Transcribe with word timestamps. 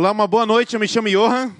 Olá, 0.00 0.12
uma 0.12 0.26
boa 0.26 0.46
noite. 0.46 0.72
Eu 0.72 0.80
me 0.80 0.88
chamo 0.88 1.10
Johan. 1.10 1.52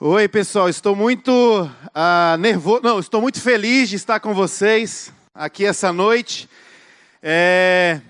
Oi, 0.00 0.26
pessoal. 0.26 0.68
Estou 0.68 0.96
muito 0.96 1.30
uh, 1.30 2.36
nervoso. 2.40 2.80
Não, 2.82 2.98
estou 2.98 3.20
muito 3.20 3.40
feliz 3.40 3.88
de 3.88 3.94
estar 3.94 4.18
com 4.18 4.34
vocês 4.34 5.12
aqui 5.32 5.64
essa 5.64 5.92
noite. 5.92 6.50
É, 7.22 8.00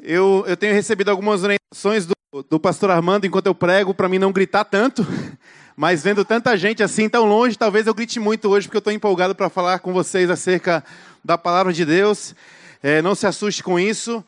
eu, 0.00 0.44
eu, 0.46 0.56
tenho 0.56 0.72
recebido 0.72 1.08
algumas 1.08 1.42
orientações 1.42 2.06
do, 2.06 2.14
do 2.48 2.60
pastor 2.60 2.92
Armando 2.92 3.26
enquanto 3.26 3.46
eu 3.46 3.56
prego 3.56 3.92
para 3.92 4.08
mim 4.08 4.20
não 4.20 4.30
gritar 4.30 4.62
tanto. 4.62 5.04
Mas 5.76 6.04
vendo 6.04 6.24
tanta 6.24 6.56
gente 6.56 6.84
assim 6.84 7.08
tão 7.08 7.24
longe, 7.24 7.58
talvez 7.58 7.88
eu 7.88 7.94
grite 7.94 8.20
muito 8.20 8.48
hoje 8.48 8.68
porque 8.68 8.76
eu 8.76 8.78
estou 8.78 8.92
empolgado 8.92 9.34
para 9.34 9.50
falar 9.50 9.80
com 9.80 9.92
vocês 9.92 10.30
acerca 10.30 10.84
da 11.24 11.36
palavra 11.36 11.72
de 11.72 11.84
Deus. 11.84 12.36
É, 12.80 13.02
não 13.02 13.16
se 13.16 13.26
assuste 13.26 13.64
com 13.64 13.80
isso. 13.80 14.24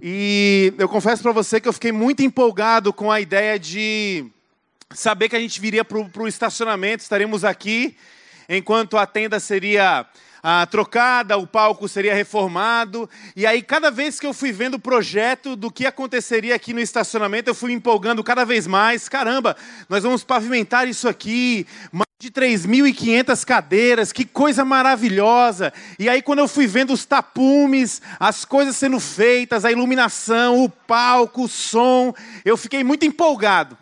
E 0.00 0.72
eu 0.78 0.88
confesso 0.88 1.22
para 1.22 1.32
você 1.32 1.60
que 1.60 1.68
eu 1.68 1.72
fiquei 1.72 1.90
muito 1.90 2.22
empolgado 2.22 2.92
com 2.92 3.10
a 3.10 3.20
ideia 3.20 3.58
de 3.58 4.26
saber 4.94 5.28
que 5.28 5.34
a 5.34 5.40
gente 5.40 5.60
viria 5.60 5.84
para 5.84 5.98
o 5.98 6.28
estacionamento, 6.28 7.02
estaremos 7.02 7.44
aqui, 7.44 7.96
enquanto 8.48 8.96
a 8.96 9.06
tenda 9.06 9.40
seria 9.40 10.06
ah, 10.42 10.66
trocada, 10.66 11.36
o 11.36 11.46
palco 11.46 11.88
seria 11.88 12.14
reformado. 12.14 13.10
E 13.34 13.44
aí, 13.44 13.60
cada 13.60 13.90
vez 13.90 14.20
que 14.20 14.26
eu 14.26 14.32
fui 14.32 14.52
vendo 14.52 14.74
o 14.74 14.80
projeto 14.80 15.56
do 15.56 15.70
que 15.70 15.84
aconteceria 15.84 16.54
aqui 16.54 16.72
no 16.72 16.80
estacionamento, 16.80 17.50
eu 17.50 17.54
fui 17.54 17.72
empolgando 17.72 18.22
cada 18.22 18.44
vez 18.44 18.66
mais. 18.66 19.08
Caramba, 19.08 19.56
nós 19.88 20.04
vamos 20.04 20.22
pavimentar 20.22 20.86
isso 20.86 21.08
aqui, 21.08 21.66
de 22.20 22.32
3.500 22.32 23.44
cadeiras, 23.44 24.12
que 24.12 24.24
coisa 24.24 24.64
maravilhosa. 24.64 25.72
E 26.00 26.08
aí, 26.08 26.20
quando 26.20 26.40
eu 26.40 26.48
fui 26.48 26.66
vendo 26.66 26.92
os 26.92 27.04
tapumes, 27.04 28.02
as 28.18 28.44
coisas 28.44 28.74
sendo 28.74 28.98
feitas, 28.98 29.64
a 29.64 29.70
iluminação, 29.70 30.64
o 30.64 30.68
palco, 30.68 31.44
o 31.44 31.48
som, 31.48 32.12
eu 32.44 32.56
fiquei 32.56 32.82
muito 32.82 33.06
empolgado. 33.06 33.78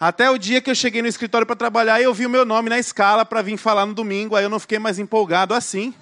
Até 0.00 0.28
o 0.28 0.36
dia 0.36 0.60
que 0.60 0.68
eu 0.68 0.74
cheguei 0.74 1.02
no 1.02 1.08
escritório 1.08 1.46
para 1.46 1.54
trabalhar 1.54 2.00
eu 2.00 2.12
vi 2.12 2.26
o 2.26 2.30
meu 2.30 2.44
nome 2.44 2.68
na 2.68 2.80
escala 2.80 3.24
para 3.24 3.42
vir 3.42 3.56
falar 3.56 3.86
no 3.86 3.94
domingo, 3.94 4.34
aí 4.34 4.44
eu 4.44 4.50
não 4.50 4.58
fiquei 4.58 4.80
mais 4.80 4.98
empolgado 4.98 5.54
assim. 5.54 5.94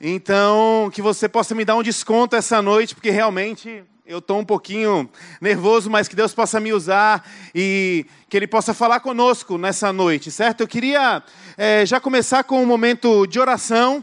Então, 0.00 0.90
que 0.92 1.00
você 1.00 1.28
possa 1.28 1.54
me 1.54 1.64
dar 1.64 1.76
um 1.76 1.82
desconto 1.84 2.34
essa 2.34 2.60
noite, 2.60 2.96
porque 2.96 3.10
realmente 3.10 3.84
eu 4.10 4.18
estou 4.18 4.40
um 4.40 4.44
pouquinho 4.44 5.08
nervoso, 5.40 5.88
mas 5.88 6.08
que 6.08 6.16
Deus 6.16 6.34
possa 6.34 6.58
me 6.58 6.72
usar 6.72 7.24
e 7.54 8.04
que 8.28 8.36
Ele 8.36 8.46
possa 8.48 8.74
falar 8.74 8.98
conosco 8.98 9.56
nessa 9.56 9.92
noite, 9.92 10.32
certo? 10.32 10.62
Eu 10.62 10.66
queria 10.66 11.22
é, 11.56 11.86
já 11.86 12.00
começar 12.00 12.42
com 12.42 12.60
um 12.60 12.66
momento 12.66 13.24
de 13.28 13.38
oração. 13.38 14.02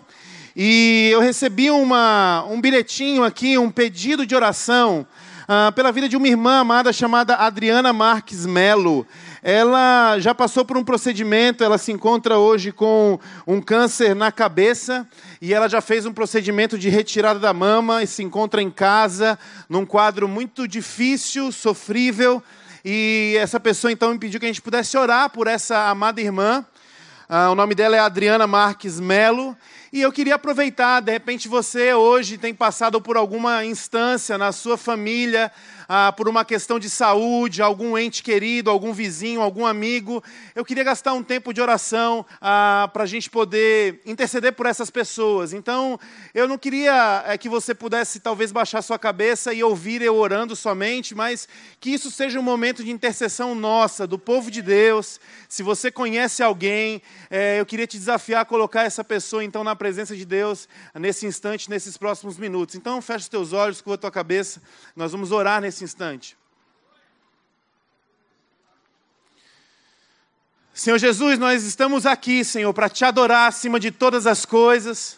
E 0.56 1.10
eu 1.12 1.20
recebi 1.20 1.70
uma, 1.70 2.46
um 2.50 2.62
bilhetinho 2.62 3.26
aqui, 3.26 3.58
um 3.58 3.70
pedido 3.70 4.26
de 4.26 4.34
oração 4.34 5.06
ah, 5.46 5.74
pela 5.76 5.92
vida 5.92 6.08
de 6.08 6.16
uma 6.16 6.28
irmã 6.28 6.62
amada 6.62 6.94
chamada 6.94 7.36
Adriana 7.36 7.92
Marques 7.92 8.46
Melo. 8.46 9.06
Ela 9.44 10.18
já 10.20 10.34
passou 10.34 10.66
por 10.66 10.78
um 10.78 10.84
procedimento, 10.84 11.64
ela 11.64 11.78
se 11.78 11.92
encontra 11.92 12.38
hoje 12.38 12.72
com 12.72 13.20
um 13.46 13.62
câncer 13.62 14.16
na 14.16 14.32
cabeça 14.32 15.08
e 15.42 15.54
ela 15.54 15.70
já 15.70 15.82
fez 15.82 16.06
um 16.06 16.14
procedimento 16.14 16.78
de 16.78 16.90
retirada 16.90 17.40
da 17.40 17.54
mama 17.54 18.02
e 18.02 18.08
se 18.08 18.24
encontra 18.24 18.62
em 18.62 18.72
casa, 18.72 19.38
num 19.70 19.86
quadro 19.86 20.28
muito 20.28 20.68
difícil, 20.68 21.52
sofrível. 21.52 22.42
E 22.84 23.36
essa 23.40 23.60
pessoa 23.60 23.92
então 23.92 24.12
me 24.12 24.20
pediu 24.20 24.40
que 24.40 24.46
a 24.46 24.50
gente 24.50 24.62
pudesse 24.62 24.98
orar 24.98 25.30
por 25.30 25.48
essa 25.48 25.90
amada 25.90 26.22
irmã. 26.22 26.66
Ah, 27.30 27.52
o 27.52 27.56
nome 27.56 27.76
dela 27.76 27.96
é 27.96 28.00
Adriana 28.00 28.48
Marques 28.48 29.00
Melo. 29.00 29.56
E 29.92 30.02
eu 30.02 30.12
queria 30.12 30.36
aproveitar, 30.36 31.02
de 31.02 31.12
repente 31.12 31.48
você 31.48 31.94
hoje 31.94 32.38
tem 32.38 32.54
passado 32.54 33.02
por 33.02 33.18
alguma 33.18 33.66
instância 33.66 34.38
na 34.38 34.52
sua 34.52 34.78
família, 34.78 35.52
ah, 35.88 36.12
por 36.12 36.28
uma 36.28 36.44
questão 36.44 36.78
de 36.78 36.90
saúde, 36.90 37.62
algum 37.62 37.98
ente 37.98 38.22
querido, 38.22 38.70
algum 38.70 38.92
vizinho, 38.94 39.42
algum 39.42 39.66
amigo. 39.66 40.24
Eu 40.54 40.66
queria 40.66 40.84
gastar 40.84 41.14
um 41.14 41.24
tempo 41.24 41.54
de 41.54 41.62
oração 41.62 42.26
ah, 42.42 42.90
para 42.92 43.04
a 43.04 43.06
gente 43.06 43.30
poder 43.30 44.02
interceder 44.06 44.54
por 44.54 44.66
essas 44.66 44.90
pessoas. 44.90 45.54
Então, 45.54 46.00
eu 46.34 46.48
não 46.48 46.58
queria 46.58 47.24
é, 47.26 47.38
que 47.38 47.48
você 47.48 47.74
pudesse 47.74 48.20
talvez 48.20 48.52
baixar 48.52 48.82
sua 48.82 49.00
cabeça 49.00 49.54
e 49.54 49.64
ouvir 49.64 50.02
eu 50.02 50.16
orando 50.16 50.56
somente, 50.56 51.16
mas 51.16 51.48
que 51.80 51.90
isso 51.90 52.12
seja 52.12 52.40
um 52.40 52.44
momento 52.44 52.84
de 52.84 52.92
intercessão 52.92 53.56
nossa, 53.56 54.06
do 54.06 54.20
povo 54.20 54.52
de 54.52 54.62
Deus. 54.62 55.20
Se 55.48 55.64
você 55.64 55.90
conhece 55.90 56.44
alguém, 56.44 57.02
é, 57.30 57.60
eu 57.60 57.66
queria 57.66 57.88
te 57.88 57.98
desafiar 57.98 58.42
a 58.42 58.46
colocar 58.46 58.84
essa 58.84 59.04
pessoa 59.04 59.44
então 59.44 59.64
na 59.64 59.76
presença 59.76 60.16
de 60.16 60.26
Deus 60.26 60.68
nesse 60.96 61.26
instante, 61.26 61.70
nesses 61.70 61.98
próximos 61.98 62.38
minutos. 62.38 62.76
Então, 62.76 63.02
fecha 63.02 63.20
os 63.20 63.30
teus 63.30 63.54
olhos, 63.54 63.82
curva 63.82 63.96
a 63.96 63.98
tua 63.98 64.12
cabeça. 64.12 64.62
Nós 64.96 65.12
vamos 65.12 65.32
orar 65.32 65.62
nesse 65.62 65.77
nesse 65.78 65.84
instante. 65.84 66.36
Senhor 70.74 70.98
Jesus, 70.98 71.38
nós 71.40 71.64
estamos 71.64 72.06
aqui, 72.06 72.44
Senhor, 72.44 72.74
para 72.74 72.90
te 72.90 73.04
adorar 73.04 73.48
acima 73.48 73.80
de 73.80 73.92
todas 73.92 74.26
as 74.28 74.46
coisas, 74.46 75.18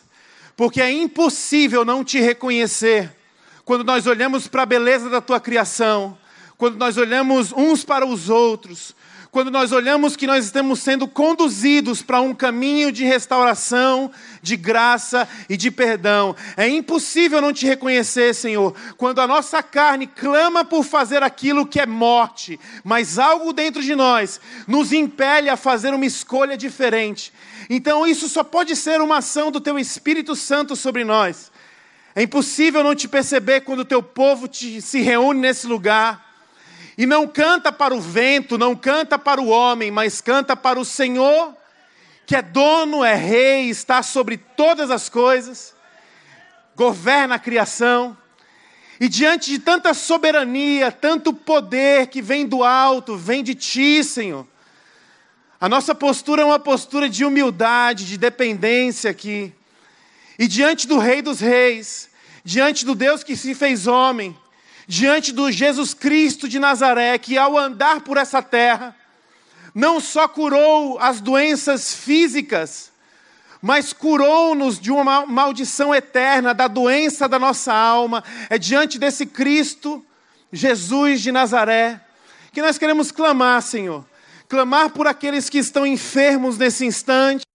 porque 0.56 0.82
é 0.82 0.92
impossível 0.92 1.86
não 1.86 2.04
te 2.04 2.20
reconhecer 2.20 3.16
quando 3.64 3.84
nós 3.84 4.08
olhamos 4.08 4.48
para 4.48 4.64
a 4.64 4.66
beleza 4.66 5.10
da 5.10 5.22
tua 5.22 5.40
criação, 5.40 6.18
quando 6.58 6.78
nós 6.78 6.98
olhamos 6.98 7.52
uns 7.54 7.86
para 7.86 8.06
os 8.06 8.30
outros, 8.30 8.96
quando 9.32 9.52
nós 9.52 9.72
olhamos 9.72 10.16
que 10.16 10.26
nós 10.26 10.46
estamos 10.46 10.80
sendo 10.80 11.08
conduzidos 11.08 12.02
para 12.02 12.20
um 12.20 12.34
caminho 12.34 12.92
de 12.92 13.04
restauração, 13.04 14.12
de 14.42 14.58
graça 14.58 15.28
e 15.48 15.56
de 15.56 15.70
perdão. 15.70 16.36
É 16.58 16.68
impossível 16.68 17.40
não 17.40 17.54
te 17.54 17.66
reconhecer, 17.66 18.34
Senhor, 18.34 18.76
quando 18.98 19.20
a 19.20 19.28
nossa 19.28 19.62
carne 19.62 20.08
clama 20.08 20.66
por 20.66 20.84
fazer 20.84 21.22
aquilo 21.22 21.66
que 21.66 21.80
é 21.80 21.86
morte, 21.86 22.60
mas 22.84 23.20
algo 23.20 23.54
dentro 23.54 23.84
de 23.84 23.96
nós 23.96 24.42
nos 24.68 24.92
impele 24.92 25.50
a 25.50 25.58
fazer 25.58 25.94
uma 25.94 26.06
escolha 26.06 26.58
diferente. 26.58 27.32
Então, 27.70 28.08
isso 28.08 28.28
só 28.28 28.44
pode 28.44 28.76
ser 28.76 29.00
uma 29.00 29.18
ação 29.18 29.52
do 29.52 29.62
Teu 29.62 29.78
Espírito 29.78 30.36
Santo 30.36 30.76
sobre 30.76 31.04
nós. 31.04 31.52
É 32.16 32.24
impossível 32.24 32.84
não 32.84 32.96
te 32.96 33.08
perceber 33.08 33.62
quando 33.62 33.82
o 33.82 33.86
teu 33.86 34.02
povo 34.02 34.48
te, 34.48 34.82
se 34.82 35.00
reúne 35.02 35.40
nesse 35.40 35.68
lugar 35.68 36.29
e 37.00 37.06
não 37.06 37.26
canta 37.26 37.72
para 37.72 37.96
o 37.96 38.02
vento, 38.02 38.58
não 38.58 38.76
canta 38.76 39.18
para 39.18 39.40
o 39.40 39.48
homem, 39.48 39.90
mas 39.90 40.20
canta 40.20 40.54
para 40.54 40.78
o 40.78 40.84
Senhor, 40.84 41.56
que 42.26 42.36
é 42.36 42.42
dono, 42.42 43.06
é 43.06 43.16
rei, 43.16 43.70
está 43.70 44.04
sobre 44.04 44.36
todas 44.36 44.92
as 44.92 45.08
coisas, 45.08 45.74
governa 46.76 47.36
a 47.36 47.40
criação. 47.40 48.18
E 49.00 49.08
diante 49.08 49.50
de 49.50 49.60
tanta 49.60 49.94
soberania, 49.94 50.92
tanto 50.92 51.32
poder 51.32 52.08
que 52.08 52.22
vem 52.22 52.46
do 52.46 52.66
alto, 52.66 53.16
vem 53.16 53.46
de 53.46 53.56
ti, 53.56 54.04
Senhor. 54.04 54.46
A 55.58 55.70
nossa 55.70 55.96
postura 55.96 56.42
é 56.42 56.46
uma 56.46 56.60
postura 56.60 57.08
de 57.08 57.24
humildade, 57.24 58.06
de 58.06 58.18
dependência 58.18 59.10
aqui. 59.10 59.54
E 60.38 60.50
diante 60.50 60.86
do 60.86 60.98
Rei 60.98 61.22
dos 61.22 61.40
Reis, 61.40 62.10
diante 62.44 62.86
do 62.86 62.94
Deus 62.94 63.24
que 63.24 63.38
se 63.38 63.56
fez 63.56 63.88
homem, 63.88 64.36
diante 64.90 65.32
do 65.32 65.52
Jesus 65.52 65.94
Cristo 65.94 66.50
de 66.50 66.58
Nazaré, 66.58 67.16
que 67.20 67.38
ao 67.38 67.56
andar 67.56 68.02
por 68.02 68.18
essa 68.18 68.42
terra, 68.42 68.96
não 69.76 70.00
só 70.00 70.28
curou 70.28 70.98
as 70.98 71.22
doenças 71.22 71.94
físicas, 71.94 72.92
mas 73.62 73.94
curou-nos 73.94 74.80
de 74.80 74.90
uma 74.92 75.28
maldição 75.28 75.94
eterna, 75.94 76.56
da 76.56 76.68
doença 76.68 77.30
da 77.30 77.38
nossa 77.38 77.72
alma. 77.72 78.24
É 78.50 78.58
diante 78.58 78.98
desse 78.98 79.28
Cristo, 79.28 80.04
Jesus 80.52 81.22
de 81.22 81.32
Nazaré, 81.32 82.02
que 82.52 82.60
nós 82.60 82.80
queremos 82.80 83.12
clamar, 83.12 83.62
Senhor. 83.62 84.04
Clamar 84.48 84.90
por 84.90 85.06
aqueles 85.06 85.52
que 85.52 85.60
estão 85.60 85.86
enfermos 85.86 86.58
nesse 86.58 86.84
instante, 86.84 87.46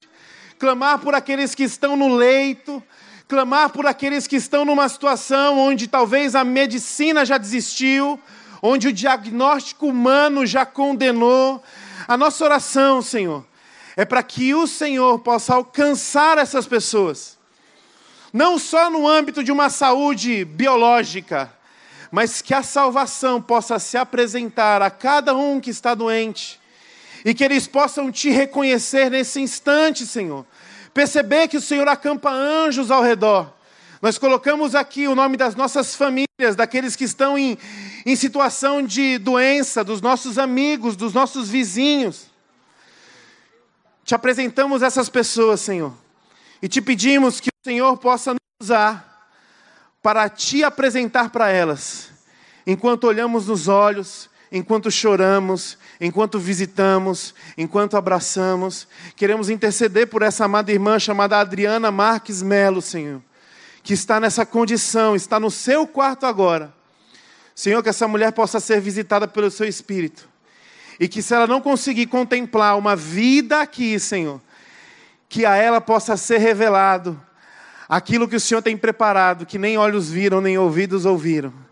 clamar 0.57 1.01
por 1.01 1.17
aqueles 1.17 1.53
que 1.53 1.65
estão 1.65 1.97
no 1.97 2.15
leito, 2.15 2.81
clamar 3.27 3.71
por 3.71 3.87
aqueles 3.87 4.27
que 4.27 4.37
estão 4.37 4.65
numa 4.65 4.89
situação 4.89 5.59
onde 5.59 5.89
talvez 5.89 6.35
a 6.35 6.45
medicina 6.45 7.25
já 7.25 7.39
desistiu, 7.39 8.21
onde 8.63 8.89
o 8.89 8.93
diagnóstico 8.93 9.87
humano 9.87 10.47
já 10.47 10.67
condenou. 10.67 11.63
A 12.07 12.17
nossa 12.17 12.45
oração, 12.45 13.01
Senhor, 13.01 13.45
é 13.97 14.05
para 14.05 14.23
que 14.23 14.55
o 14.55 14.67
Senhor 14.67 15.19
possa 15.21 15.55
alcançar 15.55 16.39
essas 16.39 16.67
pessoas, 16.67 17.39
não 18.33 18.59
só 18.59 18.91
no 18.91 19.07
âmbito 19.07 19.43
de 19.43 19.53
uma 19.53 19.71
saúde 19.71 20.45
biológica, 20.45 21.53
mas 22.11 22.43
que 22.43 22.53
a 22.53 22.63
salvação 22.63 23.41
possa 23.41 23.79
se 23.79 23.97
apresentar 23.97 24.83
a 24.83 24.91
cada 24.91 25.35
um 25.35 25.61
que 25.61 25.71
está 25.71 25.95
doente 25.95 26.61
e 27.25 27.33
que 27.33 27.43
eles 27.43 27.67
possam 27.67 28.13
te 28.13 28.31
reconhecer 28.31 29.11
nesse 29.11 29.41
instante, 29.41 30.07
Senhor 30.07 30.45
Perceber 30.95 31.49
que 31.49 31.57
o 31.57 31.61
Senhor 31.61 31.89
acampa 31.89 32.31
anjos 32.31 32.91
ao 32.91 33.03
redor. 33.03 33.53
Nós 34.01 34.17
colocamos 34.17 34.75
aqui 34.75 35.09
o 35.09 35.15
nome 35.15 35.37
das 35.37 35.57
nossas 35.57 35.95
famílias, 35.95 36.55
daqueles 36.57 36.95
que 36.95 37.05
estão 37.05 37.37
em, 37.37 37.59
em 38.07 38.15
situação 38.15 38.83
de 38.83 39.19
doença, 39.19 39.83
dos 39.83 40.01
nossos 40.01 40.39
amigos, 40.39 40.95
dos 40.95 41.13
nossos 41.13 41.49
vizinhos. 41.49 42.27
Te 44.05 44.15
apresentamos 44.15 44.83
essas 44.83 45.09
pessoas, 45.09 45.61
Senhor, 45.61 45.93
e 46.63 46.69
te 46.69 46.81
pedimos 46.81 47.41
que 47.41 47.49
o 47.49 47.69
Senhor 47.69 47.97
possa 47.97 48.33
nos 48.33 48.41
usar 48.63 49.29
para 50.01 50.29
te 50.29 50.63
apresentar 50.63 51.31
para 51.31 51.51
elas, 51.51 52.11
enquanto 52.67 53.05
olhamos 53.05 53.49
nos 53.49 53.67
olhos 53.67 54.29
enquanto 54.55 54.89
choramos, 54.89 55.77
enquanto 56.05 56.39
visitamos, 56.39 57.35
enquanto 57.57 57.97
abraçamos. 57.97 58.87
Queremos 59.17 59.49
interceder 59.49 60.07
por 60.07 60.23
essa 60.23 60.45
amada 60.45 60.71
irmã 60.71 60.99
chamada 60.99 61.39
Adriana 61.39 61.91
Marques 61.91 62.43
Melo, 62.43 62.83
Senhor, 62.83 63.23
que 63.83 63.95
está 63.95 64.21
nessa 64.21 64.45
condição, 64.45 65.17
está 65.17 65.41
no 65.41 65.51
seu 65.51 65.87
quarto 65.87 66.27
agora. 66.27 66.73
Senhor, 67.55 67.83
que 67.83 67.89
essa 67.89 68.07
mulher 68.07 68.33
possa 68.33 68.61
ser 68.61 68.81
visitada 68.81 69.27
pelo 69.27 69.51
seu 69.51 69.67
Espírito. 69.67 70.29
E 71.01 71.09
que 71.09 71.23
se 71.23 71.35
ela 71.35 71.47
não 71.47 71.61
conseguir 71.61 72.07
contemplar 72.07 72.77
uma 72.77 72.95
vida 72.95 73.61
aqui, 73.61 73.99
Senhor, 73.99 74.41
que 75.29 75.47
a 75.47 75.57
ela 75.57 75.81
possa 75.81 76.17
ser 76.17 76.39
revelado 76.39 77.21
aquilo 77.89 78.29
que 78.29 78.37
o 78.37 78.41
Senhor 78.41 78.61
tem 78.61 78.77
preparado, 78.77 79.47
que 79.47 79.59
nem 79.59 79.79
olhos 79.79 80.11
viram, 80.11 80.41
nem 80.41 80.59
ouvidos 80.59 81.07
ouviram. 81.07 81.64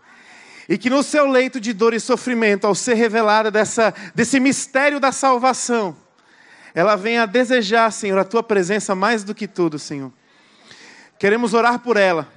E 0.73 0.77
que 0.79 0.89
no 0.89 1.03
seu 1.03 1.27
leito 1.29 1.59
de 1.59 1.71
dor 1.71 1.93
e 1.93 1.99
sofrimento, 1.99 2.65
ao 2.65 2.73
ser 2.73 2.95
revelada 2.95 3.51
dessa, 3.51 3.93
desse 4.15 4.39
mistério 4.39 4.99
da 4.99 5.11
salvação, 5.11 5.95
ela 6.73 6.95
venha 6.95 7.21
a 7.21 7.25
desejar, 7.27 7.91
Senhor, 7.91 8.17
a 8.17 8.23
tua 8.23 8.41
presença 8.41 8.95
mais 8.95 9.23
do 9.23 9.35
que 9.35 9.47
tudo, 9.47 9.77
Senhor. 9.77 10.11
Queremos 11.19 11.53
orar 11.53 11.77
por 11.77 11.95
ela, 11.95 12.27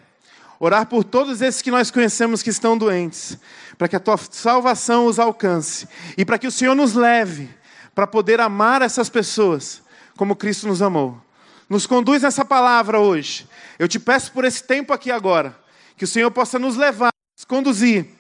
orar 0.61 0.85
por 0.85 1.03
todos 1.03 1.41
esses 1.41 1.63
que 1.63 1.71
nós 1.71 1.91
conhecemos 1.91 2.43
que 2.43 2.51
estão 2.51 2.77
doentes, 2.77 3.39
para 3.79 3.89
que 3.89 3.97
a 3.97 4.01
tua 4.01 4.19
salvação 4.19 5.07
os 5.07 5.19
alcance 5.19 5.89
e 6.15 6.23
para 6.23 6.37
que 6.39 6.47
o 6.47 6.53
Senhor 6.53 6.75
nos 6.75 6.93
leve 6.93 7.49
para 7.95 8.07
poder 8.07 8.39
amar 8.39 8.83
essas 8.83 9.09
pessoas 9.09 9.81
como 10.15 10.37
Cristo 10.37 10.67
nos 10.67 10.83
amou. 10.83 11.19
Nos 11.71 11.87
conduz 11.87 12.21
nessa 12.21 12.45
palavra 12.45 13.01
hoje. 13.01 13.49
Eu 13.79 13.89
te 13.89 13.99
peço 13.99 14.31
por 14.33 14.45
esse 14.45 14.63
tempo 14.63 14.93
aqui 14.93 15.11
agora, 15.11 15.59
que 15.97 16.05
o 16.05 16.07
Senhor 16.07 16.31
possa 16.31 16.59
nos 16.59 16.77
levar, 16.77 17.09
nos 17.35 17.47
conduzir 17.47 18.16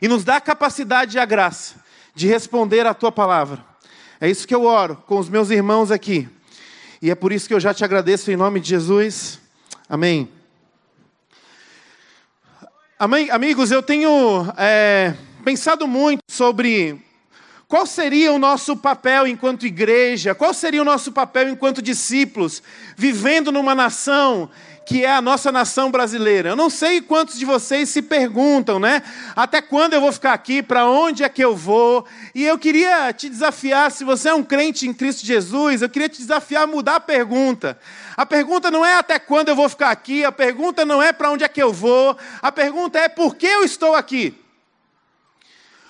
e 0.00 0.08
nos 0.08 0.24
dar 0.24 0.36
a 0.36 0.40
capacidade 0.40 1.16
e 1.16 1.20
a 1.20 1.24
graça 1.24 1.76
de 2.14 2.26
responder 2.26 2.86
à 2.86 2.94
tua 2.94 3.12
palavra. 3.12 3.64
É 4.20 4.28
isso 4.28 4.46
que 4.46 4.54
eu 4.54 4.64
oro 4.64 4.96
com 5.06 5.18
os 5.18 5.28
meus 5.28 5.50
irmãos 5.50 5.90
aqui. 5.90 6.28
E 7.00 7.10
é 7.10 7.14
por 7.14 7.32
isso 7.32 7.46
que 7.46 7.54
eu 7.54 7.60
já 7.60 7.72
te 7.72 7.84
agradeço 7.84 8.30
em 8.30 8.36
nome 8.36 8.58
de 8.58 8.68
Jesus. 8.68 9.40
Amém. 9.88 10.28
Amém, 12.98 13.30
amigos, 13.30 13.70
eu 13.70 13.80
tenho 13.80 14.52
é, 14.56 15.14
pensado 15.44 15.86
muito 15.86 16.20
sobre 16.28 17.00
qual 17.68 17.86
seria 17.86 18.32
o 18.32 18.38
nosso 18.38 18.76
papel 18.76 19.28
enquanto 19.28 19.66
igreja, 19.66 20.34
qual 20.34 20.52
seria 20.52 20.82
o 20.82 20.84
nosso 20.84 21.12
papel 21.12 21.48
enquanto 21.48 21.80
discípulos, 21.80 22.60
vivendo 22.96 23.52
numa 23.52 23.74
nação 23.74 24.50
que 24.88 25.04
é 25.04 25.10
a 25.12 25.20
nossa 25.20 25.52
nação 25.52 25.90
brasileira. 25.90 26.48
Eu 26.48 26.56
não 26.56 26.70
sei 26.70 27.02
quantos 27.02 27.38
de 27.38 27.44
vocês 27.44 27.90
se 27.90 28.00
perguntam, 28.00 28.80
né? 28.80 29.02
Até 29.36 29.60
quando 29.60 29.92
eu 29.92 30.00
vou 30.00 30.10
ficar 30.10 30.32
aqui? 30.32 30.62
Para 30.62 30.86
onde 30.86 31.22
é 31.22 31.28
que 31.28 31.44
eu 31.44 31.54
vou? 31.54 32.06
E 32.34 32.42
eu 32.42 32.58
queria 32.58 33.12
te 33.12 33.28
desafiar, 33.28 33.90
se 33.90 34.02
você 34.02 34.30
é 34.30 34.34
um 34.34 34.42
crente 34.42 34.88
em 34.88 34.94
Cristo 34.94 35.26
Jesus, 35.26 35.82
eu 35.82 35.90
queria 35.90 36.08
te 36.08 36.16
desafiar 36.16 36.62
a 36.62 36.66
mudar 36.66 36.96
a 36.96 37.00
pergunta. 37.00 37.78
A 38.16 38.24
pergunta 38.24 38.70
não 38.70 38.82
é 38.82 38.94
até 38.94 39.18
quando 39.18 39.50
eu 39.50 39.54
vou 39.54 39.68
ficar 39.68 39.90
aqui, 39.90 40.24
a 40.24 40.32
pergunta 40.32 40.86
não 40.86 41.02
é 41.02 41.12
para 41.12 41.30
onde 41.30 41.44
é 41.44 41.48
que 41.48 41.62
eu 41.62 41.70
vou, 41.70 42.16
a 42.40 42.50
pergunta 42.50 42.98
é 42.98 43.10
por 43.10 43.36
que 43.36 43.46
eu 43.46 43.64
estou 43.64 43.94
aqui? 43.94 44.34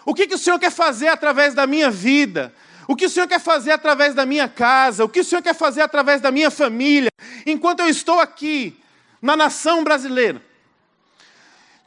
O 0.04 0.12
que, 0.12 0.26
que 0.26 0.34
o 0.34 0.38
Senhor 0.38 0.58
quer 0.58 0.72
fazer 0.72 1.06
através 1.06 1.54
da 1.54 1.68
minha 1.68 1.88
vida? 1.88 2.52
O 2.88 2.96
que 2.96 3.06
o 3.06 3.08
Senhor 3.10 3.28
quer 3.28 3.38
fazer 3.38 3.70
através 3.70 4.12
da 4.12 4.26
minha 4.26 4.48
casa? 4.48 5.04
O 5.04 5.08
que 5.08 5.20
o 5.20 5.24
Senhor 5.24 5.40
quer 5.40 5.54
fazer 5.54 5.82
através 5.82 6.20
da 6.20 6.32
minha 6.32 6.50
família? 6.50 7.10
Enquanto 7.46 7.78
eu 7.78 7.86
estou 7.86 8.18
aqui, 8.18 8.76
na 9.20 9.36
nação 9.36 9.82
brasileira. 9.84 10.42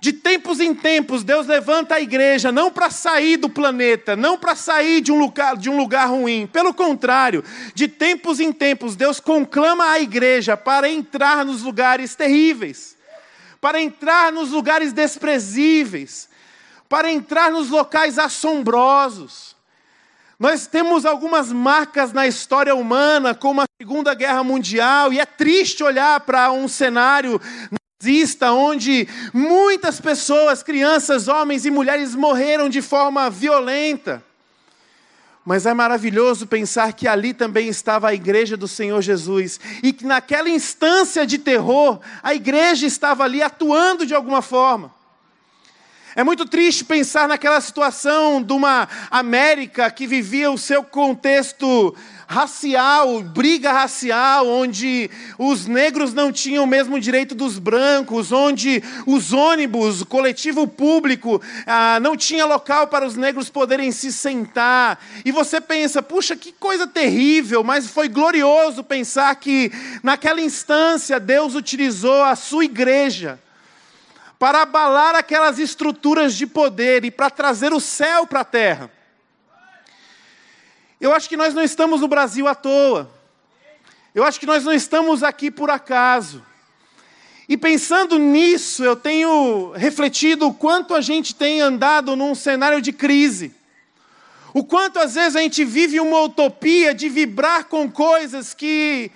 De 0.01 0.11
tempos 0.11 0.59
em 0.59 0.73
tempos, 0.73 1.23
Deus 1.23 1.45
levanta 1.45 1.93
a 1.93 2.01
igreja 2.01 2.51
não 2.51 2.71
para 2.71 2.89
sair 2.89 3.37
do 3.37 3.47
planeta, 3.47 4.15
não 4.15 4.35
para 4.35 4.55
sair 4.55 4.99
de 4.99 5.11
um, 5.11 5.19
lugar, 5.19 5.55
de 5.55 5.69
um 5.69 5.77
lugar 5.77 6.09
ruim. 6.09 6.47
Pelo 6.47 6.73
contrário, 6.73 7.43
de 7.75 7.87
tempos 7.87 8.39
em 8.39 8.51
tempos, 8.51 8.95
Deus 8.95 9.19
conclama 9.19 9.91
a 9.91 9.99
igreja 9.99 10.57
para 10.57 10.89
entrar 10.89 11.45
nos 11.45 11.61
lugares 11.61 12.15
terríveis, 12.15 12.97
para 13.61 13.79
entrar 13.79 14.31
nos 14.31 14.49
lugares 14.49 14.91
desprezíveis, 14.91 16.27
para 16.89 17.11
entrar 17.11 17.51
nos 17.51 17.69
locais 17.69 18.17
assombrosos. 18.17 19.50
Nós 20.41 20.65
temos 20.65 21.05
algumas 21.05 21.51
marcas 21.51 22.11
na 22.13 22.25
história 22.25 22.73
humana, 22.73 23.35
como 23.35 23.61
a 23.61 23.65
Segunda 23.79 24.11
Guerra 24.15 24.43
Mundial, 24.43 25.13
e 25.13 25.19
é 25.19 25.25
triste 25.25 25.83
olhar 25.83 26.19
para 26.21 26.51
um 26.51 26.67
cenário 26.67 27.39
nazista 28.01 28.51
onde 28.51 29.07
muitas 29.31 30.01
pessoas, 30.01 30.63
crianças, 30.63 31.27
homens 31.27 31.63
e 31.63 31.69
mulheres 31.69 32.15
morreram 32.15 32.69
de 32.69 32.81
forma 32.81 33.29
violenta. 33.29 34.23
Mas 35.45 35.67
é 35.67 35.75
maravilhoso 35.75 36.47
pensar 36.47 36.91
que 36.93 37.07
ali 37.07 37.35
também 37.35 37.67
estava 37.67 38.09
a 38.09 38.13
igreja 38.15 38.57
do 38.57 38.67
Senhor 38.67 38.99
Jesus 38.99 39.59
e 39.83 39.93
que 39.93 40.07
naquela 40.07 40.49
instância 40.49 41.23
de 41.23 41.37
terror, 41.37 41.99
a 42.23 42.33
igreja 42.33 42.87
estava 42.87 43.25
ali 43.25 43.43
atuando 43.43 44.07
de 44.07 44.15
alguma 44.15 44.41
forma. 44.41 44.91
É 46.13 46.25
muito 46.25 46.45
triste 46.45 46.83
pensar 46.83 47.25
naquela 47.25 47.61
situação 47.61 48.43
de 48.43 48.51
uma 48.51 48.85
América 49.09 49.89
que 49.89 50.05
vivia 50.05 50.51
o 50.51 50.57
seu 50.57 50.83
contexto 50.83 51.95
racial, 52.27 53.21
briga 53.21 53.71
racial, 53.71 54.45
onde 54.45 55.09
os 55.37 55.67
negros 55.67 56.13
não 56.13 56.29
tinham 56.29 56.65
o 56.65 56.67
mesmo 56.67 56.99
direito 56.99 57.33
dos 57.33 57.57
brancos, 57.57 58.29
onde 58.33 58.83
os 59.05 59.31
ônibus, 59.31 60.01
o 60.01 60.05
coletivo 60.05 60.67
público, 60.67 61.41
ah, 61.65 61.97
não 62.01 62.17
tinha 62.17 62.45
local 62.45 62.87
para 62.87 63.07
os 63.07 63.15
negros 63.15 63.49
poderem 63.49 63.89
se 63.91 64.11
sentar. 64.11 64.99
E 65.23 65.31
você 65.31 65.61
pensa, 65.61 66.03
puxa, 66.03 66.35
que 66.35 66.51
coisa 66.51 66.85
terrível, 66.85 67.63
mas 67.63 67.87
foi 67.87 68.09
glorioso 68.09 68.83
pensar 68.83 69.33
que 69.35 69.71
naquela 70.03 70.41
instância 70.41 71.21
Deus 71.21 71.55
utilizou 71.55 72.23
a 72.23 72.35
sua 72.35 72.65
igreja 72.65 73.39
para 74.41 74.63
abalar 74.63 75.13
aquelas 75.13 75.59
estruturas 75.59 76.33
de 76.33 76.47
poder 76.47 77.05
e 77.05 77.11
para 77.11 77.29
trazer 77.29 77.73
o 77.73 77.79
céu 77.79 78.25
para 78.25 78.39
a 78.39 78.43
terra. 78.43 78.91
Eu 80.99 81.13
acho 81.13 81.29
que 81.29 81.37
nós 81.37 81.53
não 81.53 81.61
estamos 81.61 82.01
no 82.01 82.07
Brasil 82.07 82.47
à 82.47 82.55
toa. 82.55 83.07
Eu 84.15 84.23
acho 84.23 84.39
que 84.39 84.47
nós 84.47 84.63
não 84.63 84.73
estamos 84.73 85.21
aqui 85.21 85.51
por 85.51 85.69
acaso. 85.69 86.43
E 87.47 87.55
pensando 87.55 88.17
nisso, 88.17 88.83
eu 88.83 88.95
tenho 88.95 89.73
refletido 89.73 90.47
o 90.47 90.53
quanto 90.55 90.95
a 90.95 91.01
gente 91.01 91.35
tem 91.35 91.61
andado 91.61 92.15
num 92.15 92.33
cenário 92.33 92.81
de 92.81 92.91
crise. 92.91 93.53
O 94.55 94.63
quanto 94.63 94.97
às 94.97 95.13
vezes 95.13 95.35
a 95.35 95.41
gente 95.41 95.63
vive 95.63 95.99
uma 95.99 96.19
utopia 96.19 96.95
de 96.95 97.09
vibrar 97.09 97.65
com 97.65 97.87
coisas 97.91 98.55
que 98.55 99.11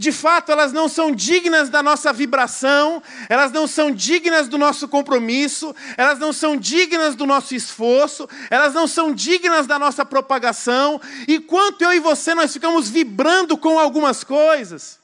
de 0.00 0.12
fato, 0.12 0.52
elas 0.52 0.72
não 0.72 0.88
são 0.88 1.10
dignas 1.10 1.68
da 1.68 1.82
nossa 1.82 2.12
vibração, 2.12 3.02
elas 3.28 3.50
não 3.50 3.66
são 3.66 3.90
dignas 3.90 4.46
do 4.46 4.56
nosso 4.56 4.86
compromisso, 4.86 5.74
elas 5.96 6.20
não 6.20 6.32
são 6.32 6.56
dignas 6.56 7.16
do 7.16 7.26
nosso 7.26 7.52
esforço, 7.52 8.28
elas 8.48 8.72
não 8.72 8.86
são 8.86 9.12
dignas 9.12 9.66
da 9.66 9.76
nossa 9.76 10.04
propagação. 10.04 11.00
E 11.26 11.40
quanto 11.40 11.82
eu 11.82 11.92
e 11.92 11.98
você 11.98 12.32
nós 12.32 12.52
ficamos 12.52 12.88
vibrando 12.88 13.58
com 13.58 13.76
algumas 13.76 14.22
coisas, 14.22 15.00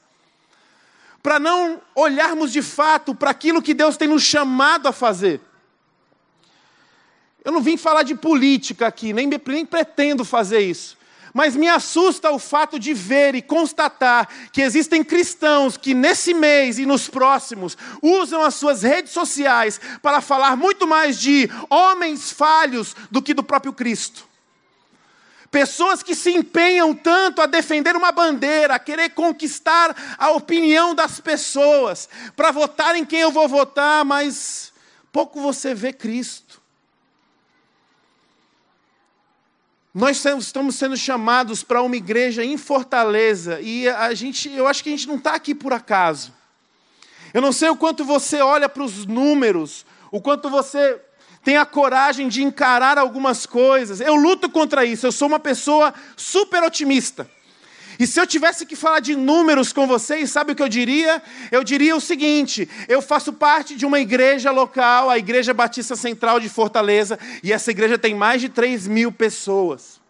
para 1.20 1.40
não 1.40 1.82
olharmos 1.92 2.52
de 2.52 2.62
fato 2.62 3.16
para 3.16 3.30
aquilo 3.30 3.60
que 3.60 3.74
Deus 3.74 3.96
tem 3.96 4.06
nos 4.06 4.22
chamado 4.22 4.86
a 4.86 4.92
fazer. 4.92 5.40
Eu 7.44 7.50
não 7.50 7.60
vim 7.60 7.76
falar 7.76 8.04
de 8.04 8.14
política 8.14 8.86
aqui, 8.86 9.12
nem, 9.12 9.26
nem 9.26 9.66
pretendo 9.66 10.24
fazer 10.24 10.60
isso. 10.60 10.96
Mas 11.34 11.56
me 11.56 11.66
assusta 11.66 12.30
o 12.30 12.38
fato 12.38 12.78
de 12.78 12.94
ver 12.94 13.34
e 13.34 13.42
constatar 13.42 14.28
que 14.52 14.62
existem 14.62 15.02
cristãos 15.02 15.76
que 15.76 15.92
nesse 15.92 16.32
mês 16.32 16.78
e 16.78 16.86
nos 16.86 17.08
próximos 17.08 17.76
usam 18.00 18.40
as 18.40 18.54
suas 18.54 18.84
redes 18.84 19.12
sociais 19.12 19.80
para 20.00 20.20
falar 20.20 20.56
muito 20.56 20.86
mais 20.86 21.20
de 21.20 21.50
homens 21.68 22.30
falhos 22.30 22.94
do 23.10 23.20
que 23.20 23.34
do 23.34 23.42
próprio 23.42 23.72
Cristo. 23.72 24.28
Pessoas 25.50 26.04
que 26.04 26.14
se 26.14 26.30
empenham 26.30 26.94
tanto 26.94 27.42
a 27.42 27.46
defender 27.46 27.96
uma 27.96 28.12
bandeira, 28.12 28.76
a 28.76 28.78
querer 28.78 29.10
conquistar 29.10 30.16
a 30.16 30.30
opinião 30.30 30.94
das 30.94 31.18
pessoas, 31.18 32.08
para 32.36 32.52
votar 32.52 32.94
em 32.94 33.04
quem 33.04 33.20
eu 33.20 33.32
vou 33.32 33.48
votar, 33.48 34.04
mas 34.04 34.72
pouco 35.10 35.40
você 35.40 35.74
vê 35.74 35.92
Cristo. 35.92 36.43
Nós 39.94 40.24
estamos 40.24 40.74
sendo 40.74 40.96
chamados 40.96 41.62
para 41.62 41.80
uma 41.80 41.94
igreja 41.94 42.44
em 42.44 42.56
Fortaleza 42.56 43.60
e 43.60 43.88
a 43.88 44.12
gente, 44.12 44.50
eu 44.50 44.66
acho 44.66 44.82
que 44.82 44.88
a 44.88 44.92
gente 44.92 45.06
não 45.06 45.14
está 45.14 45.36
aqui 45.36 45.54
por 45.54 45.72
acaso. 45.72 46.32
Eu 47.32 47.40
não 47.40 47.52
sei 47.52 47.68
o 47.68 47.76
quanto 47.76 48.04
você 48.04 48.40
olha 48.40 48.68
para 48.68 48.82
os 48.82 49.06
números, 49.06 49.86
o 50.10 50.20
quanto 50.20 50.50
você 50.50 51.00
tem 51.44 51.56
a 51.56 51.64
coragem 51.64 52.26
de 52.26 52.42
encarar 52.42 52.98
algumas 52.98 53.46
coisas. 53.46 54.00
Eu 54.00 54.16
luto 54.16 54.50
contra 54.50 54.84
isso, 54.84 55.06
eu 55.06 55.12
sou 55.12 55.28
uma 55.28 55.38
pessoa 55.38 55.94
super 56.16 56.64
otimista. 56.64 57.30
E 57.98 58.06
se 58.06 58.20
eu 58.20 58.26
tivesse 58.26 58.66
que 58.66 58.74
falar 58.74 59.00
de 59.00 59.14
números 59.14 59.72
com 59.72 59.86
vocês, 59.86 60.30
sabe 60.30 60.52
o 60.52 60.54
que 60.54 60.62
eu 60.62 60.68
diria? 60.68 61.22
Eu 61.50 61.62
diria 61.62 61.94
o 61.94 62.00
seguinte: 62.00 62.68
eu 62.88 63.00
faço 63.00 63.32
parte 63.32 63.76
de 63.76 63.86
uma 63.86 64.00
igreja 64.00 64.50
local, 64.50 65.10
a 65.10 65.18
Igreja 65.18 65.54
Batista 65.54 65.94
Central 65.94 66.40
de 66.40 66.48
Fortaleza, 66.48 67.18
e 67.42 67.52
essa 67.52 67.70
igreja 67.70 67.98
tem 67.98 68.14
mais 68.14 68.40
de 68.40 68.48
3 68.48 68.88
mil 68.88 69.12
pessoas. 69.12 70.00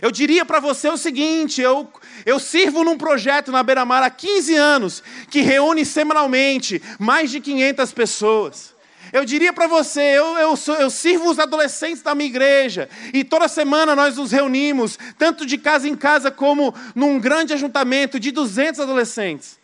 Eu 0.00 0.10
diria 0.10 0.44
para 0.44 0.60
você 0.60 0.88
o 0.88 0.96
seguinte: 0.96 1.60
eu, 1.60 1.90
eu 2.24 2.38
sirvo 2.38 2.84
num 2.84 2.96
projeto 2.96 3.52
na 3.52 3.62
Beira 3.62 3.84
Mar 3.84 4.02
há 4.02 4.10
15 4.10 4.54
anos, 4.54 5.02
que 5.30 5.40
reúne 5.40 5.84
semanalmente 5.84 6.80
mais 6.98 7.30
de 7.30 7.40
500 7.40 7.92
pessoas. 7.92 8.77
Eu 9.12 9.24
diria 9.24 9.52
para 9.52 9.66
você, 9.66 10.00
eu, 10.00 10.36
eu, 10.38 10.56
sou, 10.56 10.74
eu, 10.74 10.90
sirvo 10.90 11.30
os 11.30 11.38
adolescentes 11.38 12.02
da 12.02 12.14
minha 12.14 12.28
igreja, 12.28 12.88
e 13.12 13.24
toda 13.24 13.48
semana 13.48 13.96
nós 13.96 14.16
nos 14.16 14.32
reunimos, 14.32 14.98
tanto 15.16 15.46
de 15.46 15.56
casa 15.56 15.88
em 15.88 15.96
casa 15.96 16.30
como 16.30 16.74
num 16.94 17.18
grande 17.18 17.54
ajuntamento 17.54 18.20
de 18.20 18.30
200 18.30 18.80
adolescentes. 18.80 19.58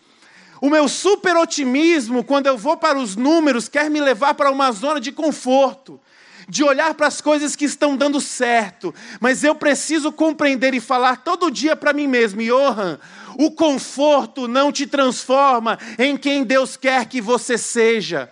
O 0.61 0.71
meu 0.71 0.89
super 0.89 1.37
otimismo, 1.37 2.25
quando 2.25 2.47
eu 2.47 2.57
vou 2.57 2.77
para 2.77 2.99
os 2.99 3.17
números, 3.17 3.69
quer 3.69 3.91
me 3.91 4.01
levar 4.01 4.33
para 4.33 4.51
uma 4.51 4.73
zona 4.73 4.99
de 4.99 5.13
conforto, 5.13 6.01
de 6.49 6.65
olhar 6.65 6.95
para 6.95 7.07
as 7.07 7.21
coisas 7.21 7.55
que 7.55 7.67
estão 7.67 7.97
dando 7.97 8.21
certo, 8.21 8.95
mas 9.21 9.45
eu 9.45 9.55
preciso 9.55 10.11
compreender 10.11 10.73
e 10.73 10.81
falar 10.81 11.19
todo 11.19 11.51
dia 11.51 11.77
para 11.77 11.93
mim 11.93 12.07
mesmo, 12.07 12.43
Johan, 12.43 12.99
o 13.39 13.51
conforto 13.51 14.49
não 14.49 14.73
te 14.73 14.87
transforma 14.87 15.79
em 15.99 16.17
quem 16.17 16.45
Deus 16.45 16.77
quer 16.77 17.07
que 17.07 17.21
você 17.21 17.59
seja. 17.59 18.31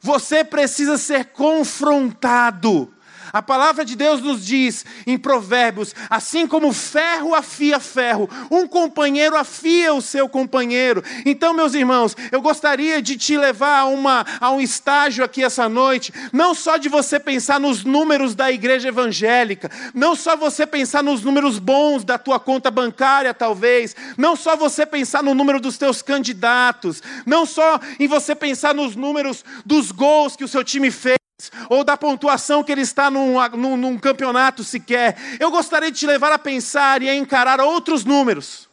Você 0.00 0.42
precisa 0.42 0.96
ser 0.96 1.26
confrontado 1.26 2.92
a 3.32 3.42
palavra 3.42 3.84
de 3.84 3.96
Deus 3.96 4.20
nos 4.20 4.44
diz 4.44 4.84
em 5.06 5.18
Provérbios: 5.18 5.94
assim 6.08 6.46
como 6.46 6.72
ferro 6.72 7.34
afia 7.34 7.78
ferro, 7.78 8.28
um 8.50 8.66
companheiro 8.66 9.36
afia 9.36 9.92
o 9.94 10.02
seu 10.02 10.28
companheiro. 10.28 11.02
Então, 11.24 11.54
meus 11.54 11.74
irmãos, 11.74 12.16
eu 12.32 12.40
gostaria 12.40 13.00
de 13.00 13.16
te 13.16 13.36
levar 13.36 13.80
a, 13.80 13.84
uma, 13.86 14.24
a 14.40 14.50
um 14.50 14.60
estágio 14.60 15.24
aqui 15.24 15.42
essa 15.44 15.68
noite, 15.68 16.12
não 16.32 16.54
só 16.54 16.76
de 16.76 16.88
você 16.88 17.18
pensar 17.18 17.60
nos 17.60 17.84
números 17.84 18.34
da 18.34 18.50
igreja 18.50 18.88
evangélica, 18.88 19.70
não 19.94 20.14
só 20.16 20.36
você 20.36 20.66
pensar 20.66 21.02
nos 21.02 21.22
números 21.22 21.58
bons 21.58 22.04
da 22.04 22.18
tua 22.18 22.40
conta 22.40 22.70
bancária, 22.70 23.32
talvez, 23.34 23.94
não 24.16 24.34
só 24.36 24.56
você 24.56 24.84
pensar 24.84 25.22
no 25.22 25.34
número 25.34 25.60
dos 25.60 25.78
teus 25.78 26.02
candidatos, 26.02 27.02
não 27.24 27.46
só 27.46 27.78
em 27.98 28.06
você 28.06 28.34
pensar 28.34 28.74
nos 28.74 28.96
números 28.96 29.44
dos 29.64 29.90
gols 29.92 30.36
que 30.36 30.44
o 30.44 30.48
seu 30.48 30.64
time 30.64 30.90
fez 30.90 31.19
ou 31.68 31.84
da 31.84 31.96
pontuação 31.96 32.64
que 32.64 32.72
ele 32.72 32.82
está 32.82 33.10
num, 33.10 33.36
num, 33.56 33.76
num, 33.76 33.98
campeonato 33.98 34.64
sequer. 34.64 35.16
Eu 35.38 35.50
gostaria 35.50 35.90
de 35.90 35.98
te 35.98 36.06
levar 36.06 36.32
a 36.32 36.38
pensar 36.38 37.02
e 37.02 37.08
a 37.08 37.14
encarar 37.14 37.60
outros 37.60 38.04
números. 38.04 38.68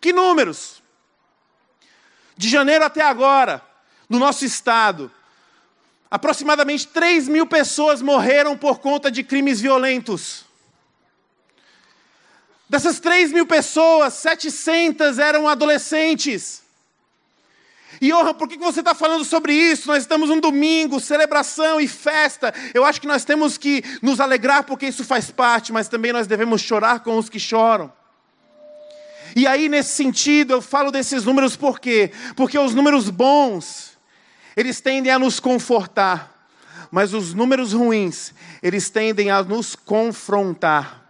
Que 0.00 0.12
números? 0.12 0.82
De 2.36 2.48
janeiro 2.48 2.84
até 2.84 3.02
agora, 3.02 3.60
no 4.08 4.18
nosso 4.18 4.44
estado, 4.44 5.10
aproximadamente 6.10 6.86
3 6.86 7.28
mil 7.28 7.46
pessoas 7.46 8.00
morreram 8.00 8.56
por 8.56 8.78
conta 8.78 9.10
de 9.10 9.24
crimes 9.24 9.60
violentos. 9.60 10.46
Dessas 12.68 13.00
3 13.00 13.32
mil 13.32 13.46
pessoas, 13.46 14.14
700 14.14 15.18
eram 15.18 15.48
adolescentes. 15.48 16.62
E 18.00 18.10
Johan, 18.10 18.34
por 18.34 18.48
que 18.48 18.56
você 18.58 18.80
está 18.80 18.94
falando 18.94 19.24
sobre 19.24 19.52
isso? 19.52 19.88
Nós 19.88 20.02
estamos 20.02 20.30
um 20.30 20.38
domingo, 20.38 21.00
celebração 21.00 21.80
e 21.80 21.88
festa. 21.88 22.54
Eu 22.72 22.84
acho 22.84 23.00
que 23.00 23.06
nós 23.06 23.24
temos 23.24 23.58
que 23.58 23.82
nos 24.02 24.20
alegrar 24.20 24.64
porque 24.64 24.86
isso 24.86 25.04
faz 25.04 25.30
parte, 25.30 25.72
mas 25.72 25.88
também 25.88 26.12
nós 26.12 26.26
devemos 26.26 26.60
chorar 26.60 27.00
com 27.00 27.16
os 27.16 27.28
que 27.28 27.40
choram. 27.40 27.92
E 29.34 29.46
aí, 29.46 29.68
nesse 29.68 29.94
sentido, 29.94 30.54
eu 30.54 30.62
falo 30.62 30.90
desses 30.90 31.24
números 31.24 31.56
por 31.56 31.80
quê? 31.80 32.12
Porque 32.36 32.58
os 32.58 32.74
números 32.74 33.10
bons, 33.10 33.98
eles 34.56 34.80
tendem 34.80 35.12
a 35.12 35.18
nos 35.18 35.40
confortar, 35.40 36.46
mas 36.90 37.12
os 37.12 37.34
números 37.34 37.72
ruins, 37.72 38.32
eles 38.62 38.90
tendem 38.90 39.30
a 39.30 39.42
nos 39.42 39.74
confrontar. 39.74 41.07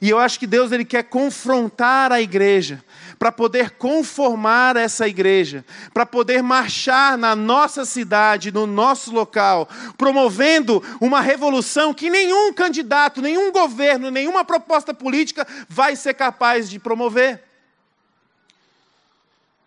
E 0.00 0.08
eu 0.08 0.18
acho 0.18 0.38
que 0.38 0.46
Deus 0.46 0.72
ele 0.72 0.84
quer 0.84 1.04
confrontar 1.04 2.10
a 2.10 2.20
igreja, 2.20 2.82
para 3.18 3.30
poder 3.30 3.72
conformar 3.72 4.74
essa 4.74 5.06
igreja, 5.06 5.62
para 5.92 6.06
poder 6.06 6.42
marchar 6.42 7.18
na 7.18 7.36
nossa 7.36 7.84
cidade, 7.84 8.50
no 8.50 8.66
nosso 8.66 9.12
local, 9.12 9.68
promovendo 9.98 10.82
uma 10.98 11.20
revolução 11.20 11.92
que 11.92 12.08
nenhum 12.08 12.50
candidato, 12.54 13.20
nenhum 13.20 13.52
governo, 13.52 14.10
nenhuma 14.10 14.42
proposta 14.42 14.94
política 14.94 15.46
vai 15.68 15.96
ser 15.96 16.14
capaz 16.14 16.70
de 16.70 16.78
promover. 16.78 17.44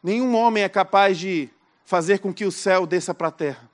Nenhum 0.02 0.36
homem 0.36 0.63
é 0.63 0.70
capaz 0.70 1.20
de 1.20 1.48
fazer 1.86 2.18
com 2.18 2.34
que 2.34 2.46
o 2.46 2.52
céu 2.52 2.88
desça 2.88 3.13
para 3.13 3.28
a 3.28 3.32
terra. 3.32 3.70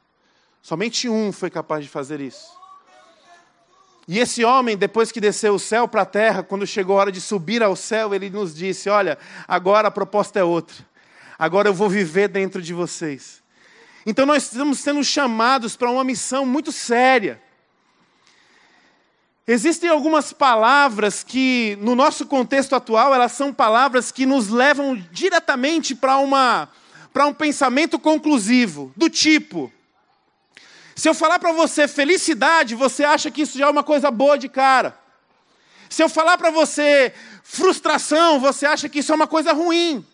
Somente 0.62 1.08
um 1.08 1.32
foi 1.32 1.50
capaz 1.50 1.86
de 1.86 1.90
fazer 1.90 2.20
isso. 2.20 2.59
E 4.12 4.18
esse 4.18 4.44
homem, 4.44 4.76
depois 4.76 5.12
que 5.12 5.22
desceu 5.22 5.54
o 5.54 5.60
céu 5.60 5.88
para 5.88 6.02
a 6.02 6.06
terra, 6.06 6.42
quando 6.42 6.66
chegou 6.66 6.98
a 6.98 7.02
hora 7.02 7.12
de 7.12 7.22
subir 7.22 7.62
ao 7.62 7.76
céu, 7.76 8.12
ele 8.12 8.28
nos 8.28 8.56
disse: 8.56 8.90
Olha, 8.90 9.20
agora 9.48 9.90
a 9.90 9.92
proposta 9.92 10.40
é 10.40 10.44
outra. 10.44 10.78
Agora 11.38 11.70
eu 11.70 11.76
vou 11.76 11.88
viver 11.88 12.28
dentro 12.28 12.60
de 12.60 12.74
vocês. 12.74 13.44
Então 14.08 14.26
nós 14.26 14.46
estamos 14.46 14.80
sendo 14.80 15.04
chamados 15.04 15.76
para 15.76 15.92
uma 15.92 16.04
missão 16.04 16.44
muito 16.44 16.72
séria. 16.72 17.40
Existem 19.46 19.92
algumas 19.92 20.34
palavras 20.34 21.24
que, 21.24 21.78
no 21.80 21.94
nosso 21.94 22.26
contexto 22.26 22.74
atual, 22.74 23.14
elas 23.14 23.34
são 23.34 23.54
palavras 23.54 24.12
que 24.12 24.26
nos 24.26 24.50
levam 24.50 24.96
diretamente 25.12 25.94
para 25.94 26.18
uma 26.18 26.68
para 27.14 27.28
um 27.28 27.34
pensamento 27.34 28.00
conclusivo, 28.00 28.92
do 28.98 29.08
tipo: 29.08 29.72
se 31.00 31.08
eu 31.08 31.14
falar 31.14 31.40
para 31.40 31.54
você 31.54 31.88
felicidade, 31.88 32.76
você 32.76 33.06
acha 33.06 33.32
que 33.32 33.44
isso 33.44 33.58
já 33.58 33.68
é 33.68 33.70
uma 33.70 33.84
coisa 33.84 34.12
boa 34.12 34.38
de 34.38 34.50
cara. 34.50 35.00
Se 35.90 36.04
eu 36.04 36.10
falar 36.10 36.38
para 36.38 36.52
você 36.52 37.14
frustração, 37.42 38.38
você 38.38 38.66
acha 38.66 38.90
que 38.90 39.00
isso 39.00 39.14
é 39.14 39.16
uma 39.16 39.26
coisa 39.26 39.54
ruim. 39.54 40.06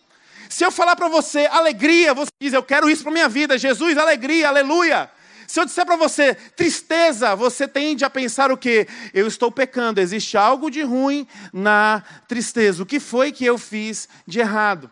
Se 0.48 0.64
eu 0.64 0.70
falar 0.70 0.94
para 0.94 1.08
você 1.08 1.46
alegria, 1.46 2.14
você 2.14 2.30
diz 2.40 2.52
eu 2.52 2.62
quero 2.62 2.88
isso 2.88 3.02
para 3.02 3.10
minha 3.10 3.28
vida. 3.28 3.58
Jesus, 3.58 3.98
alegria, 3.98 4.46
aleluia. 4.46 5.10
Se 5.48 5.58
eu 5.58 5.64
disser 5.64 5.84
para 5.84 5.96
você 5.96 6.36
tristeza, 6.36 7.34
você 7.34 7.66
tende 7.66 8.04
a 8.04 8.10
pensar 8.10 8.52
o 8.52 8.56
quê? 8.56 8.86
Eu 9.12 9.26
estou 9.26 9.50
pecando, 9.50 10.00
existe 10.00 10.36
algo 10.36 10.70
de 10.70 10.82
ruim 10.82 11.26
na 11.52 12.00
tristeza. 12.28 12.84
O 12.84 12.86
que 12.86 13.00
foi 13.00 13.32
que 13.32 13.44
eu 13.44 13.58
fiz 13.58 14.08
de 14.24 14.38
errado? 14.38 14.88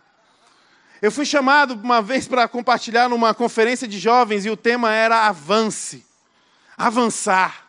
Eu 1.04 1.12
fui 1.12 1.26
chamado 1.26 1.74
uma 1.74 2.00
vez 2.00 2.26
para 2.26 2.48
compartilhar 2.48 3.10
numa 3.10 3.34
conferência 3.34 3.86
de 3.86 3.98
jovens 3.98 4.46
e 4.46 4.48
o 4.48 4.56
tema 4.56 4.90
era 4.90 5.26
avance, 5.26 6.02
avançar. 6.78 7.66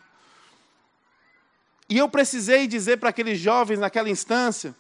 E 1.90 1.98
eu 1.98 2.08
precisei 2.08 2.66
dizer 2.66 2.96
para 2.96 3.10
aqueles 3.10 3.38
jovens 3.38 3.78
naquela 3.78 4.10
instância 4.10 4.74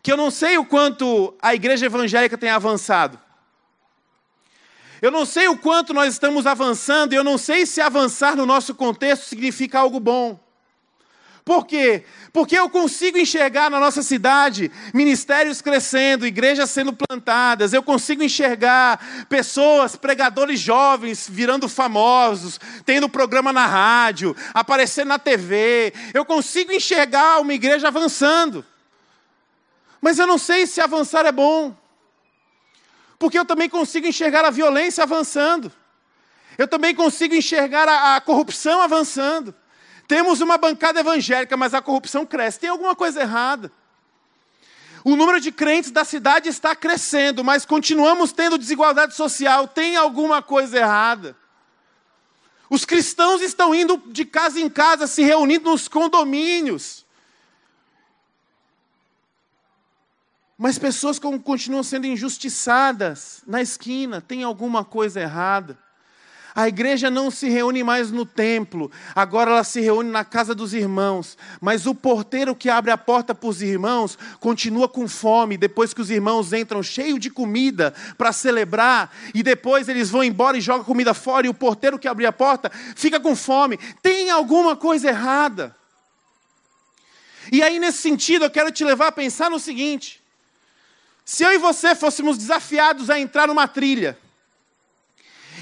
que 0.00 0.12
eu 0.12 0.16
não 0.16 0.30
sei 0.30 0.58
o 0.58 0.64
quanto 0.64 1.36
a 1.42 1.56
igreja 1.56 1.86
evangélica 1.86 2.38
tem 2.38 2.50
avançado. 2.50 3.18
Eu 5.02 5.10
não 5.10 5.26
sei 5.26 5.48
o 5.48 5.58
quanto 5.58 5.92
nós 5.92 6.12
estamos 6.12 6.46
avançando, 6.46 7.14
e 7.14 7.16
eu 7.16 7.24
não 7.24 7.36
sei 7.36 7.66
se 7.66 7.80
avançar 7.80 8.36
no 8.36 8.46
nosso 8.46 8.76
contexto 8.76 9.24
significa 9.24 9.80
algo 9.80 9.98
bom. 9.98 10.38
Por 11.48 11.64
quê? 11.64 12.04
Porque 12.30 12.58
eu 12.58 12.68
consigo 12.68 13.16
enxergar 13.16 13.70
na 13.70 13.80
nossa 13.80 14.02
cidade 14.02 14.70
ministérios 14.92 15.62
crescendo, 15.62 16.26
igrejas 16.26 16.68
sendo 16.68 16.92
plantadas, 16.92 17.72
eu 17.72 17.82
consigo 17.82 18.22
enxergar 18.22 19.24
pessoas, 19.30 19.96
pregadores 19.96 20.60
jovens 20.60 21.26
virando 21.26 21.66
famosos, 21.66 22.60
tendo 22.84 23.08
programa 23.08 23.50
na 23.50 23.64
rádio, 23.64 24.36
aparecendo 24.52 25.08
na 25.08 25.18
TV. 25.18 25.94
Eu 26.12 26.22
consigo 26.22 26.70
enxergar 26.70 27.40
uma 27.40 27.54
igreja 27.54 27.88
avançando. 27.88 28.62
Mas 30.02 30.18
eu 30.18 30.26
não 30.26 30.36
sei 30.36 30.66
se 30.66 30.82
avançar 30.82 31.24
é 31.24 31.32
bom. 31.32 31.74
Porque 33.18 33.38
eu 33.38 33.46
também 33.46 33.70
consigo 33.70 34.06
enxergar 34.06 34.44
a 34.44 34.50
violência 34.50 35.02
avançando. 35.02 35.72
Eu 36.58 36.68
também 36.68 36.94
consigo 36.94 37.34
enxergar 37.34 37.88
a, 37.88 38.16
a 38.16 38.20
corrupção 38.20 38.82
avançando. 38.82 39.54
Temos 40.08 40.40
uma 40.40 40.56
bancada 40.56 41.00
evangélica, 41.00 41.54
mas 41.54 41.74
a 41.74 41.82
corrupção 41.82 42.24
cresce. 42.24 42.60
Tem 42.60 42.70
alguma 42.70 42.96
coisa 42.96 43.20
errada. 43.20 43.70
O 45.04 45.14
número 45.14 45.38
de 45.38 45.52
crentes 45.52 45.90
da 45.90 46.02
cidade 46.02 46.48
está 46.48 46.74
crescendo, 46.74 47.44
mas 47.44 47.66
continuamos 47.66 48.32
tendo 48.32 48.56
desigualdade 48.56 49.14
social. 49.14 49.68
Tem 49.68 49.96
alguma 49.96 50.40
coisa 50.40 50.78
errada. 50.78 51.36
Os 52.70 52.86
cristãos 52.86 53.42
estão 53.42 53.74
indo 53.74 54.02
de 54.06 54.24
casa 54.24 54.58
em 54.58 54.70
casa, 54.70 55.06
se 55.06 55.22
reunindo 55.22 55.70
nos 55.70 55.88
condomínios. 55.88 57.04
Mas 60.56 60.78
pessoas 60.78 61.18
continuam 61.18 61.82
sendo 61.82 62.06
injustiçadas 62.06 63.42
na 63.46 63.60
esquina. 63.60 64.22
Tem 64.22 64.42
alguma 64.42 64.86
coisa 64.86 65.20
errada. 65.20 65.78
A 66.58 66.66
igreja 66.66 67.08
não 67.08 67.30
se 67.30 67.48
reúne 67.48 67.84
mais 67.84 68.10
no 68.10 68.26
templo, 68.26 68.90
agora 69.14 69.52
ela 69.52 69.62
se 69.62 69.80
reúne 69.80 70.10
na 70.10 70.24
casa 70.24 70.56
dos 70.56 70.74
irmãos. 70.74 71.38
Mas 71.60 71.86
o 71.86 71.94
porteiro 71.94 72.52
que 72.52 72.68
abre 72.68 72.90
a 72.90 72.98
porta 72.98 73.32
para 73.32 73.48
os 73.48 73.62
irmãos 73.62 74.18
continua 74.40 74.88
com 74.88 75.06
fome 75.06 75.56
depois 75.56 75.94
que 75.94 76.00
os 76.00 76.10
irmãos 76.10 76.52
entram 76.52 76.82
cheio 76.82 77.16
de 77.16 77.30
comida 77.30 77.94
para 78.16 78.32
celebrar 78.32 79.14
e 79.32 79.40
depois 79.40 79.88
eles 79.88 80.10
vão 80.10 80.24
embora 80.24 80.58
e 80.58 80.60
jogam 80.60 80.82
comida 80.82 81.14
fora 81.14 81.46
e 81.46 81.48
o 81.48 81.54
porteiro 81.54 81.96
que 81.96 82.08
abre 82.08 82.26
a 82.26 82.32
porta 82.32 82.72
fica 82.96 83.20
com 83.20 83.36
fome. 83.36 83.78
Tem 84.02 84.28
alguma 84.28 84.74
coisa 84.74 85.10
errada. 85.10 85.76
E 87.52 87.62
aí, 87.62 87.78
nesse 87.78 87.98
sentido, 87.98 88.46
eu 88.46 88.50
quero 88.50 88.72
te 88.72 88.84
levar 88.84 89.06
a 89.06 89.12
pensar 89.12 89.48
no 89.48 89.60
seguinte: 89.60 90.20
se 91.24 91.44
eu 91.44 91.52
e 91.52 91.58
você 91.58 91.94
fôssemos 91.94 92.36
desafiados 92.36 93.10
a 93.10 93.20
entrar 93.20 93.46
numa 93.46 93.68
trilha, 93.68 94.18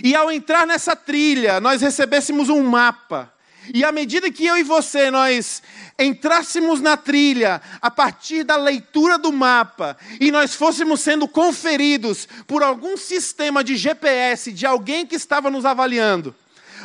e 0.07 0.15
ao 0.15 0.31
entrar 0.31 0.65
nessa 0.65 0.95
trilha, 0.95 1.59
nós 1.59 1.83
recebêssemos 1.83 2.49
um 2.49 2.63
mapa. 2.63 3.29
E 3.75 3.85
à 3.85 3.91
medida 3.91 4.31
que 4.31 4.47
eu 4.47 4.57
e 4.57 4.63
você 4.63 5.11
nós 5.11 5.61
entrássemos 5.99 6.81
na 6.81 6.97
trilha 6.97 7.61
a 7.83 7.91
partir 7.91 8.45
da 8.45 8.57
leitura 8.57 9.19
do 9.19 9.33
mapa 9.33 9.97
e 10.21 10.31
nós 10.31 10.55
fôssemos 10.55 11.01
sendo 11.01 11.27
conferidos 11.27 12.29
por 12.47 12.63
algum 12.63 12.97
sistema 12.97 13.65
de 13.65 13.75
GPS 13.75 14.53
de 14.53 14.65
alguém 14.65 15.05
que 15.05 15.17
estava 15.17 15.51
nos 15.51 15.65
avaliando, 15.65 16.33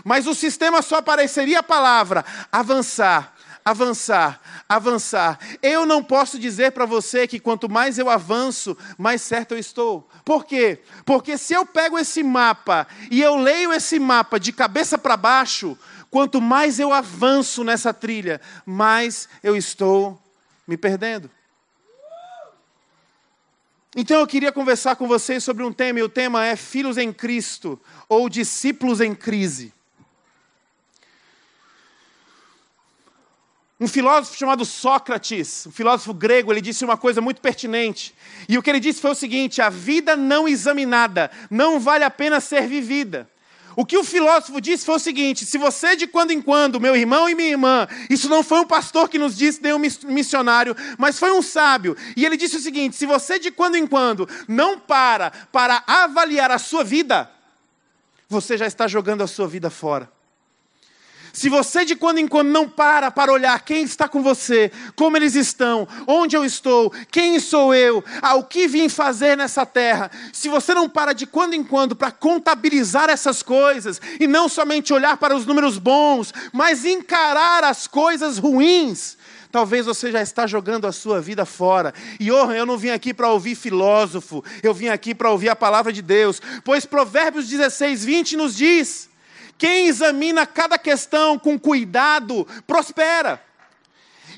mas 0.04 0.26
o 0.26 0.34
sistema 0.34 0.82
só 0.82 0.96
apareceria 0.96 1.60
a 1.60 1.64
palavra 1.64 2.26
avançar, 2.52 3.36
avançar, 3.64 4.42
avançar. 4.68 5.40
Eu 5.62 5.86
não 5.86 6.04
posso 6.04 6.38
dizer 6.40 6.72
para 6.72 6.86
você 6.86 7.28
que 7.28 7.40
quanto 7.40 7.70
mais 7.70 7.98
eu 7.98 8.10
avanço, 8.10 8.78
mais 8.98 9.22
certo 9.22 9.54
eu 9.54 9.58
estou. 9.58 10.08
Por 10.26 10.46
quê? 10.46 10.80
Porque 11.06 11.38
se 11.38 11.54
eu 11.54 11.66
pego 11.66 11.98
esse 11.98 12.24
mapa 12.24 12.88
e 13.10 13.22
eu 13.22 13.36
leio 13.36 13.72
esse 13.72 14.00
mapa 14.00 14.40
de 14.40 14.52
cabeça 14.52 14.98
para 14.98 15.18
baixo, 15.18 15.78
quanto 16.10 16.42
mais 16.42 16.80
eu 16.80 16.92
avanço 16.92 17.64
nessa 17.64 17.94
trilha, 17.94 18.42
mais 18.66 19.30
eu 19.44 19.56
estou 19.56 20.22
me 20.68 20.78
perdendo. 20.78 21.30
Então 23.96 24.22
eu 24.22 24.28
queria 24.28 24.54
conversar 24.54 24.96
com 24.96 25.06
vocês 25.06 25.44
sobre 25.44 25.64
um 25.64 25.74
tema, 25.74 26.00
e 26.00 26.04
o 26.04 26.10
tema 26.10 26.46
é 26.46 26.56
Filhos 26.56 26.98
em 26.98 27.12
Cristo 27.12 27.80
ou 28.08 28.30
Discípulos 28.30 29.02
em 29.02 29.14
Crise. 29.14 29.74
Um 33.82 33.88
filósofo 33.88 34.38
chamado 34.38 34.64
Sócrates, 34.64 35.66
um 35.66 35.72
filósofo 35.72 36.14
grego, 36.14 36.54
ele 36.54 36.62
disse 36.62 36.86
uma 36.86 36.96
coisa 36.96 37.20
muito 37.20 37.42
pertinente. 37.42 38.14
E 38.48 38.56
o 38.56 38.62
que 38.62 38.70
ele 38.70 38.80
disse 38.80 39.02
foi 39.02 39.10
o 39.10 39.16
seguinte: 39.16 39.60
a 39.60 39.72
vida 39.72 40.16
não 40.16 40.48
examinada 40.48 41.32
não 41.50 41.80
vale 41.80 42.04
a 42.04 42.12
pena 42.12 42.40
ser 42.40 42.68
vivida. 42.68 43.28
O 43.76 43.84
que 43.84 43.98
o 43.98 44.04
filósofo 44.04 44.62
disse 44.62 44.86
foi 44.86 44.98
o 44.98 45.00
seguinte: 45.00 45.48
se 45.48 45.58
você 45.58 45.96
de 45.96 46.06
quando 46.06 46.30
em 46.30 46.40
quando, 46.40 46.80
meu 46.80 46.96
irmão 46.96 47.28
e 47.28 47.34
minha 47.34 47.50
irmã, 47.50 47.88
isso 48.08 48.30
não 48.30 48.44
foi 48.44 48.60
um 48.60 48.68
pastor 48.68 49.10
que 49.10 49.18
nos 49.18 49.36
disse, 49.36 49.64
nem 49.64 49.74
um 49.74 49.80
missionário, 49.80 50.76
mas 51.00 51.18
foi 51.18 51.32
um 51.32 51.42
sábio, 51.42 51.98
e 52.16 52.24
ele 52.24 52.38
disse 52.38 52.58
o 52.58 52.62
seguinte: 52.62 52.96
se 52.96 53.08
você 53.08 53.40
de 53.40 53.50
quando 53.50 53.78
em 53.78 53.88
quando 53.88 54.30
não 54.48 54.78
para 54.78 55.32
para 55.52 55.84
avaliar 55.88 56.52
a 56.52 56.60
sua 56.60 56.84
vida, 56.84 57.32
você 58.30 58.60
já 58.60 58.68
está 58.68 58.88
jogando 58.88 59.24
a 59.24 59.28
sua 59.28 59.48
vida 59.48 59.72
fora. 59.72 60.21
Se 61.34 61.50
você 61.50 61.86
de 61.86 61.96
quando 61.96 62.18
em 62.18 62.28
quando 62.28 62.50
não 62.50 62.68
para 62.68 63.10
para 63.10 63.32
olhar 63.32 63.60
quem 63.62 63.84
está 63.84 64.08
com 64.08 64.22
você, 64.22 64.72
como 64.96 65.16
eles 65.16 65.36
estão, 65.36 65.88
onde 66.06 66.36
eu 66.36 66.44
estou, 66.44 66.92
quem 67.10 67.40
sou 67.40 67.74
eu, 67.74 68.04
ao 68.22 68.44
que 68.44 68.68
vim 68.68 68.90
fazer 68.90 69.38
nessa 69.38 69.66
terra, 69.66 70.12
se 70.34 70.50
você 70.50 70.74
não 70.74 70.90
para 70.90 71.14
de 71.14 71.26
quando 71.26 71.54
em 71.54 71.64
quando 71.64 71.96
para 71.96 72.12
contabilizar 72.12 73.10
essas 73.10 73.42
coisas 73.42 74.02
e 74.20 74.28
não 74.28 74.50
somente 74.50 74.94
olhar 74.94 75.18
para 75.18 75.36
os 75.36 75.46
números 75.46 75.78
bons, 75.78 76.34
mas 76.52 76.86
encarar 76.86 77.64
as 77.64 77.88
coisas 77.88 78.38
ruins, 78.38 79.18
talvez 79.52 79.86
você 79.86 80.12
já 80.12 80.22
está 80.22 80.48
jogando 80.48 80.88
a 80.88 80.92
sua 80.92 81.22
vida 81.22 81.46
fora. 81.46 81.94
E 82.20 82.32
oh, 82.32 82.52
eu 82.52 82.66
não 82.66 82.78
vim 82.78 82.90
aqui 82.90 83.14
para 83.14 83.30
ouvir 83.30 83.56
filósofo, 83.56 84.44
eu 84.64 84.74
vim 84.74 84.88
aqui 84.88 85.14
para 85.14 85.32
ouvir 85.32 85.50
a 85.50 85.56
palavra 85.56 85.94
de 85.94 86.02
Deus, 86.02 86.42
pois 86.64 86.86
Provérbios 86.86 87.48
16, 87.48 88.04
20 88.04 88.38
nos 88.38 88.56
diz 88.56 89.11
quem 89.62 89.86
examina 89.86 90.44
cada 90.48 90.76
questão 90.76 91.38
com 91.38 91.60
cuidado, 91.60 92.48
prospera. 92.66 93.40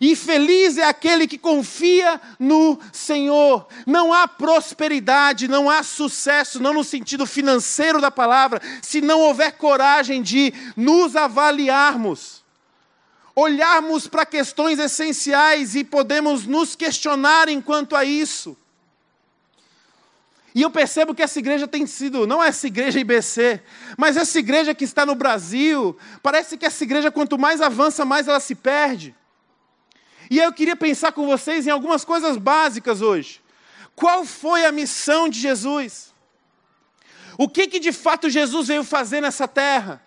E 0.01 0.17
feliz 0.17 0.77
é 0.77 0.83
aquele 0.83 1.25
que 1.25 1.38
confia 1.38 2.19
no 2.38 2.77
Senhor. 2.91 3.65
Não 3.88 4.12
há 4.12 4.27
prosperidade, 4.27 5.47
não 5.47 5.69
há 5.69 5.81
sucesso, 5.81 6.62
não 6.62 6.73
no 6.73 6.83
sentido 6.83 7.25
financeiro 7.25 8.01
da 8.01 8.12
palavra, 8.12 8.62
se 8.81 8.99
não 8.99 9.21
houver 9.21 9.53
coragem 9.53 10.21
de 10.21 10.53
nos 10.75 11.15
avaliarmos, 11.15 12.43
olharmos 13.33 14.09
para 14.09 14.25
questões 14.25 14.77
essenciais 14.77 15.73
e 15.73 15.86
podemos 15.86 16.45
nos 16.45 16.75
questionar 16.75 17.47
enquanto 17.47 17.95
a 17.95 18.03
isso. 18.03 18.57
E 20.56 20.62
eu 20.62 20.70
percebo 20.70 21.16
que 21.16 21.24
essa 21.24 21.39
igreja 21.39 21.68
tem 21.68 21.88
sido, 21.88 22.28
não 22.28 22.44
essa 22.44 22.68
igreja 22.68 23.00
IBC, 23.00 23.62
mas 23.98 24.16
essa 24.16 24.38
igreja 24.38 24.76
que 24.76 24.84
está 24.84 25.06
no 25.06 25.16
Brasil, 25.16 25.98
parece 26.22 26.58
que 26.58 26.66
essa 26.66 26.84
igreja, 26.84 27.12
quanto 27.12 27.39
mais 27.39 27.60
avança, 27.60 28.06
mais 28.06 28.28
ela 28.28 28.39
se 28.39 28.54
perde. 28.54 29.16
E 30.30 30.38
eu 30.38 30.54
queria 30.54 30.76
pensar 30.76 31.12
com 31.12 31.26
vocês 31.26 31.66
em 31.66 31.72
algumas 31.72 32.06
coisas 32.06 32.38
básicas 32.38 33.02
hoje. 33.02 33.42
Qual 33.96 34.26
foi 34.26 34.66
a 34.66 34.72
missão 34.72 35.28
de 35.28 35.39
Jesus? 35.39 36.13
O 37.38 37.50
que, 37.50 37.68
que 37.68 37.80
de 37.80 37.92
fato 37.92 38.30
Jesus 38.30 38.68
veio 38.68 38.84
fazer 38.84 39.22
nessa 39.22 39.48
terra? 39.48 40.02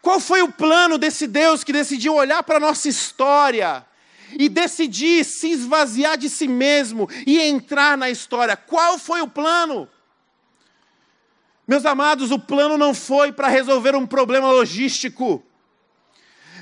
Qual 0.00 0.20
foi 0.20 0.40
o 0.40 0.52
plano 0.52 0.98
desse 0.98 1.26
Deus 1.26 1.64
que 1.64 1.72
decidiu 1.72 2.14
olhar 2.14 2.42
para 2.42 2.56
a 2.56 2.60
nossa 2.60 2.88
história 2.88 3.84
e 4.38 4.48
decidir 4.48 5.24
se 5.24 5.48
esvaziar 5.50 6.16
de 6.16 6.28
si 6.28 6.48
mesmo 6.48 7.08
e 7.26 7.40
entrar 7.40 7.96
na 7.96 8.10
história. 8.10 8.56
Qual 8.56 8.98
foi 8.98 9.20
o 9.20 9.28
plano? 9.28 9.88
Meus 11.66 11.86
amados, 11.86 12.30
o 12.30 12.38
plano 12.38 12.76
não 12.76 12.92
foi 12.92 13.32
para 13.32 13.48
resolver 13.48 13.94
um 13.94 14.06
problema 14.06 14.50
logístico. 14.50 15.42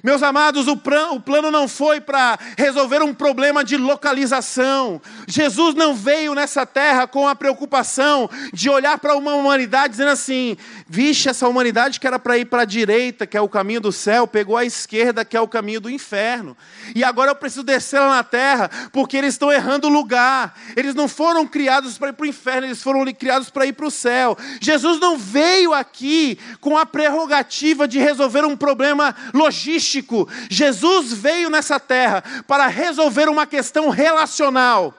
Meus 0.03 0.23
amados, 0.23 0.69
o, 0.69 0.81
o 1.13 1.21
plano 1.21 1.51
não 1.51 1.67
foi 1.67 2.01
para 2.01 2.39
resolver 2.57 3.03
um 3.03 3.13
problema 3.13 3.65
de 3.65 3.77
localização. 3.77 5.03
Jesus 5.27 5.75
não 5.75 5.95
veio 5.95 6.35
nessa 6.35 6.65
terra 6.65 7.07
com 7.07 7.27
a 7.27 7.35
preocupação 7.35 8.31
de 8.53 8.71
olhar 8.71 8.99
para 8.99 9.17
uma 9.17 9.35
humanidade 9.35 9.93
dizendo 9.93 10.11
assim: 10.11 10.57
vixe, 10.87 11.29
essa 11.29 11.49
humanidade 11.49 11.99
que 11.99 12.07
era 12.07 12.19
para 12.19 12.39
ir 12.39 12.45
para 12.45 12.63
a 12.63 12.65
direita, 12.65 13.27
que 13.27 13.37
é 13.37 13.41
o 13.41 13.49
caminho 13.49 13.81
do 13.81 13.91
céu, 13.91 14.27
pegou 14.27 14.57
a 14.57 14.65
esquerda, 14.65 15.25
que 15.25 15.37
é 15.37 15.41
o 15.41 15.49
caminho 15.49 15.81
do 15.81 15.91
inferno. 15.91 16.57
E 16.95 17.03
agora 17.03 17.33
eu 17.33 17.37
preciso 17.37 17.65
descer 17.65 17.99
lá 17.99 18.11
na 18.11 18.25
terra, 18.25 18.71
porque 18.93 19.17
eles 19.17 19.35
estão 19.35 19.51
errando 19.51 19.89
o 19.89 19.91
lugar. 19.91 20.57
Eles 20.77 20.95
não 20.95 21.09
foram 21.09 21.47
criados 21.47 21.99
para 21.99 22.11
ir 22.11 22.13
para 22.13 22.25
o 22.25 22.29
inferno, 22.29 22.69
eles 22.69 22.83
foram 22.83 23.05
criados 23.13 23.51
para 23.51 23.67
ir 23.67 23.73
para 23.73 23.87
o 23.87 23.91
céu. 23.91 24.39
Jesus 24.61 25.01
não 25.01 25.19
veio 25.19 25.75
aqui 25.75 26.39
com 26.61 26.79
a 26.79 26.87
prerrogativa 26.87 27.89
de 27.89 27.99
resolver 27.99 28.45
um 28.45 28.57
problema 28.57 29.15
logístico 29.35 29.88
místico. 29.89 30.29
Jesus 30.51 31.13
veio 31.13 31.49
nessa 31.49 31.81
terra 31.81 32.23
para 32.47 32.67
resolver 32.67 33.29
uma 33.29 33.47
questão 33.47 33.89
relacional. 33.89 34.95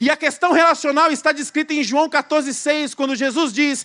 E 0.00 0.10
a 0.10 0.16
questão 0.16 0.52
relacional 0.52 1.10
está 1.10 1.32
descrita 1.32 1.72
em 1.72 1.82
João 1.82 2.08
14,6, 2.08 2.94
quando 2.94 3.14
Jesus 3.14 3.52
diz: 3.52 3.84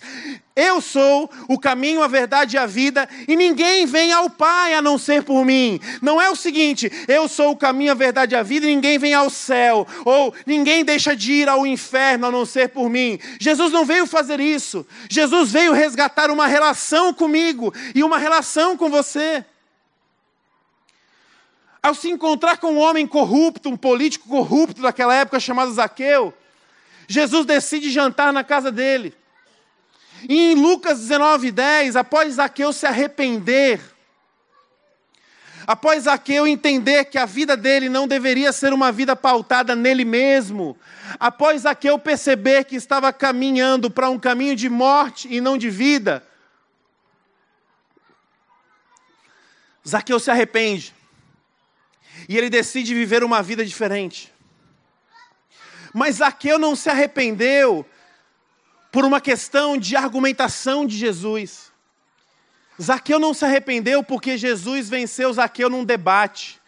Eu 0.54 0.80
sou 0.80 1.30
o 1.48 1.58
caminho, 1.58 2.02
a 2.02 2.08
verdade 2.08 2.56
e 2.56 2.58
a 2.58 2.66
vida, 2.66 3.08
e 3.28 3.36
ninguém 3.36 3.86
vem 3.86 4.12
ao 4.12 4.28
Pai 4.28 4.74
a 4.74 4.82
não 4.82 4.98
ser 4.98 5.22
por 5.22 5.44
mim. 5.44 5.80
Não 6.02 6.20
é 6.20 6.30
o 6.30 6.36
seguinte: 6.36 6.90
eu 7.06 7.28
sou 7.28 7.52
o 7.52 7.56
caminho, 7.56 7.92
a 7.92 7.94
verdade 7.94 8.34
e 8.34 8.38
a 8.38 8.42
vida, 8.42 8.66
e 8.66 8.74
ninguém 8.74 8.98
vem 8.98 9.14
ao 9.14 9.30
céu, 9.30 9.86
ou 10.04 10.34
ninguém 10.46 10.84
deixa 10.84 11.14
de 11.14 11.32
ir 11.32 11.48
ao 11.48 11.66
inferno 11.66 12.26
a 12.26 12.30
não 12.30 12.44
ser 12.44 12.68
por 12.70 12.88
mim. 12.88 13.18
Jesus 13.38 13.72
não 13.72 13.84
veio 13.84 14.06
fazer 14.06 14.40
isso. 14.40 14.86
Jesus 15.08 15.52
veio 15.52 15.72
resgatar 15.72 16.30
uma 16.30 16.46
relação 16.46 17.12
comigo 17.12 17.72
e 17.94 18.02
uma 18.02 18.18
relação 18.18 18.76
com 18.76 18.88
você. 18.88 19.44
Ao 21.82 21.94
se 21.94 22.10
encontrar 22.10 22.58
com 22.58 22.74
um 22.74 22.78
homem 22.78 23.06
corrupto, 23.06 23.70
um 23.70 23.76
político 23.76 24.28
corrupto 24.28 24.82
daquela 24.82 25.14
época 25.14 25.40
chamado 25.40 25.72
Zaqueu, 25.72 26.34
Jesus 27.08 27.46
decide 27.46 27.90
jantar 27.90 28.32
na 28.32 28.44
casa 28.44 28.70
dele. 28.70 29.16
E 30.28 30.52
em 30.52 30.54
Lucas 30.54 31.00
19, 31.00 31.50
10, 31.50 31.96
após 31.96 32.34
Zaqueu 32.34 32.70
se 32.74 32.84
arrepender, 32.84 33.80
após 35.66 36.04
Zaqueu 36.04 36.46
entender 36.46 37.06
que 37.06 37.16
a 37.16 37.24
vida 37.24 37.56
dele 37.56 37.88
não 37.88 38.06
deveria 38.06 38.52
ser 38.52 38.74
uma 38.74 38.92
vida 38.92 39.16
pautada 39.16 39.74
nele 39.74 40.04
mesmo, 40.04 40.76
após 41.18 41.62
Zaqueu 41.62 41.98
perceber 41.98 42.64
que 42.64 42.76
estava 42.76 43.10
caminhando 43.10 43.90
para 43.90 44.10
um 44.10 44.18
caminho 44.18 44.54
de 44.54 44.68
morte 44.68 45.26
e 45.30 45.40
não 45.40 45.56
de 45.56 45.70
vida, 45.70 46.22
Zaqueu 49.88 50.20
se 50.20 50.30
arrepende 50.30 50.99
e 52.30 52.38
ele 52.38 52.48
decide 52.48 52.94
viver 52.94 53.24
uma 53.24 53.42
vida 53.42 53.66
diferente. 53.66 54.32
Mas 55.92 56.18
Zaqueu 56.18 56.60
não 56.60 56.76
se 56.76 56.88
arrependeu 56.88 57.84
por 58.92 59.04
uma 59.04 59.20
questão 59.20 59.76
de 59.76 59.96
argumentação 59.96 60.86
de 60.86 60.96
Jesus. 60.96 61.72
Zaqueu 62.80 63.18
não 63.18 63.34
se 63.34 63.44
arrependeu 63.44 64.04
porque 64.04 64.38
Jesus 64.38 64.88
venceu 64.88 65.32
Zaqueu 65.32 65.68
num 65.68 65.84
debate. 65.84 66.59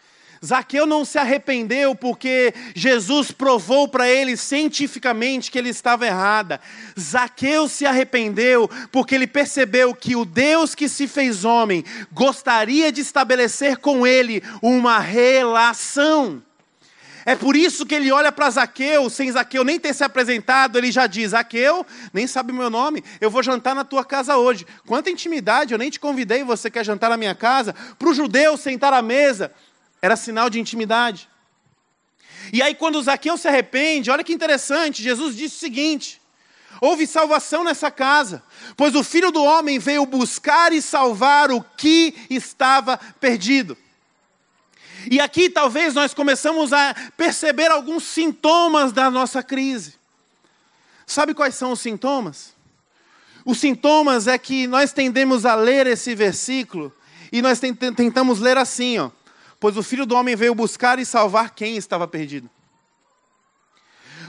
Zaqueu 0.43 0.85
não 0.85 1.05
se 1.05 1.17
arrependeu 1.17 1.95
porque 1.95 2.53
Jesus 2.75 3.31
provou 3.31 3.87
para 3.87 4.09
ele 4.09 4.35
cientificamente 4.35 5.49
que 5.49 5.57
ele 5.57 5.69
estava 5.69 6.05
errada. 6.05 6.59
Zaqueu 6.99 7.69
se 7.69 7.85
arrependeu 7.85 8.69
porque 8.91 9.15
ele 9.15 9.25
percebeu 9.25 9.95
que 9.95 10.17
o 10.17 10.25
Deus 10.25 10.75
que 10.75 10.89
se 10.89 11.07
fez 11.07 11.45
homem 11.45 11.85
gostaria 12.11 12.91
de 12.91 12.99
estabelecer 12.99 13.77
com 13.77 14.05
ele 14.05 14.43
uma 14.61 14.99
relação. 14.99 16.43
É 17.25 17.35
por 17.35 17.55
isso 17.55 17.85
que 17.85 17.95
ele 17.95 18.11
olha 18.11 18.33
para 18.33 18.49
Zaqueu, 18.49 19.09
sem 19.09 19.31
Zaqueu 19.31 19.63
nem 19.63 19.79
ter 19.79 19.93
se 19.93 20.03
apresentado, 20.03 20.77
ele 20.77 20.91
já 20.91 21.07
diz: 21.07 21.31
Zaqueu, 21.31 21.85
nem 22.13 22.27
sabe 22.27 22.51
o 22.51 22.55
meu 22.55 22.69
nome, 22.69 23.01
eu 23.21 23.31
vou 23.31 23.41
jantar 23.41 23.73
na 23.73 23.85
tua 23.85 24.03
casa 24.03 24.35
hoje. 24.35 24.67
Quanta 24.85 25.09
intimidade, 25.09 25.73
eu 25.73 25.77
nem 25.77 25.89
te 25.89 26.01
convidei, 26.01 26.43
você 26.43 26.69
quer 26.69 26.83
jantar 26.83 27.09
na 27.09 27.15
minha 27.15 27.33
casa? 27.33 27.73
Para 27.97 28.09
o 28.09 28.13
judeu 28.13 28.57
sentar 28.57 28.91
à 28.91 29.01
mesa 29.01 29.53
era 30.03 30.17
sinal 30.17 30.49
de 30.49 30.59
intimidade. 30.59 31.29
E 32.51 32.61
aí, 32.61 32.75
quando 32.75 33.01
Zaqueu 33.01 33.37
se 33.37 33.47
arrepende, 33.47 34.11
olha 34.11 34.21
que 34.21 34.33
interessante, 34.33 35.01
Jesus 35.01 35.33
disse 35.33 35.55
o 35.55 35.59
seguinte: 35.59 36.21
houve 36.81 37.07
salvação 37.07 37.63
nessa 37.63 37.89
casa, 37.89 38.43
pois 38.75 38.95
o 38.95 39.03
filho 39.03 39.31
do 39.31 39.41
homem 39.41 39.79
veio 39.79 40.05
buscar 40.05 40.73
e 40.73 40.81
salvar 40.81 41.51
o 41.51 41.63
que 41.77 42.13
estava 42.29 42.97
perdido. 42.97 43.77
E 45.09 45.21
aqui 45.21 45.49
talvez 45.49 45.93
nós 45.93 46.13
começamos 46.13 46.73
a 46.73 46.93
perceber 47.15 47.71
alguns 47.71 48.03
sintomas 48.03 48.91
da 48.91 49.09
nossa 49.09 49.41
crise. 49.41 49.93
Sabe 51.07 51.33
quais 51.33 51.55
são 51.55 51.71
os 51.71 51.79
sintomas? 51.79 52.53
Os 53.45 53.57
sintomas 53.57 54.27
é 54.27 54.37
que 54.37 54.67
nós 54.67 54.91
tendemos 54.91 55.45
a 55.45 55.55
ler 55.55 55.87
esse 55.87 56.13
versículo 56.13 56.93
e 57.31 57.41
nós 57.41 57.61
tentamos 57.61 58.39
ler 58.39 58.57
assim, 58.57 58.99
ó. 58.99 59.09
Pois 59.63 59.77
o 59.77 59.81
filho 59.81 60.05
do 60.05 60.13
homem 60.13 60.35
veio 60.35 60.53
buscar 60.53 60.99
e 60.99 61.05
salvar 61.05 61.55
quem 61.55 61.77
estava 61.77 62.05
perdido. 62.05 62.49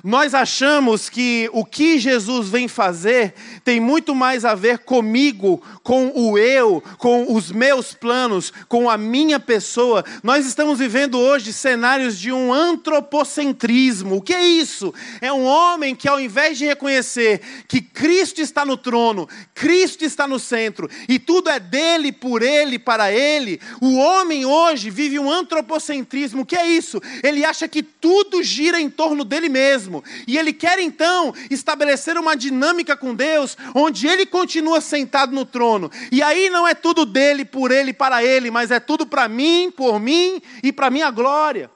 Nós 0.06 0.34
achamos 0.34 1.08
que 1.08 1.48
o 1.50 1.64
que 1.64 1.98
Jesus 1.98 2.50
vem 2.50 2.68
fazer 2.68 3.32
tem 3.64 3.80
muito 3.80 4.14
mais 4.14 4.44
a 4.44 4.54
ver 4.54 4.80
comigo, 4.80 5.62
com 5.82 6.12
o 6.14 6.36
eu, 6.36 6.82
com 6.98 7.34
os 7.34 7.50
meus 7.50 7.94
planos, 7.94 8.52
com 8.68 8.90
a 8.90 8.98
minha 8.98 9.40
pessoa. 9.40 10.04
Nós 10.22 10.44
estamos 10.44 10.78
vivendo 10.78 11.18
hoje 11.18 11.54
cenários 11.54 12.18
de 12.18 12.30
um 12.30 12.52
antropocentrismo. 12.52 14.16
O 14.16 14.20
que 14.20 14.34
é 14.34 14.44
isso? 14.46 14.92
É 15.22 15.32
um 15.32 15.44
homem 15.44 15.96
que, 15.96 16.06
ao 16.06 16.20
invés 16.20 16.58
de 16.58 16.66
reconhecer 16.66 17.40
que 17.66 17.80
Cristo 17.80 18.42
está 18.42 18.62
no 18.62 18.76
trono, 18.76 19.26
Cristo 19.54 20.04
está 20.04 20.28
no 20.28 20.38
centro 20.38 20.86
e 21.08 21.18
tudo 21.18 21.48
é 21.48 21.58
dele, 21.58 22.12
por 22.12 22.42
ele, 22.42 22.78
para 22.78 23.10
ele, 23.10 23.58
o 23.80 23.96
homem 23.96 24.44
hoje 24.44 24.90
vive 24.90 25.18
um 25.18 25.30
antropocentrismo. 25.30 26.42
O 26.42 26.46
que 26.46 26.56
é 26.56 26.68
isso? 26.68 27.00
Ele 27.22 27.42
acha 27.42 27.66
que 27.66 27.82
tudo 27.82 28.42
gira 28.42 28.78
em 28.78 28.90
torno 28.90 29.24
dele 29.24 29.48
mesmo 29.48 29.93
mesmo. 29.94 30.24
E 30.26 30.38
ele 30.38 30.52
quer 30.52 30.78
então 30.78 31.34
estabelecer 31.50 32.16
uma 32.18 32.36
dinâmica 32.36 32.96
com 32.96 33.14
Deus, 33.14 33.56
onde 33.74 34.06
ele 34.06 34.26
continua 34.26 34.80
sentado 34.80 35.32
no 35.32 35.44
trono. 35.44 35.90
E 36.10 36.22
aí 36.22 36.50
não 36.50 36.66
é 36.66 36.74
tudo 36.74 37.04
dele, 37.04 37.44
por 37.44 37.70
ele, 37.70 37.92
para 37.92 38.24
ele, 38.24 38.50
mas 38.50 38.70
é 38.70 38.80
tudo 38.80 39.06
para 39.06 39.28
mim, 39.28 39.70
por 39.70 40.00
mim 40.00 40.40
e 40.62 40.72
para 40.72 40.90
minha 40.90 41.10
glória. 41.10 41.70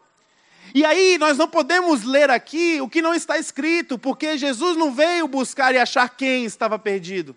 E 0.74 0.84
aí 0.84 1.16
nós 1.18 1.38
não 1.38 1.48
podemos 1.48 2.02
ler 2.02 2.30
aqui 2.30 2.80
o 2.80 2.88
que 2.88 3.00
não 3.00 3.14
está 3.14 3.38
escrito, 3.38 3.98
porque 3.98 4.36
Jesus 4.36 4.76
não 4.76 4.92
veio 4.92 5.26
buscar 5.26 5.74
e 5.74 5.78
achar 5.78 6.08
quem 6.10 6.44
estava 6.44 6.78
perdido. 6.78 7.36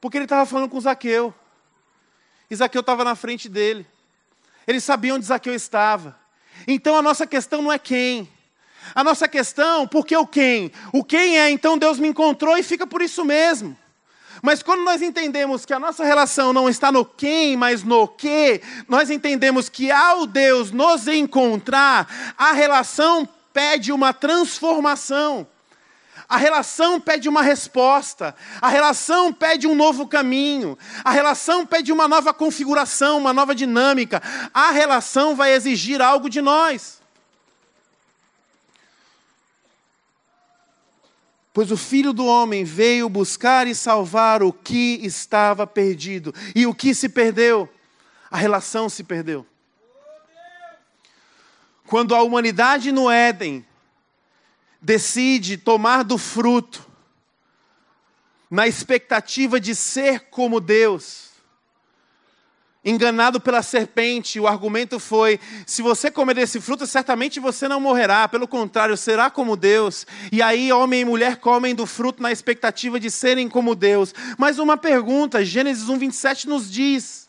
Porque 0.00 0.18
ele 0.18 0.24
estava 0.24 0.44
falando 0.44 0.68
com 0.68 0.80
Zaqueu. 0.80 1.32
E 2.50 2.56
Zaqueu 2.56 2.80
estava 2.80 3.04
na 3.04 3.14
frente 3.14 3.48
dele. 3.48 3.86
Ele 4.66 4.80
sabia 4.80 5.14
onde 5.14 5.24
Zaqueu 5.24 5.54
estava. 5.54 6.18
Então 6.66 6.96
a 6.96 7.02
nossa 7.02 7.26
questão 7.26 7.62
não 7.62 7.72
é 7.72 7.78
quem, 7.78 8.28
a 8.94 9.04
nossa 9.04 9.28
questão, 9.28 9.86
por 9.86 10.04
que 10.04 10.16
o 10.16 10.26
quem? 10.26 10.72
O 10.92 11.04
quem 11.04 11.38
é, 11.38 11.50
então 11.50 11.78
Deus 11.78 11.98
me 11.98 12.08
encontrou 12.08 12.56
e 12.58 12.62
fica 12.62 12.86
por 12.86 13.02
isso 13.02 13.24
mesmo. 13.24 13.76
Mas 14.42 14.62
quando 14.62 14.82
nós 14.82 15.00
entendemos 15.00 15.64
que 15.64 15.72
a 15.72 15.78
nossa 15.78 16.04
relação 16.04 16.52
não 16.52 16.68
está 16.68 16.92
no 16.92 17.04
quem, 17.04 17.56
mas 17.56 17.82
no 17.82 18.06
que, 18.06 18.60
nós 18.88 19.08
entendemos 19.08 19.68
que 19.68 19.90
ao 19.90 20.26
Deus 20.26 20.70
nos 20.70 21.08
encontrar, 21.08 22.34
a 22.36 22.52
relação 22.52 23.28
pede 23.54 23.92
uma 23.92 24.12
transformação. 24.12 25.46
A 26.28 26.36
relação 26.36 27.00
pede 27.00 27.28
uma 27.28 27.42
resposta, 27.42 28.34
a 28.60 28.68
relação 28.68 29.32
pede 29.32 29.66
um 29.66 29.74
novo 29.74 30.06
caminho, 30.06 30.76
a 31.04 31.10
relação 31.10 31.66
pede 31.66 31.92
uma 31.92 32.08
nova 32.08 32.32
configuração, 32.32 33.18
uma 33.18 33.32
nova 33.32 33.54
dinâmica. 33.54 34.22
A 34.52 34.70
relação 34.70 35.36
vai 35.36 35.52
exigir 35.52 36.00
algo 36.00 36.28
de 36.28 36.40
nós. 36.40 37.03
Pois 41.54 41.70
o 41.70 41.76
filho 41.76 42.12
do 42.12 42.26
homem 42.26 42.64
veio 42.64 43.08
buscar 43.08 43.68
e 43.68 43.76
salvar 43.76 44.42
o 44.42 44.52
que 44.52 44.98
estava 45.04 45.64
perdido. 45.64 46.34
E 46.52 46.66
o 46.66 46.74
que 46.74 46.92
se 46.92 47.08
perdeu? 47.08 47.72
A 48.28 48.36
relação 48.36 48.88
se 48.88 49.04
perdeu. 49.04 49.46
Quando 51.86 52.12
a 52.12 52.22
humanidade 52.22 52.90
no 52.90 53.08
Éden 53.08 53.64
decide 54.82 55.56
tomar 55.56 56.02
do 56.02 56.18
fruto, 56.18 56.84
na 58.50 58.66
expectativa 58.66 59.60
de 59.60 59.76
ser 59.76 60.28
como 60.30 60.60
Deus, 60.60 61.33
enganado 62.84 63.40
pela 63.40 63.62
serpente, 63.62 64.38
o 64.38 64.46
argumento 64.46 65.00
foi: 65.00 65.40
se 65.66 65.80
você 65.80 66.10
comer 66.10 66.34
desse 66.34 66.60
fruto, 66.60 66.86
certamente 66.86 67.40
você 67.40 67.66
não 67.66 67.80
morrerá, 67.80 68.28
pelo 68.28 68.46
contrário, 68.46 68.96
será 68.96 69.30
como 69.30 69.56
Deus. 69.56 70.06
E 70.30 70.42
aí, 70.42 70.72
homem 70.72 71.00
e 71.00 71.04
mulher 71.04 71.36
comem 71.36 71.74
do 71.74 71.86
fruto 71.86 72.22
na 72.22 72.30
expectativa 72.30 73.00
de 73.00 73.10
serem 73.10 73.48
como 73.48 73.74
Deus. 73.74 74.14
Mas 74.36 74.58
uma 74.58 74.76
pergunta: 74.76 75.44
Gênesis 75.44 75.88
1, 75.88 75.98
27 75.98 76.48
nos 76.48 76.70
diz. 76.70 77.24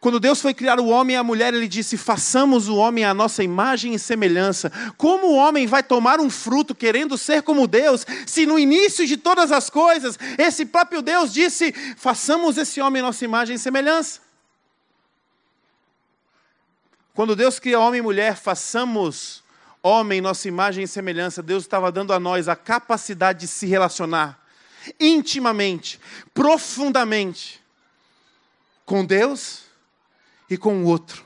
Quando 0.00 0.20
Deus 0.20 0.40
foi 0.40 0.54
criar 0.54 0.78
o 0.78 0.86
homem 0.86 1.14
e 1.14 1.18
a 1.18 1.24
mulher, 1.24 1.52
ele 1.52 1.66
disse: 1.66 1.96
façamos 1.96 2.68
o 2.68 2.76
homem 2.76 3.04
à 3.04 3.12
nossa 3.12 3.42
imagem 3.42 3.94
e 3.94 3.98
semelhança. 3.98 4.70
Como 4.96 5.26
o 5.26 5.34
homem 5.34 5.66
vai 5.66 5.82
tomar 5.82 6.20
um 6.20 6.30
fruto 6.30 6.72
querendo 6.74 7.18
ser 7.18 7.42
como 7.42 7.66
Deus, 7.66 8.06
se 8.24 8.46
no 8.46 8.58
início 8.58 9.06
de 9.06 9.16
todas 9.16 9.50
as 9.50 9.68
coisas, 9.68 10.16
esse 10.38 10.64
próprio 10.64 11.02
Deus 11.02 11.32
disse: 11.32 11.74
façamos 11.96 12.56
esse 12.56 12.80
homem 12.80 13.02
à 13.02 13.06
nossa 13.06 13.24
imagem 13.24 13.56
e 13.56 13.58
semelhança? 13.58 14.27
Quando 17.18 17.34
Deus 17.34 17.58
cria 17.58 17.80
homem 17.80 17.98
e 17.98 18.00
mulher, 18.00 18.36
façamos 18.36 19.42
homem 19.82 20.20
nossa 20.20 20.46
imagem 20.46 20.84
e 20.84 20.86
semelhança. 20.86 21.42
Deus 21.42 21.64
estava 21.64 21.90
dando 21.90 22.12
a 22.12 22.20
nós 22.20 22.46
a 22.46 22.54
capacidade 22.54 23.40
de 23.40 23.48
se 23.48 23.66
relacionar 23.66 24.40
intimamente, 25.00 25.98
profundamente 26.32 27.60
com 28.86 29.04
Deus 29.04 29.64
e 30.48 30.56
com 30.56 30.84
o 30.84 30.84
outro. 30.84 31.24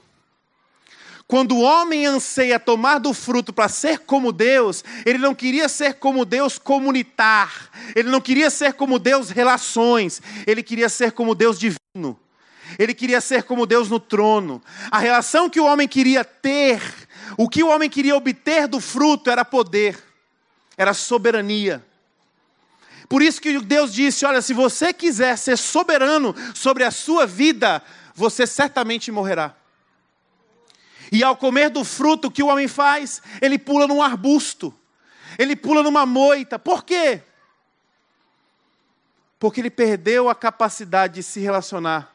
Quando 1.26 1.56
o 1.56 1.60
homem 1.60 2.06
anseia 2.06 2.58
tomar 2.58 2.98
do 2.98 3.12
fruto 3.12 3.52
para 3.52 3.68
ser 3.68 3.98
como 3.98 4.32
Deus, 4.32 4.82
ele 5.04 5.18
não 5.18 5.34
queria 5.34 5.68
ser 5.68 5.96
como 5.96 6.24
Deus 6.24 6.56
comunitar, 6.56 7.70
ele 7.94 8.08
não 8.08 8.22
queria 8.22 8.48
ser 8.48 8.72
como 8.72 8.98
Deus 8.98 9.28
relações, 9.28 10.22
ele 10.46 10.62
queria 10.62 10.88
ser 10.88 11.12
como 11.12 11.34
Deus 11.34 11.58
divino. 11.58 12.18
Ele 12.78 12.94
queria 12.94 13.20
ser 13.20 13.44
como 13.44 13.66
Deus 13.66 13.88
no 13.88 14.00
trono. 14.00 14.62
A 14.90 14.98
relação 14.98 15.50
que 15.50 15.60
o 15.60 15.64
homem 15.64 15.88
queria 15.88 16.24
ter, 16.24 16.80
o 17.36 17.48
que 17.48 17.62
o 17.62 17.68
homem 17.68 17.88
queria 17.88 18.16
obter 18.16 18.66
do 18.66 18.80
fruto 18.80 19.30
era 19.30 19.44
poder, 19.44 19.98
era 20.76 20.94
soberania. 20.94 21.84
Por 23.08 23.20
isso 23.22 23.40
que 23.40 23.60
Deus 23.60 23.92
disse: 23.92 24.24
Olha, 24.24 24.40
se 24.40 24.54
você 24.54 24.92
quiser 24.92 25.36
ser 25.36 25.58
soberano 25.58 26.34
sobre 26.54 26.84
a 26.84 26.90
sua 26.90 27.26
vida, 27.26 27.82
você 28.14 28.46
certamente 28.46 29.10
morrerá. 29.10 29.54
E 31.10 31.22
ao 31.22 31.36
comer 31.36 31.68
do 31.68 31.84
fruto, 31.84 32.30
que 32.30 32.42
o 32.42 32.46
homem 32.46 32.66
faz? 32.66 33.20
Ele 33.40 33.58
pula 33.58 33.86
num 33.86 34.00
arbusto, 34.00 34.74
ele 35.38 35.54
pula 35.54 35.82
numa 35.82 36.06
moita. 36.06 36.58
Por 36.58 36.84
quê? 36.84 37.22
Porque 39.38 39.60
ele 39.60 39.70
perdeu 39.70 40.30
a 40.30 40.34
capacidade 40.34 41.16
de 41.16 41.22
se 41.22 41.40
relacionar 41.40 42.12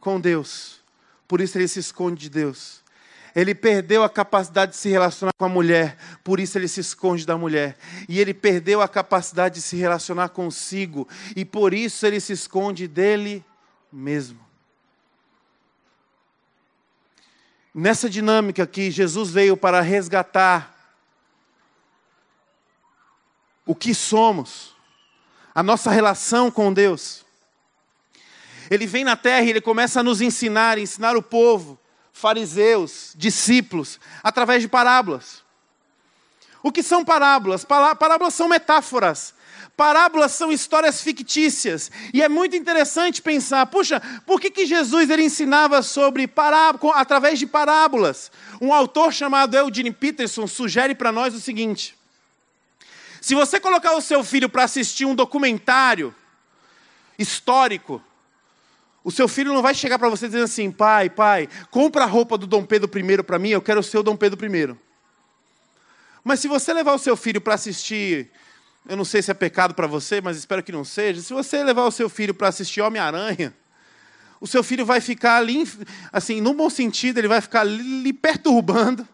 com 0.00 0.20
Deus. 0.20 0.80
Por 1.28 1.40
isso 1.40 1.56
ele 1.56 1.68
se 1.68 1.78
esconde 1.78 2.22
de 2.22 2.30
Deus. 2.30 2.80
Ele 3.34 3.54
perdeu 3.54 4.02
a 4.02 4.08
capacidade 4.08 4.72
de 4.72 4.78
se 4.78 4.88
relacionar 4.88 5.32
com 5.38 5.44
a 5.44 5.48
mulher, 5.48 5.96
por 6.24 6.40
isso 6.40 6.58
ele 6.58 6.66
se 6.66 6.80
esconde 6.80 7.24
da 7.24 7.36
mulher. 7.36 7.76
E 8.08 8.18
ele 8.18 8.34
perdeu 8.34 8.80
a 8.80 8.88
capacidade 8.88 9.56
de 9.56 9.62
se 9.62 9.76
relacionar 9.76 10.30
consigo, 10.30 11.06
e 11.36 11.44
por 11.44 11.72
isso 11.72 12.04
ele 12.06 12.18
se 12.18 12.32
esconde 12.32 12.88
dele 12.88 13.44
mesmo. 13.92 14.40
Nessa 17.72 18.10
dinâmica 18.10 18.66
que 18.66 18.90
Jesus 18.90 19.30
veio 19.30 19.56
para 19.56 19.80
resgatar 19.80 20.76
o 23.64 23.76
que 23.76 23.94
somos, 23.94 24.74
a 25.54 25.62
nossa 25.62 25.92
relação 25.92 26.50
com 26.50 26.72
Deus. 26.72 27.24
Ele 28.70 28.86
vem 28.86 29.02
na 29.02 29.16
terra 29.16 29.42
e 29.42 29.50
ele 29.50 29.60
começa 29.60 30.00
a 30.00 30.02
nos 30.02 30.20
ensinar, 30.20 30.78
ensinar 30.78 31.16
o 31.16 31.22
povo, 31.22 31.78
fariseus, 32.12 33.12
discípulos, 33.16 33.98
através 34.22 34.62
de 34.62 34.68
parábolas. 34.68 35.42
O 36.62 36.70
que 36.70 36.82
são 36.82 37.04
parábolas? 37.04 37.64
Parábolas 37.64 38.34
são 38.34 38.48
metáforas. 38.48 39.34
Parábolas 39.76 40.32
são 40.32 40.52
histórias 40.52 41.00
fictícias. 41.00 41.90
E 42.12 42.22
é 42.22 42.28
muito 42.28 42.54
interessante 42.54 43.22
pensar, 43.22 43.64
puxa, 43.66 44.00
por 44.26 44.38
que, 44.40 44.50
que 44.50 44.66
Jesus 44.66 45.08
ele 45.08 45.24
ensinava 45.24 45.82
sobre 45.82 46.26
parábolas, 46.26 46.96
através 46.96 47.38
de 47.38 47.46
parábolas? 47.46 48.30
Um 48.60 48.74
autor 48.74 49.12
chamado 49.12 49.56
Eugene 49.56 49.90
Peterson 49.90 50.46
sugere 50.46 50.94
para 50.94 51.10
nós 51.10 51.34
o 51.34 51.40
seguinte: 51.40 51.96
se 53.22 53.34
você 53.34 53.58
colocar 53.58 53.94
o 53.94 54.02
seu 54.02 54.22
filho 54.22 54.50
para 54.50 54.64
assistir 54.64 55.06
um 55.06 55.14
documentário 55.14 56.14
histórico, 57.18 58.02
o 59.02 59.10
seu 59.10 59.26
filho 59.26 59.52
não 59.52 59.62
vai 59.62 59.74
chegar 59.74 59.98
para 59.98 60.08
você 60.08 60.26
dizendo 60.26 60.44
assim, 60.44 60.70
pai, 60.70 61.08
pai, 61.08 61.48
compra 61.70 62.04
a 62.04 62.06
roupa 62.06 62.36
do 62.36 62.46
Dom 62.46 62.64
Pedro 62.64 62.90
I 62.98 63.22
para 63.22 63.38
mim, 63.38 63.50
eu 63.50 63.62
quero 63.62 63.82
ser 63.82 63.98
o 63.98 64.02
Dom 64.02 64.16
Pedro 64.16 64.44
I. 64.44 64.76
Mas 66.22 66.40
se 66.40 66.48
você 66.48 66.72
levar 66.72 66.92
o 66.92 66.98
seu 66.98 67.16
filho 67.16 67.40
para 67.40 67.54
assistir, 67.54 68.30
eu 68.88 68.96
não 68.96 69.04
sei 69.04 69.22
se 69.22 69.30
é 69.30 69.34
pecado 69.34 69.74
para 69.74 69.86
você, 69.86 70.20
mas 70.20 70.36
espero 70.36 70.62
que 70.62 70.72
não 70.72 70.84
seja. 70.84 71.22
Se 71.22 71.32
você 71.32 71.64
levar 71.64 71.84
o 71.84 71.90
seu 71.90 72.08
filho 72.08 72.34
para 72.34 72.48
assistir 72.48 72.82
Homem-Aranha, 72.82 73.54
o 74.40 74.46
seu 74.46 74.62
filho 74.62 74.84
vai 74.84 75.00
ficar 75.00 75.36
ali, 75.36 75.66
assim, 76.12 76.40
no 76.40 76.52
bom 76.52 76.68
sentido, 76.68 77.18
ele 77.18 77.28
vai 77.28 77.40
ficar 77.40 77.64
lhe 77.64 78.12
perturbando 78.12 79.06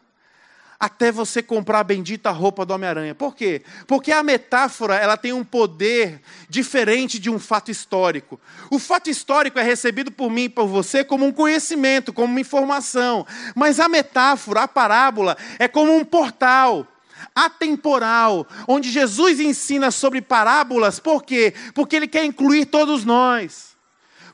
até 0.79 1.11
você 1.11 1.43
comprar 1.43 1.81
a 1.81 1.85
bendita 1.85 2.31
roupa 2.31 2.65
do 2.65 2.75
Homem-Aranha. 2.75 3.15
Por 3.15 3.35
quê? 3.35 3.63
Porque 3.87 4.13
a 4.13 4.23
metáfora 4.23 4.97
ela 4.97 5.17
tem 5.17 5.33
um 5.33 5.45
poder 5.45 6.21
diferente 6.49 7.19
de 7.19 7.31
um 7.31 7.39
fato 7.39 7.71
histórico. 7.71 8.41
O 8.71 8.79
fato 8.79 9.09
histórico 9.09 9.59
é 9.59 9.63
recebido 9.63 10.11
por 10.11 10.31
mim 10.31 10.45
e 10.45 10.49
por 10.49 10.67
você 10.67 11.03
como 11.03 11.25
um 11.25 11.33
conhecimento, 11.33 12.13
como 12.13 12.33
uma 12.33 12.41
informação. 12.41 13.27
Mas 13.55 13.81
a 13.81 13.89
metáfora, 13.89 14.63
a 14.63 14.69
parábola, 14.69 15.37
é 15.59 15.67
como 15.67 15.97
um 15.97 16.05
portal 16.05 16.87
atemporal, 17.35 18.47
onde 18.67 18.91
Jesus 18.91 19.41
ensina 19.41 19.91
sobre 19.91 20.23
parábolas, 20.23 20.99
por 20.99 21.23
quê? 21.23 21.53
Porque 21.75 21.97
ele 21.97 22.09
quer 22.09 22.25
incluir 22.25 22.67
todos 22.67 23.05
nós. 23.05 23.77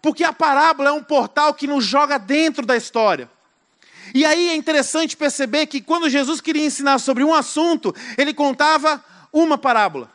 Porque 0.01 0.25
a 0.25 0.33
parábola 0.33 0.91
é 0.91 0.93
um 0.93 1.03
portal 1.03 1.55
que 1.55 1.67
nos 1.67 1.85
joga 1.85 2.19
dentro 2.19 2.67
da 2.67 2.77
história. 2.77 3.31
E 4.15 4.25
aí 4.25 4.51
é 4.51 4.55
interessante 4.55 5.17
perceber 5.17 5.67
que 5.67 5.81
quando 5.81 6.11
Jesus 6.11 6.41
queria 6.41 6.65
ensinar 6.65 6.99
sobre 6.99 7.25
um 7.25 7.33
assunto, 7.33 7.95
ele 8.19 8.35
contava 8.35 9.03
uma 9.33 9.57
parábola. 9.57 10.11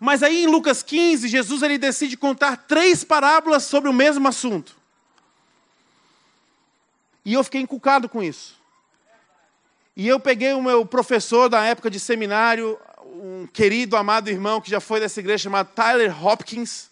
Mas 0.00 0.22
aí 0.22 0.44
em 0.44 0.46
Lucas 0.46 0.82
15, 0.82 1.26
Jesus 1.26 1.62
ele 1.62 1.76
decide 1.76 2.16
contar 2.16 2.56
três 2.56 3.02
parábolas 3.02 3.64
sobre 3.64 3.90
o 3.90 3.92
mesmo 3.92 4.28
assunto. 4.28 4.76
E 7.24 7.34
eu 7.34 7.42
fiquei 7.42 7.60
encucado 7.60 8.08
com 8.08 8.22
isso. 8.22 8.56
E 9.96 10.06
eu 10.06 10.20
peguei 10.20 10.52
o 10.52 10.62
meu 10.62 10.86
professor 10.86 11.48
da 11.48 11.64
época 11.64 11.90
de 11.90 11.98
seminário, 11.98 12.78
um 13.04 13.48
querido, 13.48 13.96
amado 13.96 14.30
irmão 14.30 14.60
que 14.60 14.70
já 14.70 14.78
foi 14.78 15.00
dessa 15.00 15.18
igreja, 15.18 15.42
chamado 15.44 15.72
Tyler 15.74 16.24
Hopkins. 16.24 16.88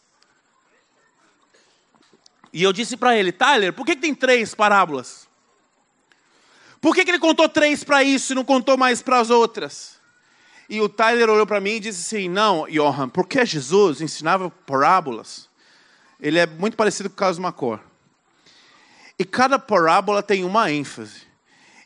E 2.52 2.62
eu 2.62 2.72
disse 2.72 2.96
para 2.96 3.16
ele, 3.16 3.30
Tyler, 3.30 3.72
por 3.72 3.86
que, 3.86 3.94
que 3.94 4.02
tem 4.02 4.14
três 4.14 4.54
parábolas? 4.54 5.25
Por 6.80 6.94
que, 6.94 7.04
que 7.04 7.10
ele 7.10 7.18
contou 7.18 7.48
três 7.48 7.82
para 7.82 8.02
isso 8.02 8.32
e 8.32 8.36
não 8.36 8.44
contou 8.44 8.76
mais 8.76 9.02
para 9.02 9.18
as 9.18 9.30
outras? 9.30 9.96
E 10.68 10.80
o 10.80 10.88
Tyler 10.88 11.30
olhou 11.30 11.46
para 11.46 11.60
mim 11.60 11.72
e 11.72 11.80
disse 11.80 12.16
assim: 12.16 12.28
Não, 12.28 12.66
Johan, 12.68 13.08
porque 13.08 13.44
Jesus 13.44 14.00
ensinava 14.00 14.50
parábolas. 14.50 15.48
Ele 16.20 16.38
é 16.38 16.46
muito 16.46 16.76
parecido 16.76 17.08
com 17.08 17.14
o 17.14 17.18
caso 17.18 17.40
Macor. 17.40 17.80
E 19.18 19.24
cada 19.24 19.58
parábola 19.58 20.22
tem 20.22 20.44
uma 20.44 20.70
ênfase. 20.70 21.22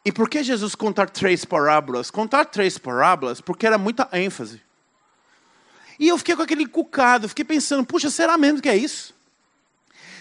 E 0.04 0.10
por 0.10 0.28
que 0.28 0.42
Jesus 0.42 0.74
contar 0.74 1.10
três 1.10 1.44
parábolas? 1.44 2.10
Contar 2.10 2.46
três 2.46 2.78
parábolas 2.78 3.40
porque 3.40 3.66
era 3.66 3.76
muita 3.76 4.08
ênfase. 4.12 4.62
E 5.98 6.08
eu 6.08 6.16
fiquei 6.16 6.34
com 6.34 6.42
aquele 6.42 6.66
cucado, 6.66 7.28
fiquei 7.28 7.44
pensando, 7.44 7.84
puxa, 7.84 8.08
será 8.08 8.38
mesmo 8.38 8.62
que 8.62 8.68
é 8.68 8.76
isso? 8.76 9.14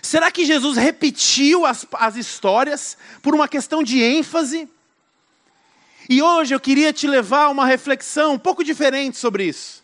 Será 0.02 0.32
que 0.32 0.46
Jesus 0.46 0.78
repetiu 0.78 1.66
as, 1.66 1.86
as 1.94 2.16
histórias 2.16 2.98
por 3.22 3.36
uma 3.36 3.48
questão 3.48 3.84
de 3.84 4.02
ênfase? 4.02 4.68
E 6.10 6.22
hoje 6.22 6.56
eu 6.56 6.60
queria 6.60 6.92
te 6.92 7.08
levar 7.08 7.44
a 7.44 7.50
uma 7.50 7.66
reflexão 7.66 8.34
um 8.34 8.40
pouco 8.40 8.64
diferente 8.64 9.18
sobre 9.18 9.46
isso. 9.46 9.84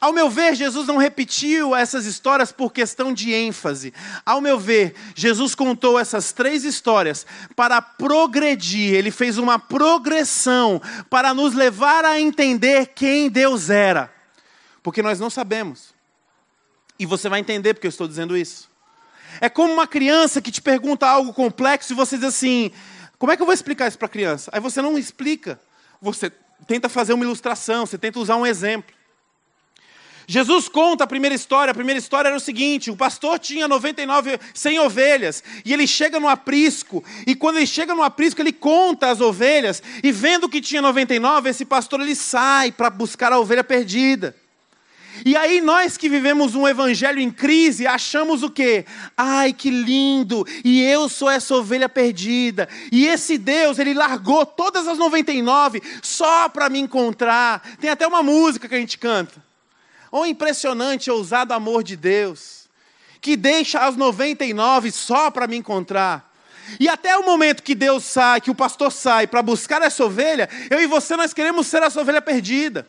Ao 0.00 0.12
meu 0.12 0.28
ver, 0.28 0.54
Jesus 0.54 0.86
não 0.86 0.98
repetiu 0.98 1.74
essas 1.74 2.04
histórias 2.04 2.52
por 2.52 2.72
questão 2.72 3.12
de 3.12 3.32
ênfase. 3.32 3.92
Ao 4.24 4.40
meu 4.40 4.58
ver, 4.58 4.94
Jesus 5.14 5.54
contou 5.54 5.98
essas 5.98 6.30
três 6.30 6.62
histórias 6.62 7.26
para 7.56 7.80
progredir, 7.80 8.94
ele 8.94 9.10
fez 9.10 9.38
uma 9.38 9.58
progressão 9.58 10.80
para 11.08 11.32
nos 11.32 11.54
levar 11.54 12.04
a 12.04 12.20
entender 12.20 12.88
quem 12.94 13.30
Deus 13.30 13.70
era. 13.70 14.12
Porque 14.82 15.02
nós 15.02 15.18
não 15.18 15.30
sabemos. 15.30 15.94
E 16.98 17.06
você 17.06 17.28
vai 17.28 17.40
entender 17.40 17.72
porque 17.74 17.86
eu 17.86 17.90
estou 17.90 18.06
dizendo 18.06 18.36
isso. 18.36 18.67
É 19.40 19.48
como 19.48 19.72
uma 19.72 19.86
criança 19.86 20.40
que 20.40 20.50
te 20.50 20.60
pergunta 20.60 21.06
algo 21.06 21.32
complexo 21.32 21.92
e 21.92 21.96
você 21.96 22.16
diz 22.16 22.26
assim: 22.26 22.70
como 23.18 23.32
é 23.32 23.36
que 23.36 23.42
eu 23.42 23.46
vou 23.46 23.54
explicar 23.54 23.88
isso 23.88 23.98
para 23.98 24.06
a 24.06 24.10
criança? 24.10 24.50
Aí 24.54 24.60
você 24.60 24.80
não 24.80 24.96
explica. 24.96 25.60
Você 26.00 26.30
tenta 26.66 26.88
fazer 26.88 27.12
uma 27.12 27.24
ilustração, 27.24 27.84
você 27.84 27.98
tenta 27.98 28.20
usar 28.20 28.36
um 28.36 28.46
exemplo. 28.46 28.96
Jesus 30.30 30.68
conta 30.68 31.04
a 31.04 31.06
primeira 31.06 31.34
história. 31.34 31.70
A 31.70 31.74
primeira 31.74 31.98
história 31.98 32.28
era 32.28 32.36
o 32.36 32.40
seguinte: 32.40 32.90
o 32.90 32.96
pastor 32.96 33.38
tinha 33.38 33.66
99, 33.66 34.38
100 34.54 34.78
ovelhas, 34.80 35.42
e 35.64 35.72
ele 35.72 35.86
chega 35.86 36.20
no 36.20 36.28
aprisco, 36.28 37.02
e 37.26 37.34
quando 37.34 37.56
ele 37.56 37.66
chega 37.66 37.94
no 37.94 38.02
aprisco, 38.02 38.40
ele 38.40 38.52
conta 38.52 39.10
as 39.10 39.20
ovelhas, 39.20 39.82
e 40.02 40.12
vendo 40.12 40.48
que 40.48 40.60
tinha 40.60 40.82
99, 40.82 41.48
esse 41.48 41.64
pastor 41.64 42.00
ele 42.00 42.14
sai 42.14 42.70
para 42.70 42.90
buscar 42.90 43.32
a 43.32 43.38
ovelha 43.38 43.64
perdida. 43.64 44.36
E 45.24 45.36
aí 45.36 45.60
nós 45.60 45.96
que 45.96 46.08
vivemos 46.08 46.54
um 46.54 46.66
evangelho 46.66 47.20
em 47.20 47.30
crise, 47.30 47.86
achamos 47.86 48.42
o 48.42 48.50
quê? 48.50 48.84
Ai, 49.16 49.52
que 49.52 49.70
lindo! 49.70 50.46
E 50.64 50.82
eu 50.82 51.08
sou 51.08 51.30
essa 51.30 51.54
ovelha 51.54 51.88
perdida. 51.88 52.68
E 52.90 53.06
esse 53.06 53.38
Deus, 53.38 53.78
ele 53.78 53.94
largou 53.94 54.44
todas 54.46 54.86
as 54.86 54.98
99 54.98 55.82
só 56.02 56.48
para 56.48 56.68
me 56.68 56.78
encontrar. 56.78 57.62
Tem 57.80 57.90
até 57.90 58.06
uma 58.06 58.22
música 58.22 58.68
que 58.68 58.74
a 58.74 58.80
gente 58.80 58.98
canta. 58.98 59.42
O 60.10 60.24
impressionante, 60.24 61.10
ousado 61.10 61.52
amor 61.52 61.82
de 61.82 61.96
Deus, 61.96 62.68
que 63.20 63.36
deixa 63.36 63.80
as 63.80 63.96
99 63.96 64.90
só 64.90 65.30
para 65.30 65.46
me 65.46 65.56
encontrar. 65.56 66.28
E 66.78 66.88
até 66.88 67.16
o 67.16 67.24
momento 67.24 67.62
que 67.62 67.74
Deus 67.74 68.04
sai, 68.04 68.40
que 68.40 68.50
o 68.50 68.54
pastor 68.54 68.92
sai 68.92 69.26
para 69.26 69.42
buscar 69.42 69.80
essa 69.82 70.04
ovelha, 70.04 70.48
eu 70.70 70.80
e 70.80 70.86
você 70.86 71.16
nós 71.16 71.32
queremos 71.32 71.66
ser 71.66 71.82
essa 71.82 72.00
ovelha 72.00 72.20
perdida. 72.20 72.86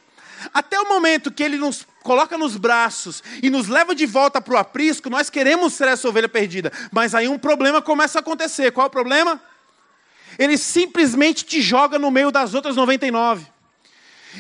Até 0.54 0.80
o 0.80 0.88
momento 0.88 1.32
que 1.32 1.43
ele 1.43 1.58
nos 1.58 1.86
coloca 2.04 2.38
nos 2.38 2.58
braços 2.58 3.23
e 3.41 3.49
nos 3.49 3.67
leva 3.67 3.93
de 3.93 4.06
volta 4.06 4.41
para 4.41 4.54
o 4.54 4.58
aprisco, 4.58 5.10
nós 5.10 5.30
queremos 5.30 5.73
ser 5.73 5.88
essa 5.88 6.08
ovelha 6.08 6.30
perdida. 6.30 6.71
Mas 6.91 7.13
aí 7.13 7.28
um 7.28 7.38
problema 7.38 7.82
começa 7.82 8.19
a 8.19 8.21
acontecer. 8.21 8.71
Qual 8.71 8.86
é 8.86 8.88
o 8.88 8.91
problema? 8.91 9.41
Ele 10.38 10.58
simplesmente 10.58 11.43
te 11.45 11.62
joga 11.62 11.99
no 11.99 12.10
meio 12.10 12.32
das 12.32 12.54
outras 12.54 12.75
99. 12.75 13.45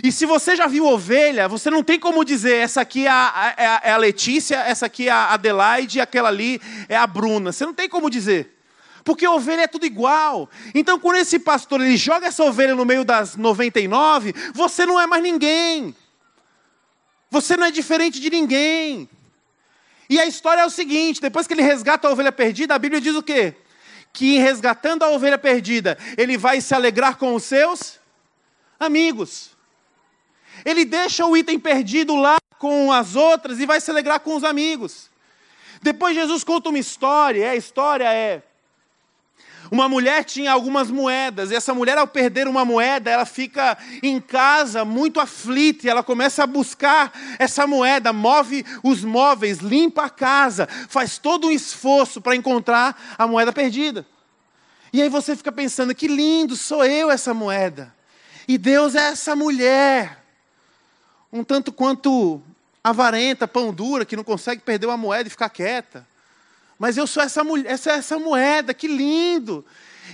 E 0.03 0.11
se 0.11 0.25
você 0.25 0.55
já 0.55 0.67
viu 0.67 0.85
ovelha, 0.85 1.47
você 1.47 1.69
não 1.69 1.83
tem 1.83 1.99
como 1.99 2.23
dizer, 2.23 2.57
essa 2.57 2.81
aqui 2.81 3.07
é 3.07 3.09
a, 3.09 3.53
é 3.57 3.65
a, 3.65 3.81
é 3.85 3.91
a 3.91 3.97
Letícia, 3.97 4.57
essa 4.57 4.85
aqui 4.85 5.07
é 5.07 5.11
a 5.11 5.33
Adelaide, 5.33 5.99
aquela 5.99 6.29
ali 6.29 6.61
é 6.87 6.95
a 6.95 7.07
Bruna. 7.07 7.51
Você 7.51 7.65
não 7.65 7.73
tem 7.73 7.89
como 7.89 8.09
dizer. 8.09 8.58
Porque 9.03 9.27
ovelha 9.27 9.61
é 9.61 9.67
tudo 9.67 9.85
igual. 9.85 10.49
Então, 10.73 10.99
quando 10.99 11.17
esse 11.17 11.39
pastor 11.39 11.81
ele 11.81 11.97
joga 11.97 12.27
essa 12.27 12.43
ovelha 12.43 12.75
no 12.75 12.85
meio 12.85 13.03
das 13.03 13.35
99, 13.35 14.33
você 14.53 14.85
não 14.85 14.99
é 14.99 15.07
mais 15.07 15.23
ninguém. 15.23 15.95
Você 17.29 17.55
não 17.55 17.65
é 17.65 17.71
diferente 17.71 18.19
de 18.19 18.29
ninguém. 18.29 19.09
E 20.09 20.19
a 20.19 20.25
história 20.25 20.61
é 20.61 20.65
o 20.65 20.69
seguinte: 20.69 21.21
depois 21.21 21.45
que 21.45 21.53
ele 21.53 21.61
resgata 21.61 22.07
a 22.07 22.11
ovelha 22.11 22.31
perdida, 22.31 22.75
a 22.75 22.79
Bíblia 22.79 22.99
diz 22.99 23.15
o 23.15 23.23
quê? 23.23 23.55
Que 24.11 24.39
resgatando 24.39 25.03
a 25.03 25.09
ovelha 25.09 25.37
perdida, 25.37 25.97
ele 26.17 26.37
vai 26.37 26.61
se 26.61 26.73
alegrar 26.73 27.17
com 27.17 27.35
os 27.35 27.43
seus 27.43 27.99
amigos. 28.79 29.51
Ele 30.65 30.83
deixa 30.83 31.25
o 31.25 31.37
item 31.37 31.59
perdido 31.59 32.15
lá 32.15 32.37
com 32.57 32.91
as 32.91 33.15
outras 33.15 33.59
e 33.59 33.65
vai 33.65 33.79
se 33.79 33.89
alegrar 33.91 34.19
com 34.19 34.35
os 34.35 34.43
amigos. 34.43 35.09
Depois 35.81 36.15
Jesus 36.15 36.43
conta 36.43 36.69
uma 36.69 36.79
história, 36.79 37.39
e 37.39 37.47
a 37.47 37.55
história 37.55 38.11
é 38.11 38.41
uma 39.71 39.87
mulher 39.87 40.23
tinha 40.23 40.51
algumas 40.51 40.89
moedas, 40.89 41.51
e 41.51 41.55
essa 41.55 41.73
mulher, 41.73 41.97
ao 41.97 42.07
perder 42.07 42.47
uma 42.47 42.65
moeda, 42.65 43.09
ela 43.09 43.25
fica 43.25 43.77
em 44.01 44.19
casa 44.19 44.83
muito 44.83 45.19
aflita, 45.19 45.85
e 45.85 45.89
ela 45.89 46.03
começa 46.03 46.43
a 46.43 46.47
buscar 46.47 47.11
essa 47.37 47.67
moeda, 47.67 48.11
move 48.11 48.65
os 48.83 49.03
móveis, 49.03 49.59
limpa 49.59 50.05
a 50.05 50.09
casa, 50.09 50.67
faz 50.87 51.17
todo 51.17 51.47
um 51.47 51.51
esforço 51.51 52.19
para 52.21 52.35
encontrar 52.35 53.15
a 53.17 53.27
moeda 53.27 53.53
perdida. 53.53 54.05
E 54.91 55.01
aí 55.01 55.09
você 55.09 55.35
fica 55.35 55.51
pensando: 55.51 55.93
que 55.93 56.07
lindo, 56.07 56.55
sou 56.55 56.83
eu 56.83 57.11
essa 57.11 57.33
moeda. 57.33 57.93
E 58.47 58.57
Deus 58.57 58.95
é 58.95 59.09
essa 59.09 59.35
mulher, 59.35 60.23
um 61.31 61.43
tanto 61.43 61.71
quanto 61.71 62.41
avarenta, 62.83 63.47
pão 63.47 63.71
dura, 63.71 64.05
que 64.05 64.15
não 64.15 64.23
consegue 64.23 64.61
perder 64.61 64.87
uma 64.87 64.97
moeda 64.97 65.27
e 65.27 65.29
ficar 65.29 65.49
quieta. 65.49 66.07
Mas 66.79 66.95
eu 66.95 67.05
sou 67.05 67.21
essa, 67.21 67.43
mulher, 67.43 67.69
essa, 67.69 67.91
essa 67.91 68.17
moeda, 68.17 68.73
que 68.73 68.87
lindo. 68.87 69.65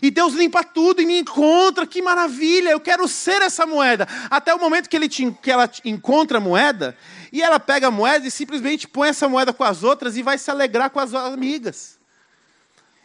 E 0.01 0.09
Deus 0.09 0.33
limpa 0.33 0.63
tudo 0.63 1.01
e 1.01 1.05
me 1.05 1.19
encontra, 1.19 1.85
que 1.85 2.01
maravilha, 2.01 2.69
eu 2.69 2.79
quero 2.79 3.07
ser 3.07 3.41
essa 3.43 3.65
moeda. 3.67 4.07
Até 4.29 4.53
o 4.53 4.59
momento 4.59 4.89
que, 4.89 4.95
ele 4.95 5.07
te, 5.07 5.31
que 5.41 5.51
ela 5.51 5.69
encontra 5.85 6.39
a 6.39 6.41
moeda, 6.41 6.97
e 7.31 7.41
ela 7.41 7.59
pega 7.59 7.87
a 7.87 7.91
moeda 7.91 8.27
e 8.27 8.31
simplesmente 8.31 8.87
põe 8.87 9.09
essa 9.09 9.29
moeda 9.29 9.53
com 9.53 9.63
as 9.63 9.83
outras 9.83 10.17
e 10.17 10.23
vai 10.23 10.37
se 10.37 10.49
alegrar 10.49 10.89
com 10.89 10.99
as 10.99 11.13
amigas. 11.13 11.99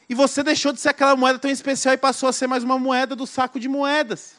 E 0.09 0.15
você 0.15 0.43
deixou 0.43 0.73
de 0.73 0.81
ser 0.81 0.89
aquela 0.89 1.15
moeda 1.15 1.39
tão 1.39 1.51
especial 1.51 1.95
e 1.95 1.99
passou 1.99 2.29
a 2.29 2.33
ser 2.33 2.47
mais 2.47 2.65
uma 2.65 2.79
moeda 2.79 3.15
do 3.15 3.27
saco 3.27 3.61
de 3.61 3.69
moedas. 3.69 4.35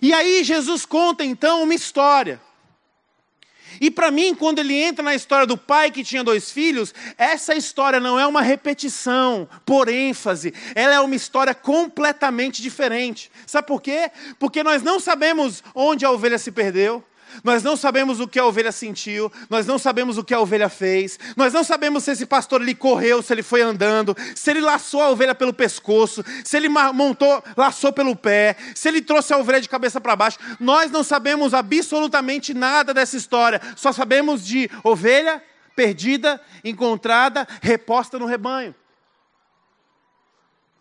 E 0.00 0.12
aí 0.12 0.42
Jesus 0.44 0.86
conta 0.86 1.24
então 1.24 1.62
uma 1.62 1.74
história. 1.74 2.40
E 3.80 3.90
para 3.90 4.10
mim, 4.10 4.34
quando 4.34 4.58
ele 4.58 4.74
entra 4.74 5.02
na 5.02 5.14
história 5.14 5.46
do 5.46 5.56
pai 5.56 5.90
que 5.90 6.04
tinha 6.04 6.24
dois 6.24 6.50
filhos, 6.50 6.94
essa 7.16 7.54
história 7.54 8.00
não 8.00 8.18
é 8.18 8.26
uma 8.26 8.42
repetição 8.42 9.48
por 9.64 9.88
ênfase, 9.88 10.52
ela 10.74 10.94
é 10.94 11.00
uma 11.00 11.14
história 11.14 11.54
completamente 11.54 12.62
diferente. 12.62 13.30
Sabe 13.46 13.66
por 13.66 13.80
quê? 13.80 14.10
Porque 14.38 14.62
nós 14.62 14.82
não 14.82 14.98
sabemos 14.98 15.62
onde 15.74 16.04
a 16.04 16.10
ovelha 16.10 16.38
se 16.38 16.50
perdeu, 16.50 17.04
nós 17.42 17.62
não 17.62 17.76
sabemos 17.76 18.20
o 18.20 18.28
que 18.28 18.38
a 18.38 18.46
ovelha 18.46 18.70
sentiu, 18.70 19.32
nós 19.50 19.66
não 19.66 19.78
sabemos 19.78 20.18
o 20.18 20.24
que 20.24 20.34
a 20.34 20.40
ovelha 20.40 20.68
fez, 20.68 21.18
nós 21.36 21.52
não 21.52 21.64
sabemos 21.64 22.04
se 22.04 22.12
esse 22.12 22.26
pastor 22.26 22.60
ele 22.60 22.74
correu, 22.74 23.22
se 23.22 23.32
ele 23.32 23.42
foi 23.42 23.62
andando, 23.62 24.16
se 24.34 24.50
ele 24.50 24.60
laçou 24.60 25.02
a 25.02 25.10
ovelha 25.10 25.34
pelo 25.34 25.52
pescoço, 25.52 26.24
se 26.44 26.56
ele 26.56 26.68
montou, 26.68 27.42
laçou 27.56 27.92
pelo 27.92 28.14
pé, 28.14 28.56
se 28.74 28.88
ele 28.88 29.00
trouxe 29.00 29.32
a 29.32 29.38
ovelha 29.38 29.60
de 29.60 29.68
cabeça 29.68 30.00
para 30.00 30.16
baixo. 30.16 30.38
Nós 30.60 30.90
não 30.90 31.02
sabemos 31.02 31.54
absolutamente 31.54 32.54
nada 32.54 32.94
dessa 32.94 33.16
história, 33.16 33.60
só 33.76 33.92
sabemos 33.92 34.44
de 34.46 34.70
ovelha 34.82 35.42
perdida, 35.74 36.40
encontrada, 36.62 37.46
reposta 37.60 38.18
no 38.18 38.26
rebanho. 38.26 38.74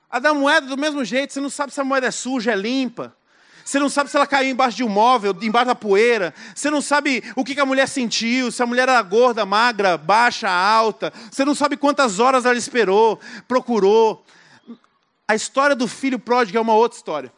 A 0.09 0.19
da 0.19 0.33
moeda, 0.33 0.67
do 0.67 0.77
mesmo 0.77 1.03
jeito, 1.03 1.33
você 1.33 1.41
não 1.41 1.49
sabe 1.49 1.73
se 1.73 1.81
a 1.81 1.83
moeda 1.83 2.05
é 2.05 2.11
suja, 2.11 2.51
é 2.51 2.55
limpa. 2.55 3.15
Você 3.63 3.79
não 3.79 3.89
sabe 3.89 4.09
se 4.09 4.17
ela 4.17 4.27
caiu 4.27 4.51
embaixo 4.51 4.77
de 4.77 4.83
um 4.83 4.89
móvel, 4.89 5.35
embaixo 5.41 5.67
da 5.67 5.75
poeira. 5.75 6.33
Você 6.53 6.69
não 6.69 6.81
sabe 6.81 7.23
o 7.35 7.45
que 7.45 7.59
a 7.59 7.65
mulher 7.65 7.87
sentiu, 7.87 8.51
se 8.51 8.61
a 8.61 8.65
mulher 8.65 8.89
era 8.89 9.01
gorda, 9.01 9.45
magra, 9.45 9.97
baixa, 9.97 10.49
alta. 10.49 11.13
Você 11.31 11.45
não 11.45 11.55
sabe 11.55 11.77
quantas 11.77 12.19
horas 12.19 12.45
ela 12.45 12.57
esperou, 12.57 13.19
procurou. 13.47 14.25
A 15.27 15.35
história 15.35 15.75
do 15.75 15.87
filho 15.87 16.19
pródigo 16.19 16.57
é 16.57 16.61
uma 16.61 16.75
outra 16.75 16.97
história. 16.97 17.33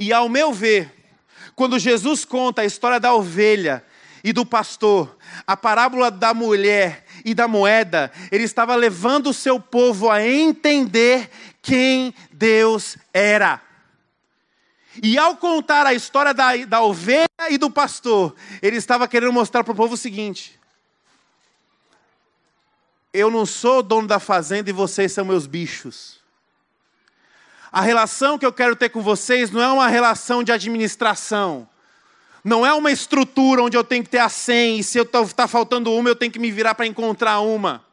E 0.00 0.12
ao 0.12 0.28
meu 0.28 0.52
ver, 0.52 0.94
quando 1.54 1.78
Jesus 1.78 2.24
conta 2.24 2.62
a 2.62 2.64
história 2.64 2.98
da 2.98 3.12
ovelha 3.14 3.84
e 4.24 4.32
do 4.32 4.46
pastor, 4.46 5.16
a 5.46 5.56
parábola 5.56 6.10
da 6.10 6.32
mulher 6.32 7.04
e 7.24 7.34
da 7.34 7.46
moeda, 7.46 8.10
ele 8.32 8.44
estava 8.44 8.74
levando 8.74 9.28
o 9.28 9.34
seu 9.34 9.60
povo 9.60 10.10
a 10.10 10.26
entender 10.26 11.28
quem 11.60 12.14
Deus 12.32 12.96
era. 13.12 13.67
E 15.02 15.18
ao 15.18 15.36
contar 15.36 15.86
a 15.86 15.94
história 15.94 16.34
da, 16.34 16.56
da 16.66 16.82
ovelha 16.82 17.28
e 17.50 17.58
do 17.58 17.70
pastor, 17.70 18.34
ele 18.60 18.76
estava 18.76 19.06
querendo 19.06 19.32
mostrar 19.32 19.62
para 19.62 19.72
o 19.72 19.76
povo 19.76 19.94
o 19.94 19.98
seguinte: 19.98 20.58
eu 23.12 23.30
não 23.30 23.46
sou 23.46 23.82
dono 23.82 24.08
da 24.08 24.18
fazenda 24.18 24.70
e 24.70 24.72
vocês 24.72 25.12
são 25.12 25.24
meus 25.24 25.46
bichos. 25.46 26.18
A 27.70 27.80
relação 27.80 28.38
que 28.38 28.46
eu 28.46 28.52
quero 28.52 28.74
ter 28.74 28.88
com 28.88 29.02
vocês 29.02 29.50
não 29.50 29.60
é 29.60 29.68
uma 29.68 29.88
relação 29.88 30.42
de 30.42 30.52
administração. 30.52 31.68
Não 32.42 32.64
é 32.64 32.72
uma 32.72 32.90
estrutura 32.90 33.62
onde 33.62 33.76
eu 33.76 33.84
tenho 33.84 34.02
que 34.02 34.10
ter 34.10 34.18
a 34.18 34.28
100 34.28 34.78
e 34.78 34.84
se 34.84 34.98
está 34.98 35.46
faltando 35.46 35.92
uma, 35.92 36.08
eu 36.08 36.16
tenho 36.16 36.32
que 36.32 36.38
me 36.38 36.50
virar 36.50 36.74
para 36.74 36.86
encontrar 36.86 37.40
uma. 37.40 37.84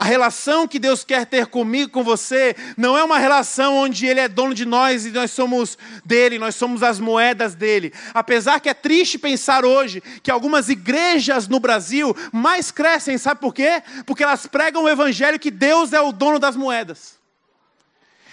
A 0.00 0.04
relação 0.04 0.66
que 0.66 0.78
Deus 0.78 1.04
quer 1.04 1.26
ter 1.26 1.48
comigo, 1.48 1.90
com 1.90 2.02
você, 2.02 2.56
não 2.74 2.96
é 2.96 3.04
uma 3.04 3.18
relação 3.18 3.76
onde 3.76 4.06
Ele 4.06 4.18
é 4.18 4.28
dono 4.28 4.54
de 4.54 4.64
nós 4.64 5.04
e 5.04 5.10
nós 5.10 5.30
somos 5.30 5.76
dele, 6.06 6.38
nós 6.38 6.54
somos 6.54 6.82
as 6.82 6.98
moedas 6.98 7.54
dele. 7.54 7.92
Apesar 8.14 8.60
que 8.60 8.70
é 8.70 8.72
triste 8.72 9.18
pensar 9.18 9.62
hoje 9.62 10.02
que 10.22 10.30
algumas 10.30 10.70
igrejas 10.70 11.46
no 11.48 11.60
Brasil 11.60 12.16
mais 12.32 12.70
crescem, 12.70 13.18
sabe 13.18 13.42
por 13.42 13.52
quê? 13.52 13.82
Porque 14.06 14.24
elas 14.24 14.46
pregam 14.46 14.84
o 14.84 14.88
evangelho 14.88 15.38
que 15.38 15.50
Deus 15.50 15.92
é 15.92 16.00
o 16.00 16.12
dono 16.12 16.38
das 16.38 16.56
moedas. 16.56 17.18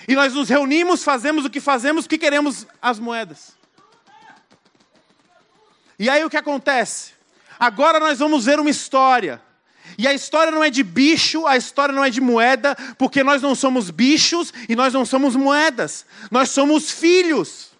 E 0.08 0.15
nós 0.15 0.34
nos 0.34 0.47
reunimos, 0.47 1.03
fazemos 1.03 1.43
o 1.43 1.49
que 1.49 1.60
fazemos 1.60 2.06
porque 2.06 2.17
queremos 2.17 2.65
as 2.82 2.97
moedas. 2.97 3.58
E 5.99 6.10
aí 6.10 6.23
o 6.23 6.30
que 6.30 6.38
acontece? 6.38 7.12
Agora 7.60 7.99
nós 7.99 8.19
vamos 8.19 8.45
ver 8.45 8.58
uma 8.58 8.69
história 8.69 9.45
e 9.97 10.08
a 10.08 10.13
história 10.13 10.52
não 10.52 10.63
é 10.63 10.69
de 10.69 10.84
bicho, 10.84 11.45
a 11.45 11.58
história 11.58 11.93
não 11.93 12.04
é 12.04 12.10
de 12.10 12.21
moeda, 12.21 12.76
porque 12.97 13.23
nós 13.23 13.41
não 13.41 13.56
somos 13.56 13.89
bichos 13.89 14.54
e 14.67 14.76
nós 14.76 14.93
não 14.93 15.06
somos 15.06 15.36
moedas. 15.36 16.06
Nós 16.32 16.50
somos 16.50 16.91
filhos. 16.91 17.71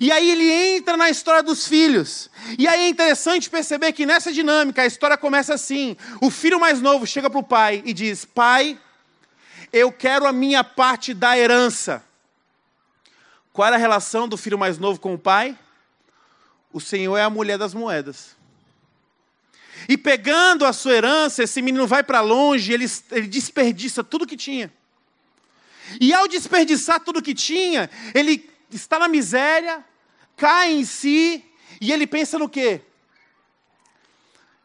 E 0.00 0.10
aí 0.10 0.30
ele 0.30 0.50
entra 0.50 0.96
na 0.96 1.10
história 1.10 1.42
dos 1.42 1.66
filhos. 1.66 2.30
E 2.58 2.66
aí 2.66 2.84
é 2.84 2.88
interessante 2.88 3.48
perceber 3.48 3.92
que 3.92 4.06
nessa 4.06 4.32
dinâmica 4.32 4.82
a 4.82 4.86
história 4.86 5.16
começa 5.16 5.54
assim: 5.54 5.96
o 6.20 6.30
filho 6.30 6.58
mais 6.58 6.80
novo 6.80 7.06
chega 7.06 7.30
para 7.30 7.38
o 7.38 7.44
pai 7.44 7.82
e 7.84 7.92
diz: 7.92 8.24
Pai, 8.24 8.78
eu 9.72 9.92
quero 9.92 10.26
a 10.26 10.32
minha 10.32 10.64
parte 10.64 11.14
da 11.14 11.38
herança. 11.38 12.02
Qual 13.52 13.66
era 13.66 13.76
a 13.76 13.78
relação 13.78 14.26
do 14.26 14.36
filho 14.36 14.58
mais 14.58 14.78
novo 14.78 14.98
com 14.98 15.14
o 15.14 15.18
pai? 15.18 15.56
O 16.72 16.80
Senhor 16.80 17.16
é 17.16 17.22
a 17.22 17.30
mulher 17.30 17.56
das 17.56 17.72
moedas. 17.72 18.36
E 19.88 19.96
pegando 19.96 20.64
a 20.64 20.72
sua 20.72 20.94
herança, 20.94 21.42
esse 21.42 21.60
menino 21.60 21.86
vai 21.86 22.02
para 22.02 22.20
longe, 22.20 22.72
ele, 22.72 22.86
ele 23.10 23.26
desperdiça 23.26 24.02
tudo 24.02 24.26
que 24.26 24.36
tinha. 24.36 24.72
E 26.00 26.12
ao 26.12 26.26
desperdiçar 26.26 27.00
tudo 27.00 27.22
que 27.22 27.34
tinha, 27.34 27.90
ele 28.14 28.50
está 28.70 28.98
na 28.98 29.08
miséria, 29.08 29.84
cai 30.36 30.72
em 30.72 30.84
si, 30.84 31.44
e 31.80 31.92
ele 31.92 32.06
pensa 32.06 32.38
no 32.38 32.48
quê? 32.48 32.80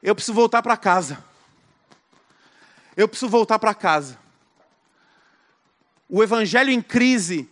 Eu 0.01 0.15
preciso 0.15 0.33
voltar 0.33 0.61
para 0.61 0.77
casa. 0.77 1.23
Eu 2.95 3.07
preciso 3.07 3.29
voltar 3.29 3.59
para 3.59 3.73
casa. 3.73 4.17
O 6.07 6.23
evangelho 6.23 6.71
em 6.71 6.81
crise 6.81 7.49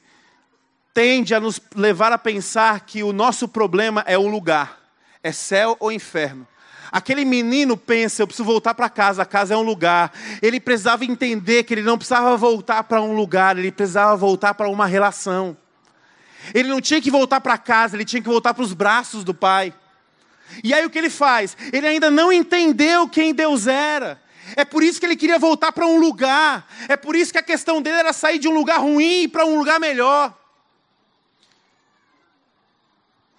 tende 0.94 1.36
a 1.36 1.40
nos 1.40 1.62
levar 1.76 2.12
a 2.12 2.18
pensar 2.18 2.82
que 2.82 3.04
o 3.04 3.14
nosso 3.14 3.48
problema 3.48 4.04
é 4.08 4.18
o 4.18 4.28
lugar, 4.28 4.82
é 5.22 5.32
céu 5.32 5.78
ou 5.80 5.92
inferno. 5.92 6.48
Aquele 6.92 7.26
menino 7.26 7.76
pensa, 7.76 8.22
eu 8.22 8.28
preciso 8.28 8.46
voltar 8.46 8.74
para 8.74 8.90
casa, 8.90 9.22
a 9.22 9.26
casa 9.26 9.54
é 9.54 9.58
um 9.58 9.62
lugar. 9.62 10.12
Ele 10.42 10.60
precisava 10.60 11.04
entender 11.06 11.64
que 11.64 11.74
ele 11.74 11.82
não 11.82 11.98
precisava 11.98 12.36
voltar 12.38 12.84
para 12.84 13.02
um 13.02 13.16
lugar, 13.16 13.58
ele 13.58 13.72
precisava 13.72 14.16
voltar 14.16 14.54
para 14.54 14.70
uma 14.70 14.86
relação. 14.86 15.58
Ele 16.54 16.70
não 16.70 16.80
tinha 16.80 17.02
que 17.02 17.12
voltar 17.12 17.42
para 17.42 17.58
casa, 17.58 17.96
ele 17.96 18.06
tinha 18.06 18.22
que 18.22 18.30
voltar 18.30 18.54
para 18.54 18.64
os 18.64 18.74
braços 18.74 19.24
do 19.24 19.34
pai. 19.34 19.74
E 20.64 20.74
aí 20.74 20.86
o 20.86 20.90
que 20.90 20.98
ele 20.98 21.10
faz? 21.10 21.58
Ele 21.74 21.88
ainda 21.88 22.10
não 22.10 22.32
entendeu 22.32 23.08
quem 23.08 23.34
Deus 23.34 23.68
era. 23.68 24.22
É 24.56 24.64
por 24.64 24.82
isso 24.82 25.00
que 25.00 25.06
ele 25.06 25.18
queria 25.18 25.38
voltar 25.38 25.74
para 25.74 25.86
um 25.86 26.00
lugar. 26.00 26.66
É 26.88 26.96
por 26.96 27.16
isso 27.16 27.34
que 27.34 27.38
a 27.38 27.44
questão 27.44 27.82
dele 27.82 27.98
era 27.98 28.14
sair 28.14 28.40
de 28.40 28.48
um 28.48 28.54
lugar 28.54 28.80
ruim 28.80 29.28
para 29.28 29.46
um 29.46 29.58
lugar 29.58 29.80
melhor. 29.80 30.34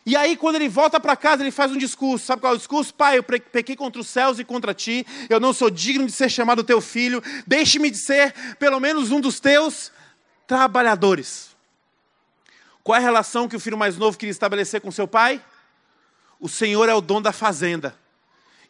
E 0.08 0.16
aí, 0.16 0.38
quando 0.38 0.54
ele 0.54 0.70
volta 0.70 0.98
para 0.98 1.14
casa, 1.14 1.42
ele 1.42 1.50
faz 1.50 1.70
um 1.70 1.76
discurso. 1.76 2.24
Sabe 2.24 2.40
qual 2.40 2.54
é 2.54 2.56
o 2.56 2.58
discurso? 2.58 2.94
Pai, 2.94 3.18
eu 3.18 3.22
pequei 3.22 3.76
contra 3.76 4.00
os 4.00 4.08
céus 4.08 4.38
e 4.38 4.44
contra 4.44 4.72
ti. 4.72 5.06
Eu 5.28 5.38
não 5.38 5.52
sou 5.52 5.68
digno 5.68 6.06
de 6.06 6.12
ser 6.12 6.30
chamado 6.30 6.64
teu 6.64 6.80
filho. 6.80 7.22
Deixe-me 7.46 7.90
de 7.90 7.98
ser 7.98 8.32
pelo 8.58 8.80
menos 8.80 9.10
um 9.10 9.20
dos 9.20 9.38
teus 9.38 9.92
trabalhadores. 10.46 11.54
Qual 12.82 12.96
é 12.96 12.98
a 12.98 13.02
relação 13.02 13.46
que 13.46 13.54
o 13.54 13.60
filho 13.60 13.76
mais 13.76 13.98
novo 13.98 14.16
queria 14.16 14.30
estabelecer 14.30 14.80
com 14.80 14.90
seu 14.90 15.06
pai? 15.06 15.44
O 16.40 16.48
Senhor 16.48 16.88
é 16.88 16.94
o 16.94 17.02
dono 17.02 17.20
da 17.20 17.32
fazenda. 17.32 17.94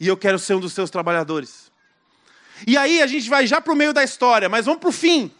E 0.01 0.09
eu 0.09 0.17
quero 0.17 0.41
ser 0.41 0.55
um 0.55 0.61
dos 0.61 0.73
seus 0.73 0.91
trabalhadores. 0.91 1.71
E 2.67 2.77
aí 2.77 3.01
a 3.01 3.07
gente 3.07 3.31
vai 3.31 3.47
já 3.47 3.61
para 3.61 3.73
o 3.73 3.77
meio 3.77 3.93
da 3.93 4.03
história, 4.03 4.49
mas 4.49 4.67
vamos 4.67 4.81
para 4.81 4.89
o 4.89 4.93
fim. 4.93 5.33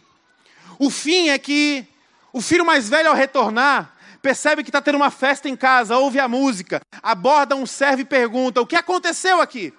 O 0.79 0.89
fim 0.89 1.27
é 1.27 1.37
que 1.37 1.85
o 2.31 2.39
filho 2.39 2.63
mais 2.63 2.87
velho, 2.87 3.09
ao 3.09 3.15
retornar, 3.15 3.98
percebe 4.21 4.63
que 4.63 4.69
está 4.69 4.81
tendo 4.81 4.95
uma 4.95 5.11
festa 5.11 5.49
em 5.49 5.55
casa, 5.55 5.97
ouve 5.97 6.19
a 6.19 6.27
música, 6.27 6.81
aborda 7.01 7.55
um 7.55 7.65
servo 7.65 8.01
e 8.01 8.05
pergunta: 8.05 8.61
o 8.61 8.67
que 8.67 8.75
aconteceu 8.75 9.41
aqui? 9.41 9.73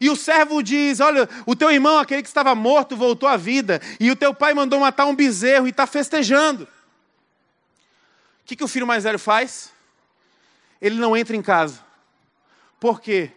E 0.00 0.10
o 0.10 0.16
servo 0.16 0.62
diz: 0.62 1.00
Olha, 1.00 1.28
o 1.46 1.56
teu 1.56 1.70
irmão, 1.70 1.98
aquele 1.98 2.22
que 2.22 2.28
estava 2.28 2.54
morto, 2.54 2.96
voltou 2.96 3.28
à 3.28 3.36
vida, 3.36 3.80
e 3.98 4.10
o 4.10 4.16
teu 4.16 4.34
pai 4.34 4.54
mandou 4.54 4.80
matar 4.80 5.06
um 5.06 5.14
bezerro 5.14 5.66
e 5.66 5.70
está 5.70 5.86
festejando. 5.86 6.64
O 6.64 8.44
que, 8.44 8.56
que 8.56 8.64
o 8.64 8.68
filho 8.68 8.86
mais 8.86 9.04
velho 9.04 9.18
faz? 9.18 9.72
Ele 10.80 10.96
não 10.96 11.16
entra 11.16 11.34
em 11.34 11.42
casa. 11.42 11.80
Por 12.78 13.00
quê? 13.00 13.32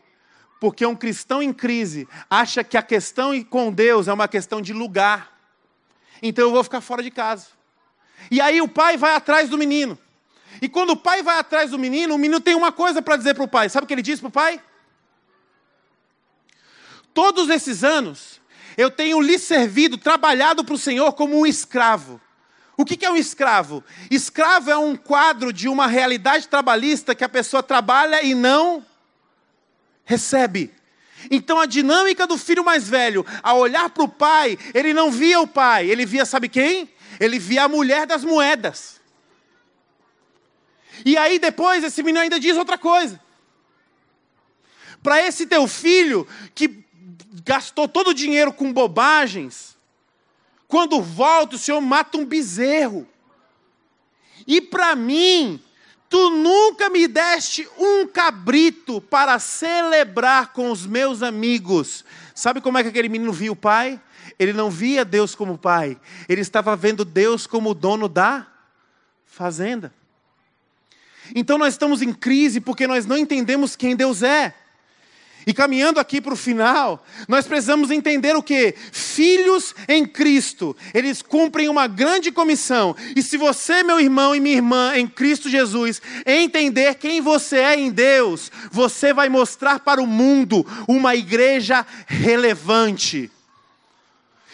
Porque 0.60 0.86
um 0.86 0.96
cristão 0.96 1.42
em 1.42 1.54
crise 1.54 2.08
acha 2.30 2.64
que 2.64 2.78
a 2.78 2.82
questão 2.84 3.42
com 3.46 3.72
Deus 3.72 4.08
é 4.08 4.14
uma 4.14 4.28
questão 4.28 4.62
de 4.62 4.74
lugar. 4.74 5.40
Então 6.22 6.46
eu 6.46 6.52
vou 6.52 6.64
ficar 6.64 6.82
fora 6.82 7.02
de 7.02 7.10
casa. 7.10 7.48
E 8.30 8.40
aí 8.40 8.62
o 8.62 8.68
pai 8.68 8.98
vai 8.98 9.16
atrás 9.16 9.50
do 9.50 9.58
menino. 9.58 9.98
E 10.62 10.68
quando 10.68 10.92
o 10.92 10.98
pai 10.98 11.24
vai 11.24 11.38
atrás 11.40 11.72
do 11.72 11.80
menino, 11.80 12.16
o 12.16 12.18
menino 12.18 12.40
tem 12.40 12.56
uma 12.56 12.72
coisa 12.72 13.02
para 13.02 13.16
dizer 13.16 13.34
para 13.34 13.44
o 13.44 13.48
pai. 13.48 13.70
Sabe 13.70 13.86
o 13.86 13.88
que 13.88 13.94
ele 13.94 14.02
diz 14.02 14.20
para 14.20 14.30
o 14.30 14.32
pai? 14.32 14.62
todos 17.20 17.50
esses 17.50 17.84
anos, 17.84 18.40
eu 18.78 18.90
tenho 18.90 19.20
lhe 19.20 19.38
servido, 19.38 19.98
trabalhado 19.98 20.64
para 20.64 20.74
o 20.74 20.78
Senhor 20.78 21.12
como 21.12 21.38
um 21.38 21.46
escravo. 21.46 22.22
O 22.78 22.86
que 22.86 23.06
é 23.06 23.12
um 23.12 23.18
escravo? 23.18 23.84
Escravo 24.10 24.72
é 24.72 24.78
um 24.78 24.96
quadro 24.96 25.52
de 25.52 25.68
uma 25.68 25.86
realidade 25.86 26.48
trabalhista 26.48 27.14
que 27.14 27.26
a 27.26 27.28
pessoa 27.28 27.62
trabalha 27.62 28.24
e 28.24 28.34
não 28.34 28.86
recebe. 30.06 30.74
Então 31.30 31.60
a 31.60 31.66
dinâmica 31.66 32.26
do 32.26 32.38
filho 32.38 32.64
mais 32.64 32.88
velho, 32.88 33.26
ao 33.44 33.58
olhar 33.58 33.90
para 33.90 34.04
o 34.04 34.08
pai, 34.08 34.58
ele 34.74 34.94
não 34.94 35.12
via 35.12 35.42
o 35.42 35.48
pai, 35.48 35.90
ele 35.90 36.06
via, 36.06 36.26
sabe 36.26 36.48
quem? 36.48 36.90
Ele 37.20 37.38
via 37.38 37.64
a 37.64 37.68
mulher 37.68 38.08
das 38.08 38.24
moedas. 38.24 39.00
E 41.06 41.18
aí 41.18 41.40
depois 41.40 41.84
esse 41.84 42.02
menino 42.04 42.22
ainda 42.22 42.40
diz 42.40 42.58
outra 42.58 42.78
coisa. 42.78 43.20
Para 45.02 45.22
esse 45.22 45.46
teu 45.46 45.68
filho 45.68 46.28
que 46.54 46.84
gastou 47.44 47.88
todo 47.88 48.10
o 48.10 48.14
dinheiro 48.14 48.52
com 48.52 48.72
bobagens, 48.72 49.78
quando 50.68 51.02
volta 51.02 51.56
o 51.56 51.60
Senhor 51.60 51.82
mata 51.82 52.18
um 52.18 52.26
bezerro. 52.26 53.08
E 54.46 54.62
para 54.62 54.96
mim, 54.96 55.62
tu 56.10 56.30
nunca 56.32 56.90
me 56.90 57.08
deste 57.08 57.68
um 57.78 58.08
cabrito 58.08 59.00
para 59.02 59.40
celebrar 59.40 60.54
com 60.54 60.72
os 60.72 60.86
meus 60.86 61.22
amigos. 61.22 62.04
Sabe 62.40 62.62
como 62.62 62.78
é 62.78 62.84
que 62.84 62.88
aquele 62.88 63.10
menino 63.10 63.34
via 63.34 63.52
o 63.52 63.56
pai? 63.56 64.00
Ele 64.40 64.54
não 64.54 64.72
via 64.72 65.04
Deus 65.04 65.36
como 65.36 65.58
pai, 65.58 66.00
ele 66.30 66.40
estava 66.40 66.74
vendo 66.74 67.04
Deus 67.04 67.46
como 67.46 67.74
dono 67.74 68.08
da 68.08 68.48
fazenda. 69.26 69.94
Então 71.36 71.58
nós 71.58 71.74
estamos 71.74 72.02
em 72.02 72.14
crise 72.14 72.62
porque 72.62 72.88
nós 72.88 73.06
não 73.06 73.18
entendemos 73.18 73.76
quem 73.76 73.94
Deus 73.94 74.24
é. 74.24 74.56
E 75.48 75.54
caminhando 75.54 76.00
aqui 76.00 76.20
para 76.20 76.34
o 76.34 76.38
final, 76.38 77.04
nós 77.28 77.48
precisamos 77.48 77.92
entender 77.92 78.36
o 78.36 78.44
que? 78.44 78.76
Filhos 78.92 79.74
em 79.88 80.06
Cristo, 80.06 80.76
eles 80.94 81.22
cumprem 81.22 81.70
uma 81.70 81.88
grande 81.88 82.32
comissão. 82.32 82.96
E 83.16 83.24
se 83.24 83.38
você, 83.38 83.82
meu 83.82 84.00
irmão 84.00 84.36
e 84.36 84.40
minha 84.40 84.56
irmã, 84.56 84.94
em 84.96 85.08
Cristo 85.08 85.50
Jesus, 85.50 86.02
entender 86.26 86.96
quem 86.96 87.22
você 87.22 87.58
é 87.58 87.80
em 87.80 87.90
Deus, 87.90 88.52
você 88.72 89.14
vai 89.14 89.30
mostrar 89.30 89.80
para 89.80 90.02
o 90.02 90.08
mundo 90.08 90.66
uma 90.88 91.16
igreja 91.16 91.86
relevante. 92.06 93.32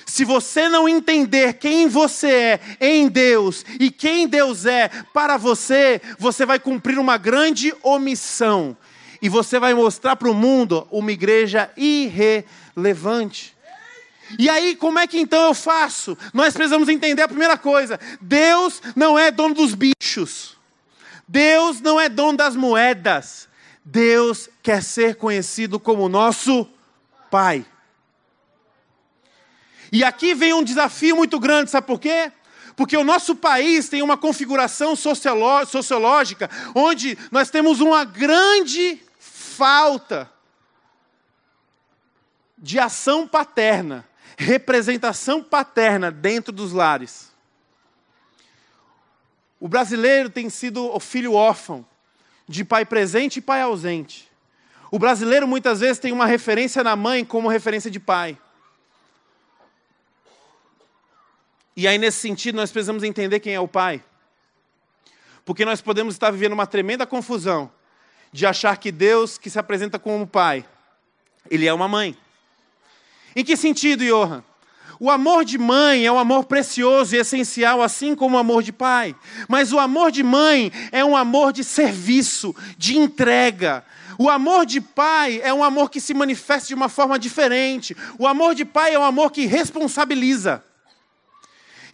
Se 0.06 0.24
você 0.24 0.70
não 0.70 0.88
entender 0.88 1.54
quem 1.54 1.88
você 1.88 2.30
é 2.30 2.60
em 2.80 3.08
Deus 3.08 3.66
e 3.80 3.90
quem 3.90 4.28
Deus 4.28 4.66
é 4.68 4.90
para 5.14 5.36
você, 5.36 6.00
você 6.20 6.46
vai 6.46 6.60
cumprir 6.60 7.00
uma 7.00 7.18
grande 7.18 7.74
omissão 7.82 8.78
e 9.22 9.30
você 9.30 9.60
vai 9.60 9.74
mostrar 9.74 10.16
para 10.16 10.30
o 10.30 10.34
mundo 10.34 10.88
uma 10.92 11.12
igreja 11.12 11.70
irrelevante. 11.76 13.56
E 14.40 14.50
aí, 14.50 14.76
como 14.76 14.98
é 14.98 15.06
que 15.06 15.20
então 15.20 15.48
eu 15.48 15.54
faço? 15.54 16.18
Nós 16.34 16.54
precisamos 16.54 16.90
entender 16.90 17.22
a 17.22 17.28
primeira 17.28 17.58
coisa: 17.58 18.00
Deus 18.20 18.82
não 18.96 19.18
é 19.18 19.30
dono 19.32 19.54
dos 19.54 19.76
bichos, 19.76 20.58
Deus 21.28 21.80
não 21.80 22.00
é 22.00 22.10
dono 22.10 22.38
das 22.38 22.56
moedas, 22.56 23.48
Deus 23.84 24.50
quer 24.64 24.82
ser 24.82 25.16
conhecido 25.16 25.80
como 25.80 26.10
nosso 26.10 26.68
Pai. 27.30 27.66
E 29.92 30.04
aqui 30.04 30.34
vem 30.34 30.54
um 30.54 30.64
desafio 30.64 31.16
muito 31.16 31.40
grande, 31.40 31.70
sabe 31.70 31.88
por 31.88 32.00
quê? 32.00 32.32
Porque 32.76 32.98
o 32.98 33.04
nosso 33.04 33.36
país 33.36 33.88
tem 33.88 34.02
uma 34.02 34.18
configuração 34.18 34.96
sociológica 34.96 36.50
onde 36.74 37.18
nós 37.32 37.50
temos 37.50 37.80
uma 37.80 38.04
grande 38.04 39.02
falta 39.56 40.30
de 42.58 42.80
ação 42.80 43.28
paterna, 43.28 44.06
representação 44.38 45.42
paterna 45.42 46.12
dentro 46.12 46.52
dos 46.52 46.74
lares. 46.74 47.32
O 49.60 49.68
brasileiro 49.68 50.30
tem 50.30 50.50
sido 50.50 50.94
o 50.94 51.00
filho 51.00 51.34
órfão, 51.34 51.86
de 52.48 52.64
pai 52.66 52.86
presente 52.86 53.38
e 53.38 53.42
pai 53.42 53.62
ausente. 53.62 54.30
O 54.92 55.00
brasileiro 55.00 55.48
muitas 55.48 55.80
vezes 55.80 56.00
tem 56.00 56.12
uma 56.12 56.26
referência 56.26 56.84
na 56.84 56.96
mãe 56.96 57.24
como 57.26 57.48
referência 57.48 57.90
de 57.90 58.00
pai. 58.00 58.38
E 61.76 61.88
aí, 61.88 61.98
nesse 61.98 62.20
sentido, 62.20 62.56
nós 62.56 62.72
precisamos 62.72 63.04
entender 63.04 63.40
quem 63.40 63.54
é 63.54 63.60
o 63.60 63.68
pai. 63.68 64.04
Porque 65.44 65.66
nós 65.66 65.82
podemos 65.82 66.16
estar 66.16 66.32
vivendo 66.32 66.54
uma 66.54 66.68
tremenda 66.68 67.06
confusão 67.06 67.72
de 68.36 68.46
achar 68.46 68.76
que 68.76 68.92
Deus, 68.92 69.38
que 69.38 69.50
se 69.50 69.58
apresenta 69.58 69.98
como 69.98 70.28
pai, 70.28 70.66
ele 71.50 71.66
é 71.66 71.74
uma 71.74 71.88
mãe. 71.88 72.18
Em 73.34 73.46
que 73.46 73.56
sentido, 73.56 74.04
Johan? 74.04 74.44
O 75.00 75.10
amor 75.10 75.46
de 75.46 75.58
mãe 75.58 76.06
é 76.06 76.12
um 76.12 76.20
amor 76.20 76.44
precioso 76.44 77.16
e 77.16 77.20
essencial, 77.20 77.82
assim 77.82 78.14
como 78.14 78.36
o 78.36 78.40
amor 78.40 78.62
de 78.62 78.74
pai. 78.74 79.16
Mas 79.48 79.72
o 79.72 79.80
amor 79.80 80.12
de 80.12 80.22
mãe 80.22 80.70
é 80.92 81.04
um 81.04 81.16
amor 81.16 81.54
de 81.54 81.64
serviço, 81.64 82.54
de 82.78 82.98
entrega. 82.98 83.86
O 84.18 84.30
amor 84.30 84.66
de 84.66 84.82
pai 84.82 85.40
é 85.42 85.54
um 85.54 85.64
amor 85.64 85.90
que 85.90 86.02
se 86.02 86.14
manifesta 86.14 86.68
de 86.68 86.76
uma 86.76 86.90
forma 86.90 87.18
diferente. 87.18 87.96
O 88.20 88.28
amor 88.28 88.54
de 88.54 88.66
pai 88.66 88.94
é 88.94 89.00
um 89.00 89.04
amor 89.04 89.32
que 89.32 89.46
responsabiliza. 89.46 90.62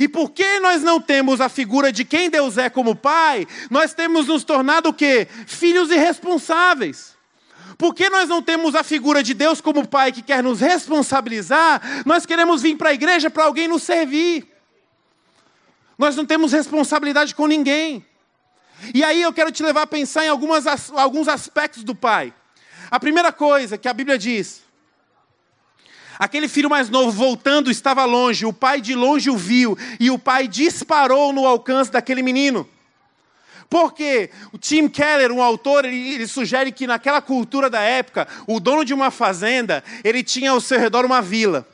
E 0.02 0.08
porque 0.08 0.60
nós 0.62 0.82
não 0.82 1.00
temos 1.00 1.40
a 1.40 1.48
figura 1.48 1.92
de 1.92 2.04
quem 2.04 2.28
Deus 2.28 2.58
é 2.58 2.72
como 2.72 2.96
pai, 2.96 3.48
nós 3.70 3.94
temos 3.94 4.26
nos 4.26 4.44
tornado 4.44 4.90
o 4.90 4.94
quê? 4.94 5.28
Filhos 5.46 5.92
irresponsáveis. 5.92 7.16
Porque 7.78 8.10
nós 8.10 8.28
não 8.28 8.42
temos 8.42 8.74
a 8.74 8.82
figura 8.82 9.22
de 9.22 9.36
Deus 9.36 9.62
como 9.62 9.88
pai 9.88 10.12
que 10.12 10.24
quer 10.24 10.42
nos 10.42 10.60
responsabilizar, 10.60 12.04
nós 12.04 12.26
queremos 12.26 12.64
vir 12.64 12.78
para 12.78 12.90
a 12.90 12.94
igreja 12.96 13.30
para 13.30 13.44
alguém 13.44 13.68
nos 13.68 13.84
servir. 13.84 14.52
Nós 16.00 16.16
não 16.16 16.26
temos 16.26 16.52
responsabilidade 16.52 17.36
com 17.36 17.46
ninguém. 17.46 18.04
E 18.96 19.04
aí 19.04 19.22
eu 19.22 19.32
quero 19.32 19.52
te 19.52 19.62
levar 19.62 19.84
a 19.84 19.88
pensar 19.88 20.26
em 20.26 20.30
algumas, 20.30 20.66
alguns 20.94 21.28
aspectos 21.28 21.84
do 21.84 21.94
pai. 21.94 22.34
A 22.90 23.00
primeira 23.00 23.32
coisa 23.32 23.78
que 23.78 23.88
a 23.88 23.94
Bíblia 23.94 24.18
diz 24.18 24.64
Aquele 26.20 26.48
filho 26.48 26.70
mais 26.70 26.90
novo, 26.90 27.12
voltando, 27.12 27.72
estava 27.72 28.06
longe. 28.06 28.46
O 28.46 28.54
pai 28.54 28.82
de 28.82 28.96
longe 28.96 29.30
o 29.30 29.38
viu 29.38 29.78
e 30.00 30.12
o 30.12 30.20
pai 30.20 30.48
disparou 30.48 31.34
no 31.34 31.46
alcance 31.46 31.92
daquele 31.92 32.22
menino. 32.22 32.68
Porque 33.72 34.30
o 34.52 34.58
Tim 34.58 34.90
Keller, 34.90 35.32
um 35.32 35.42
autor, 35.42 35.86
ele, 35.86 36.14
ele, 36.14 36.28
sugere 36.28 36.74
que 36.74 36.86
naquela 36.86 37.22
cultura 37.22 37.70
da 37.70 37.80
época, 37.80 38.28
o 38.46 38.60
dono 38.60 38.84
de 38.84 38.94
uma 38.94 39.10
fazenda, 39.10 39.82
ele 40.04 40.22
tinha 40.22 40.52
ao 40.52 40.60
seu 40.60 40.78
redor 40.78 41.06
uma 41.06 41.22
vila. 41.22 41.66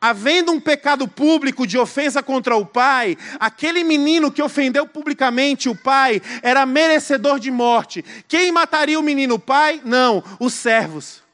Havendo 0.00 0.52
um 0.52 0.58
pecado 0.58 1.06
público 1.06 1.66
de 1.66 1.76
ofensa 1.76 2.22
contra 2.22 2.56
o 2.56 2.64
pai, 2.64 3.18
aquele 3.38 3.84
menino 3.84 4.30
que 4.30 4.40
ofendeu 4.40 4.86
publicamente 4.86 5.68
o 5.68 5.76
pai 5.76 6.22
era 6.40 6.64
merecedor 6.64 7.38
de 7.38 7.50
morte. 7.50 8.02
Quem 8.26 8.50
mataria 8.50 8.98
o 8.98 9.02
menino? 9.02 9.34
O 9.34 9.38
pai? 9.38 9.82
Não, 9.84 10.24
os 10.40 10.54
servos. 10.54 11.27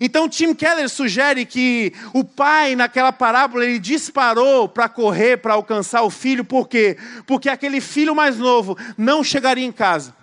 Então 0.00 0.28
Tim 0.28 0.54
Keller 0.54 0.88
sugere 0.88 1.46
que 1.46 1.92
o 2.12 2.24
pai 2.24 2.74
naquela 2.74 3.12
parábola 3.12 3.64
ele 3.64 3.78
disparou 3.78 4.68
para 4.68 4.88
correr 4.88 5.38
para 5.38 5.54
alcançar 5.54 6.02
o 6.02 6.10
filho, 6.10 6.44
por 6.44 6.68
quê? 6.68 6.98
Porque 7.26 7.48
aquele 7.48 7.80
filho 7.80 8.14
mais 8.14 8.36
novo 8.36 8.76
não 8.96 9.24
chegaria 9.24 9.64
em 9.64 9.72
casa. 9.72 10.14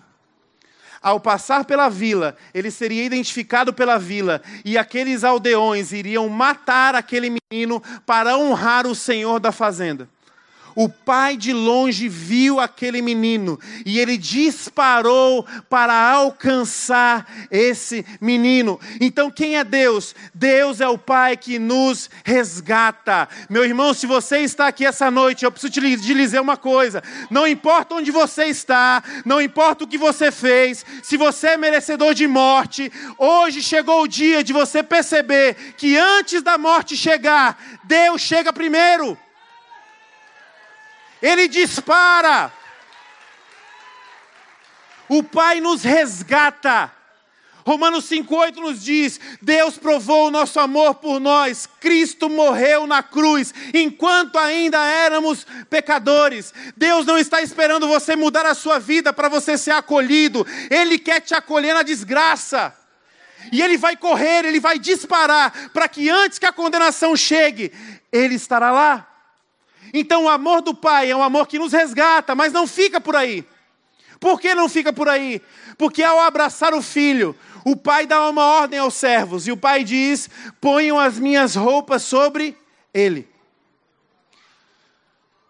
Ao 1.02 1.20
passar 1.20 1.66
pela 1.66 1.90
vila, 1.90 2.38
ele 2.54 2.72
seria 2.72 3.04
identificado 3.04 3.74
pela 3.74 3.98
vila 3.98 4.42
e 4.64 4.78
aqueles 4.78 5.26
aldeões 5.26 5.92
iriam 5.92 6.30
matar 6.30 6.96
aquele 6.96 7.30
menino 7.52 7.84
para 8.06 8.38
honrar 8.38 8.88
o 8.88 8.96
senhor 8.96 9.40
da 9.40 9.52
fazenda. 9.52 10.08
O 10.76 10.90
pai 10.90 11.38
de 11.38 11.54
longe 11.54 12.10
viu 12.10 12.60
aquele 12.60 13.02
menino 13.02 13.60
e 13.86 14.00
ele 14.00 14.18
disparou 14.18 15.46
para 15.70 15.94
alcançar 15.94 17.28
esse 17.52 18.06
menino. 18.20 18.80
Então, 19.00 19.30
quem 19.30 19.58
é 19.58 19.64
Deus? 19.64 20.16
Deus 20.34 20.82
é 20.82 20.88
o 20.88 20.98
pai 20.98 21.38
que 21.38 21.60
nos 21.60 22.10
resgata. 22.24 23.28
Meu 23.50 23.64
irmão, 23.64 23.94
se 23.94 24.08
você 24.08 24.40
está 24.40 24.68
aqui 24.68 24.86
essa 24.86 25.12
noite, 25.12 25.46
eu 25.46 25.52
preciso 25.52 25.74
te 25.74 25.96
dizer 25.96 26.40
uma 26.40 26.58
coisa: 26.58 27.04
não 27.30 27.48
importa 27.48 27.96
onde 27.96 28.12
você 28.12 28.46
está, 28.46 29.04
não 29.26 29.42
importa 29.42 29.84
o 29.84 29.88
que 29.88 29.98
você 29.98 30.32
fez, 30.32 30.86
se 31.02 31.18
você 31.18 31.50
é 31.50 31.58
merecedor 31.58 32.14
de 32.14 32.28
morte, 32.28 32.92
hoje 33.18 33.62
chegou 33.62 34.04
o 34.04 34.08
dia 34.08 34.44
de 34.44 34.54
você 34.54 34.82
perceber 34.82 35.56
que 35.78 35.98
antes 35.98 36.42
da 36.42 36.58
morte 36.58 36.98
chegar, 36.98 37.58
Deus 37.84 38.22
chega 38.22 38.52
primeiro 38.52 39.18
ele 41.24 41.48
dispara. 41.48 42.52
O 45.08 45.24
Pai 45.24 45.62
nos 45.62 45.82
resgata. 45.82 46.92
Romanos 47.66 48.10
5,8 48.10 48.58
nos 48.58 48.84
diz: 48.84 49.20
Deus 49.42 49.78
provou 49.78 50.28
o 50.28 50.32
nosso 50.32 50.60
amor 50.60 50.96
por 50.96 51.22
nós, 51.22 51.68
Cristo 51.80 52.30
morreu 52.30 52.86
na 52.86 53.02
cruz, 53.02 53.54
enquanto 53.74 54.38
ainda 54.38 54.84
éramos 54.86 55.48
pecadores. 55.70 56.54
Deus 56.76 57.06
não 57.06 57.18
está 57.18 57.42
esperando 57.42 57.88
você 57.88 58.18
mudar 58.18 58.46
a 58.46 58.54
sua 58.54 58.80
vida 58.80 59.14
para 59.14 59.30
você 59.30 59.58
ser 59.58 59.72
acolhido, 59.72 60.46
Ele 60.70 61.00
quer 61.00 61.22
te 61.22 61.34
acolher 61.34 61.74
na 61.74 61.84
desgraça. 61.84 62.78
E 63.52 63.62
ele 63.62 63.78
vai 63.78 63.98
correr, 63.98 64.46
ele 64.46 64.60
vai 64.60 64.80
disparar, 64.80 65.70
para 65.74 65.90
que 65.90 66.10
antes 66.10 66.40
que 66.40 66.46
a 66.46 66.54
condenação 66.54 67.14
chegue, 67.14 67.74
ele 68.10 68.36
estará 68.36 68.72
lá. 68.72 69.13
Então 69.94 70.26
o 70.26 70.30
amor 70.30 70.62
do 70.62 70.76
Pai 70.76 71.10
é 71.10 71.16
um 71.16 71.24
amor 71.24 71.48
que 71.48 71.58
nos 71.58 71.74
resgata, 71.74 72.36
mas 72.36 72.54
não 72.54 72.68
fica 72.68 73.02
por 73.02 73.16
aí. 73.16 73.44
Por 74.20 74.40
que 74.40 74.56
não 74.56 74.70
fica 74.70 74.94
por 74.94 75.10
aí? 75.10 75.42
Porque 75.78 76.04
ao 76.04 76.20
abraçar 76.22 76.74
o 76.74 76.82
filho, 76.82 77.36
o 77.66 77.76
pai 77.76 78.06
dá 78.08 78.30
uma 78.30 78.46
ordem 78.46 78.80
aos 78.80 78.94
servos, 78.94 79.48
e 79.48 79.52
o 79.52 79.58
pai 79.58 79.84
diz: 79.84 80.30
ponham 80.62 80.98
as 81.00 81.20
minhas 81.20 81.56
roupas 81.56 82.04
sobre 82.04 82.58
ele. 82.94 83.28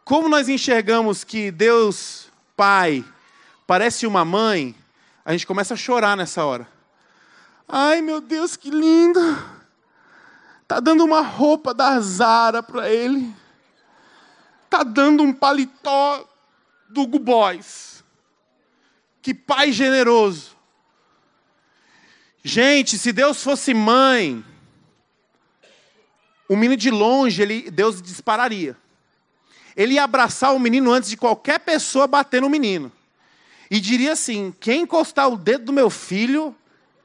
Como 0.04 0.28
nós 0.28 0.50
enxergamos 0.50 1.24
que 1.24 1.52
Deus 1.52 2.28
Pai 2.58 3.06
parece 3.66 4.06
uma 4.06 4.26
mãe, 4.26 4.76
a 5.24 5.32
gente 5.32 5.48
começa 5.48 5.76
a 5.76 5.78
chorar 5.78 6.18
nessa 6.18 6.44
hora. 6.44 6.68
Ai 7.68 8.02
meu 8.02 8.20
Deus, 8.20 8.56
que 8.56 8.70
lindo! 8.70 9.20
Tá 10.68 10.80
dando 10.80 11.04
uma 11.04 11.22
roupa 11.22 11.74
da 11.74 12.00
Zara 12.00 12.62
para 12.62 12.90
ele. 12.90 13.34
Tá 14.74 14.82
dando 14.82 15.22
um 15.22 15.32
paletó 15.32 16.28
do 16.90 17.04
Hugo. 17.04 17.24
Que 19.22 19.32
pai 19.32 19.72
generoso. 19.72 20.58
Gente, 22.44 22.98
se 22.98 23.12
Deus 23.12 23.44
fosse 23.44 23.72
mãe, 23.72 24.44
o 26.50 26.56
menino 26.56 26.76
de 26.76 26.90
longe, 26.90 27.40
ele, 27.40 27.70
Deus 27.70 28.02
dispararia. 28.02 28.76
Ele 29.76 29.94
ia 29.94 30.06
abraçar 30.06 30.56
o 30.56 30.60
menino 30.60 30.92
antes 30.92 31.12
de 31.12 31.18
qualquer 31.18 31.60
pessoa 31.60 32.08
bater 32.08 32.42
no 32.42 32.50
menino. 32.50 32.92
E 33.70 33.80
diria 33.80 34.14
assim: 34.14 34.52
quem 34.60 34.82
encostar 34.82 35.30
o 35.30 35.38
dedo 35.38 35.66
do 35.66 35.72
meu 35.72 35.92
filho, 35.92 36.56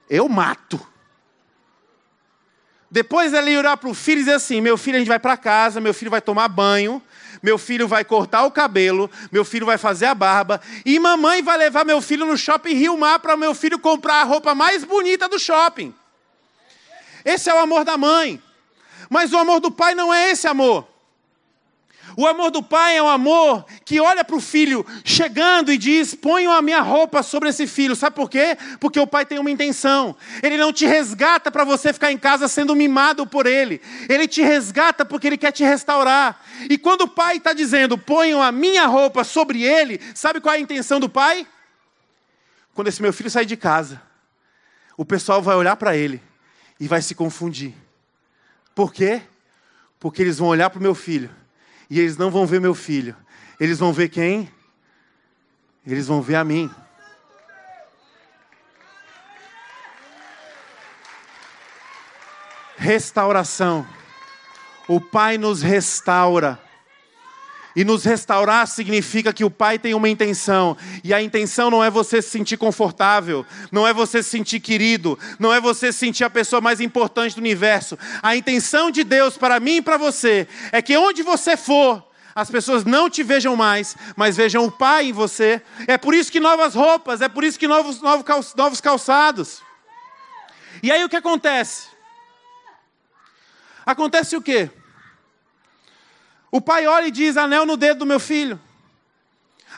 eu 0.09 0.27
mato. 0.27 0.81
Depois 2.91 3.35
ele 3.35 3.51
ia 3.51 3.59
olhar 3.59 3.77
para 3.77 3.91
o 3.91 3.95
filho 3.95 4.21
e 4.21 4.23
dizer 4.23 4.37
assim: 4.37 4.63
meu 4.63 4.79
filho, 4.79 4.97
a 4.97 5.01
gente 5.01 5.09
vai 5.09 5.19
para 5.19 5.37
casa, 5.37 5.83
meu 5.83 5.93
filho 5.93 6.11
vai 6.11 6.23
tomar 6.23 6.49
banho, 6.49 7.03
meu 7.43 7.59
filho 7.59 7.87
vai 7.87 8.05
cortar 8.05 8.45
o 8.45 8.51
cabelo, 8.51 9.11
meu 9.31 9.45
filho 9.45 9.67
vai 9.67 9.79
fazer 9.79 10.07
a 10.07 10.15
barba, 10.15 10.61
e 10.85 10.99
mamãe 10.99 11.43
vai 11.43 11.57
levar 11.57 11.85
meu 11.85 12.01
filho 12.01 12.27
no 12.27 12.37
shopping 12.37 12.75
Rio 12.75 12.97
Mar 12.97 13.19
para 13.19 13.37
meu 13.37 13.55
filho 13.55 13.79
comprar 13.79 14.21
a 14.21 14.25
roupa 14.25 14.55
mais 14.55 14.85
bonita 14.85 15.29
do 15.29 15.39
shopping. 15.39 15.95
Esse 17.25 17.51
é 17.51 17.55
o 17.55 17.59
amor 17.59 17.85
da 17.85 17.97
mãe. 17.97 18.43
Mas 19.11 19.33
o 19.33 19.39
amor 19.39 19.61
do 19.61 19.71
pai 19.71 19.95
não 19.95 20.13
é 20.13 20.31
esse 20.31 20.47
amor. 20.47 20.87
O 22.19 22.27
amor 22.27 22.51
do 22.51 22.61
pai 22.61 22.97
é 22.97 23.03
um 23.03 23.07
amor 23.07 23.65
que 23.85 24.01
olha 24.01 24.25
para 24.25 24.35
o 24.35 24.41
filho 24.41 24.85
chegando 25.05 25.71
e 25.71 25.79
diz: 25.79 26.17
ponham 26.17 26.53
a 26.53 26.61
minha 26.61 26.81
roupa 26.81 27.23
sobre 27.23 27.49
esse 27.49 27.65
filho. 27.65 27.95
Sabe 27.95 28.17
por 28.17 28.29
quê? 28.29 28.59
Porque 28.81 28.99
o 28.99 29.07
pai 29.07 29.25
tem 29.25 29.39
uma 29.39 29.53
intenção. 29.53 30.17
Ele 30.43 30.57
não 30.57 30.73
te 30.73 30.85
resgata 30.85 31.49
para 31.49 31.63
você 31.63 31.93
ficar 31.93 32.11
em 32.11 32.19
casa 32.19 32.49
sendo 32.49 32.75
mimado 32.75 33.25
por 33.25 33.47
ele. 33.47 33.81
Ele 34.09 34.27
te 34.27 34.43
resgata 34.43 35.05
porque 35.05 35.29
ele 35.29 35.39
quer 35.39 35.53
te 35.53 35.63
restaurar. 35.63 36.45
E 36.69 36.77
quando 36.77 37.03
o 37.03 37.09
pai 37.09 37.37
está 37.37 37.53
dizendo: 37.53 37.97
ponham 37.97 38.43
a 38.43 38.51
minha 38.51 38.85
roupa 38.87 39.23
sobre 39.23 39.63
ele, 39.63 40.01
sabe 40.13 40.41
qual 40.41 40.57
é 40.57 40.59
a 40.59 40.61
intenção 40.61 40.99
do 40.99 41.09
pai? 41.09 41.47
Quando 42.75 42.89
esse 42.89 43.01
meu 43.01 43.13
filho 43.13 43.31
sair 43.31 43.47
de 43.47 43.57
casa, 43.57 44.03
o 44.97 45.05
pessoal 45.05 45.41
vai 45.41 45.55
olhar 45.55 45.77
para 45.77 45.97
ele 45.97 46.21
e 46.81 46.89
vai 46.89 47.01
se 47.01 47.15
confundir. 47.15 47.77
Por 48.75 48.93
quê? 48.93 49.23
Porque 50.01 50.21
eles 50.21 50.39
vão 50.39 50.49
olhar 50.49 50.69
para 50.69 50.81
o 50.81 50.83
meu 50.83 50.97
filho 50.97 51.31
e 51.91 51.99
eles 51.99 52.17
não 52.17 52.31
vão 52.31 52.47
ver 52.47 52.61
meu 52.61 52.75
filho. 52.75 53.17
Eles 53.59 53.79
vão 53.79 53.93
ver 53.93 54.09
quem? 54.09 54.53
Eles 55.87 56.07
vão 56.07 56.21
ver 56.21 56.37
a 56.37 56.45
mim. 56.45 56.71
Restauração. 62.77 63.87
O 64.87 65.01
Pai 65.01 65.39
nos 65.39 65.63
restaura. 65.63 66.61
E 67.79 67.85
nos 67.85 68.03
restaurar 68.03 68.67
significa 68.67 69.33
que 69.33 69.45
o 69.45 69.51
Pai 69.51 69.79
tem 69.79 69.95
uma 69.95 70.09
intenção. 70.09 70.77
E 71.05 71.15
a 71.15 71.23
intenção 71.23 71.71
não 71.71 71.85
é 71.85 71.89
você 71.89 72.21
se 72.21 72.29
sentir 72.29 72.57
confortável, 72.57 73.47
não 73.71 73.87
é 73.87 73.95
você 73.95 74.21
se 74.21 74.31
sentir 74.31 74.59
querido, 74.59 75.17
não 75.39 75.55
é 75.55 75.61
você 75.61 75.93
se 75.93 76.01
sentir 76.01 76.25
a 76.25 76.31
pessoa 76.31 76.61
mais 76.61 76.81
importante 76.81 77.37
do 77.37 77.39
universo. 77.39 77.97
A 78.21 78.35
intenção 78.35 78.91
de 78.91 79.05
Deus 79.05 79.39
para 79.39 79.61
mim 79.61 79.77
e 79.77 79.81
para 79.81 79.97
você 79.97 80.49
é 80.73 80.83
que 80.83 80.97
onde 80.97 81.23
você 81.23 81.57
for, 81.57 82.05
as 82.35 82.51
pessoas 82.51 82.85
não 82.85 83.09
te 83.09 83.23
vejam 83.23 83.55
mais, 83.55 83.97
mas 84.17 84.37
vejam 84.37 84.65
o 84.65 84.73
Pai 84.73 85.11
em 85.11 85.13
você. 85.13 85.63
É 85.87 85.97
por 85.97 86.15
isso 86.15 86.33
que 86.33 86.41
novas 86.41 86.75
roupas, 86.75 87.21
é 87.21 87.29
por 87.29 87.45
isso 87.45 87.57
que 87.57 87.69
novos, 87.69 88.01
novos 88.57 88.81
calçados. 88.81 89.63
E 90.83 90.91
aí 90.91 91.05
o 91.05 91.09
que 91.09 91.15
acontece? 91.15 91.87
Acontece 93.87 94.37
o 94.37 94.43
quê? 94.43 94.69
O 96.51 96.61
pai 96.61 96.87
olha 96.87 97.07
e 97.07 97.11
diz: 97.11 97.37
anel 97.37 97.67
no 97.67 97.77
dedo 97.77 98.01
do 98.01 98.07
meu 98.07 98.21
filho. 98.21 98.61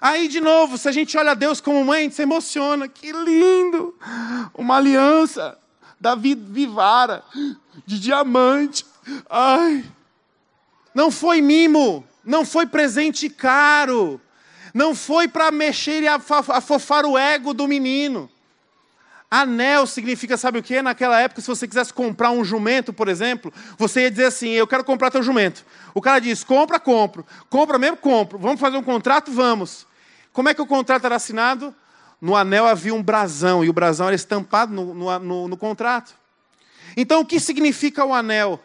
Aí, 0.01 0.29
de 0.29 0.41
novo, 0.41 0.79
se 0.79 0.89
a 0.89 0.93
gente 0.93 1.17
olha 1.19 1.35
Deus 1.35 1.61
como 1.61 1.85
mãe, 1.85 2.01
a 2.01 2.03
gente 2.05 2.15
se 2.15 2.23
emociona. 2.23 2.89
Que 2.89 3.13
lindo! 3.13 3.95
Uma 4.55 4.77
aliança 4.77 5.59
Davi 6.01 6.35
Vivara, 6.35 7.23
de 7.87 8.01
diamante. 8.01 8.87
Ai! 9.29 9.85
Não 10.95 11.11
foi 11.11 11.43
mimo, 11.43 12.05
não 12.25 12.45
foi 12.45 12.67
presente 12.67 13.29
caro, 13.29 14.21
não 14.73 14.95
foi 14.95 15.29
para 15.29 15.51
mexer 15.51 16.03
e 16.03 16.09
afofar 16.09 17.05
o 17.05 17.19
ego 17.19 17.53
do 17.53 17.69
menino. 17.69 18.31
Anel 19.31 19.87
significa, 19.87 20.37
sabe 20.37 20.59
o 20.59 20.63
que? 20.63 20.83
Naquela 20.83 21.21
época, 21.21 21.41
se 21.41 21.47
você 21.47 21.69
quisesse 21.69 21.95
comprar 21.95 22.33
um 22.33 22.43
jumento, 22.43 22.93
por 22.93 23.07
exemplo, 23.07 23.53
você 23.79 24.03
ia 24.03 24.11
dizer 24.11 24.25
assim: 24.25 24.51
Eu 24.51 24.67
quero 24.67 24.83
comprar 24.83 25.11
teu 25.11 25.23
jumento. 25.23 25.65
O 25.95 26.03
cara 26.03 26.19
diz: 26.19 26.43
Compra, 26.43 26.81
compro. 26.81 27.25
Compra 27.49 27.79
mesmo, 27.79 27.97
compro. 27.97 28.39
Vamos 28.39 28.61
fazer 28.61 28.77
um 28.77 28.83
contrato? 28.83 29.31
Vamos. 29.31 29.87
Como 30.33 30.49
é 30.49 30.55
que 30.55 30.61
o 30.61 30.67
contrato 30.67 31.05
era 31.05 31.15
assinado? 31.15 31.73
No 32.21 32.35
anel 32.35 32.67
havia 32.67 32.93
um 32.93 33.03
brasão, 33.03 33.65
e 33.65 33.69
o 33.69 33.73
brasão 33.73 34.07
era 34.09 34.17
estampado 34.17 34.75
no, 34.75 34.93
no, 34.93 35.19
no, 35.21 35.49
no 35.49 35.57
contrato. 35.57 36.13
Então, 36.97 37.21
o 37.21 37.27
que 37.27 37.39
significa 37.39 38.05
o 38.05 38.13
anel? 38.13 38.61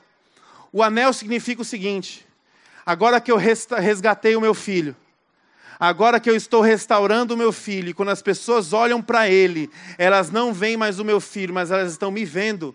O 0.73 0.81
anel 0.81 1.13
significa 1.13 1.61
o 1.61 1.65
seguinte: 1.65 2.25
agora 2.83 3.21
que 3.21 3.31
eu 3.31 3.37
resgatei 3.37 4.35
o 4.35 4.41
meu 4.41 4.55
filho, 4.55 4.95
Agora 5.79 6.19
que 6.19 6.29
eu 6.29 6.35
estou 6.35 6.61
restaurando 6.61 7.33
o 7.33 7.37
meu 7.37 7.51
filho, 7.51 7.93
quando 7.93 8.09
as 8.09 8.21
pessoas 8.21 8.73
olham 8.73 9.01
para 9.01 9.29
ele, 9.29 9.69
elas 9.97 10.31
não 10.31 10.53
veem 10.53 10.77
mais 10.77 10.99
o 10.99 11.05
meu 11.05 11.19
filho, 11.19 11.53
mas 11.53 11.71
elas 11.71 11.91
estão 11.91 12.09
me 12.11 12.23
vendo. 12.23 12.73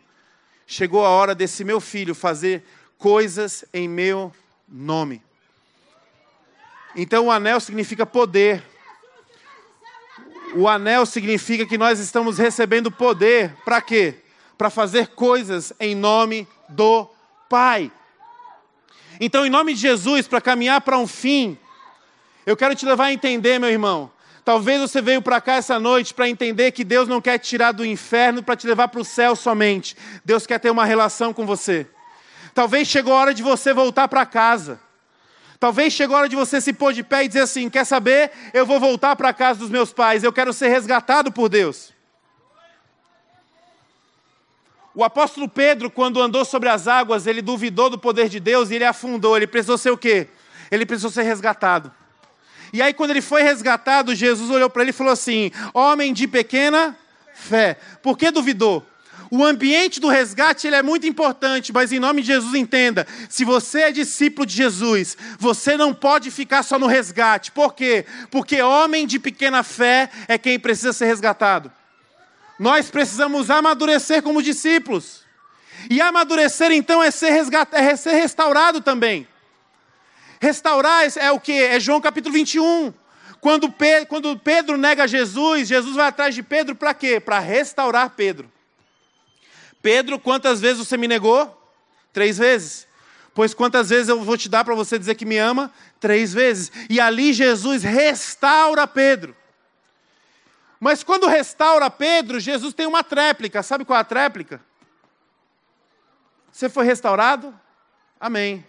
Chegou 0.66 1.04
a 1.04 1.08
hora 1.08 1.34
desse 1.34 1.64
meu 1.64 1.80
filho 1.80 2.14
fazer 2.14 2.62
coisas 2.98 3.64
em 3.72 3.88
meu 3.88 4.32
nome. 4.68 5.22
Então 6.94 7.26
o 7.26 7.30
anel 7.30 7.60
significa 7.60 8.04
poder. 8.04 8.62
O 10.54 10.68
anel 10.68 11.06
significa 11.06 11.64
que 11.64 11.78
nós 11.78 11.98
estamos 11.98 12.38
recebendo 12.38 12.90
poder 12.90 13.54
para 13.64 13.80
quê? 13.80 14.16
Para 14.58 14.68
fazer 14.68 15.08
coisas 15.08 15.72
em 15.80 15.94
nome 15.94 16.46
do 16.68 17.08
Pai. 17.48 17.90
Então, 19.20 19.44
em 19.44 19.50
nome 19.50 19.74
de 19.74 19.80
Jesus, 19.80 20.26
para 20.26 20.40
caminhar 20.40 20.80
para 20.80 20.96
um 20.96 21.06
fim, 21.06 21.58
eu 22.46 22.56
quero 22.56 22.74
te 22.74 22.84
levar 22.86 23.06
a 23.06 23.12
entender, 23.12 23.58
meu 23.58 23.70
irmão. 23.70 24.10
Talvez 24.44 24.80
você 24.80 25.00
veio 25.02 25.20
para 25.20 25.40
cá 25.40 25.54
essa 25.54 25.78
noite 25.78 26.14
para 26.14 26.28
entender 26.28 26.72
que 26.72 26.82
Deus 26.82 27.06
não 27.06 27.20
quer 27.20 27.38
te 27.38 27.48
tirar 27.48 27.72
do 27.72 27.84
inferno 27.84 28.42
para 28.42 28.56
te 28.56 28.66
levar 28.66 28.88
para 28.88 29.00
o 29.00 29.04
céu 29.04 29.36
somente. 29.36 29.96
Deus 30.24 30.46
quer 30.46 30.58
ter 30.58 30.70
uma 30.70 30.84
relação 30.84 31.32
com 31.32 31.46
você. 31.46 31.86
Talvez 32.54 32.88
chegou 32.88 33.12
a 33.12 33.20
hora 33.20 33.34
de 33.34 33.42
você 33.42 33.72
voltar 33.72 34.08
para 34.08 34.26
casa. 34.26 34.80
Talvez 35.58 35.92
chegou 35.92 36.16
a 36.16 36.20
hora 36.20 36.28
de 36.28 36.36
você 36.36 36.60
se 36.60 36.72
pôr 36.72 36.92
de 36.92 37.02
pé 37.02 37.24
e 37.24 37.28
dizer 37.28 37.42
assim: 37.42 37.68
quer 37.68 37.84
saber? 37.84 38.32
Eu 38.54 38.64
vou 38.64 38.80
voltar 38.80 39.14
para 39.14 39.28
a 39.28 39.34
casa 39.34 39.60
dos 39.60 39.68
meus 39.68 39.92
pais. 39.92 40.24
Eu 40.24 40.32
quero 40.32 40.52
ser 40.52 40.68
resgatado 40.68 41.30
por 41.30 41.48
Deus. 41.48 41.92
O 44.94 45.04
apóstolo 45.04 45.48
Pedro, 45.48 45.90
quando 45.90 46.20
andou 46.20 46.44
sobre 46.44 46.68
as 46.68 46.88
águas, 46.88 47.26
ele 47.26 47.40
duvidou 47.40 47.88
do 47.88 47.98
poder 47.98 48.28
de 48.28 48.40
Deus 48.40 48.70
e 48.70 48.74
ele 48.74 48.84
afundou. 48.84 49.36
Ele 49.36 49.46
precisou 49.46 49.78
ser 49.78 49.90
o 49.90 49.98
quê? 49.98 50.28
Ele 50.70 50.84
precisou 50.84 51.10
ser 51.10 51.22
resgatado. 51.22 51.92
E 52.72 52.80
aí, 52.80 52.92
quando 52.92 53.10
ele 53.10 53.20
foi 53.20 53.42
resgatado, 53.42 54.14
Jesus 54.14 54.50
olhou 54.50 54.70
para 54.70 54.82
ele 54.82 54.90
e 54.90 54.94
falou 54.94 55.12
assim: 55.12 55.50
Homem 55.74 56.12
de 56.12 56.26
pequena 56.26 56.96
fé, 57.34 57.76
por 58.02 58.16
que 58.16 58.30
duvidou? 58.30 58.86
O 59.30 59.44
ambiente 59.44 60.00
do 60.00 60.08
resgate 60.08 60.66
ele 60.66 60.74
é 60.74 60.82
muito 60.82 61.06
importante, 61.06 61.72
mas 61.72 61.92
em 61.92 62.00
nome 62.00 62.20
de 62.20 62.28
Jesus 62.28 62.52
entenda: 62.54 63.06
se 63.28 63.44
você 63.44 63.82
é 63.82 63.92
discípulo 63.92 64.44
de 64.44 64.56
Jesus, 64.56 65.16
você 65.38 65.76
não 65.76 65.94
pode 65.94 66.30
ficar 66.32 66.64
só 66.64 66.78
no 66.78 66.88
resgate. 66.88 67.52
Por 67.52 67.74
quê? 67.74 68.04
Porque 68.30 68.60
homem 68.60 69.06
de 69.06 69.20
pequena 69.20 69.62
fé 69.62 70.10
é 70.26 70.36
quem 70.36 70.58
precisa 70.58 70.92
ser 70.92 71.06
resgatado. 71.06 71.70
Nós 72.58 72.90
precisamos 72.90 73.50
amadurecer 73.50 74.20
como 74.22 74.42
discípulos. 74.42 75.20
E 75.88 76.00
amadurecer 76.00 76.72
então 76.72 77.02
é 77.02 77.10
ser, 77.10 77.30
resgat... 77.30 77.72
é 77.72 77.96
ser 77.96 78.12
restaurado 78.12 78.80
também. 78.80 79.26
Restaurar 80.40 81.04
é 81.16 81.30
o 81.30 81.38
que? 81.38 81.52
É 81.52 81.78
João 81.78 82.00
capítulo 82.00 82.32
21. 82.32 82.94
Quando 83.42 83.70
Pedro, 83.70 84.06
quando 84.06 84.38
Pedro 84.38 84.78
nega 84.78 85.06
Jesus, 85.06 85.68
Jesus 85.68 85.94
vai 85.94 86.08
atrás 86.08 86.34
de 86.34 86.42
Pedro 86.42 86.74
para 86.74 86.94
quê? 86.94 87.20
Para 87.20 87.38
restaurar 87.38 88.10
Pedro. 88.10 88.50
Pedro, 89.82 90.18
quantas 90.18 90.60
vezes 90.60 90.78
você 90.78 90.96
me 90.96 91.06
negou? 91.06 91.56
Três 92.12 92.38
vezes. 92.38 92.88
Pois 93.34 93.52
quantas 93.52 93.90
vezes 93.90 94.08
eu 94.08 94.22
vou 94.22 94.36
te 94.36 94.48
dar 94.48 94.64
para 94.64 94.74
você 94.74 94.98
dizer 94.98 95.14
que 95.14 95.26
me 95.26 95.36
ama? 95.36 95.70
Três 96.00 96.32
vezes. 96.32 96.72
E 96.88 96.98
ali 96.98 97.32
Jesus 97.34 97.82
restaura 97.82 98.86
Pedro. 98.86 99.36
Mas 100.80 101.04
quando 101.04 101.26
restaura 101.26 101.90
Pedro, 101.90 102.40
Jesus 102.40 102.72
tem 102.72 102.86
uma 102.86 103.04
tréplica. 103.04 103.62
Sabe 103.62 103.84
qual 103.84 103.98
é 103.98 104.00
a 104.00 104.04
tréplica? 104.04 104.60
Você 106.50 106.70
foi 106.70 106.86
restaurado? 106.86 107.58
Amém. 108.18 108.64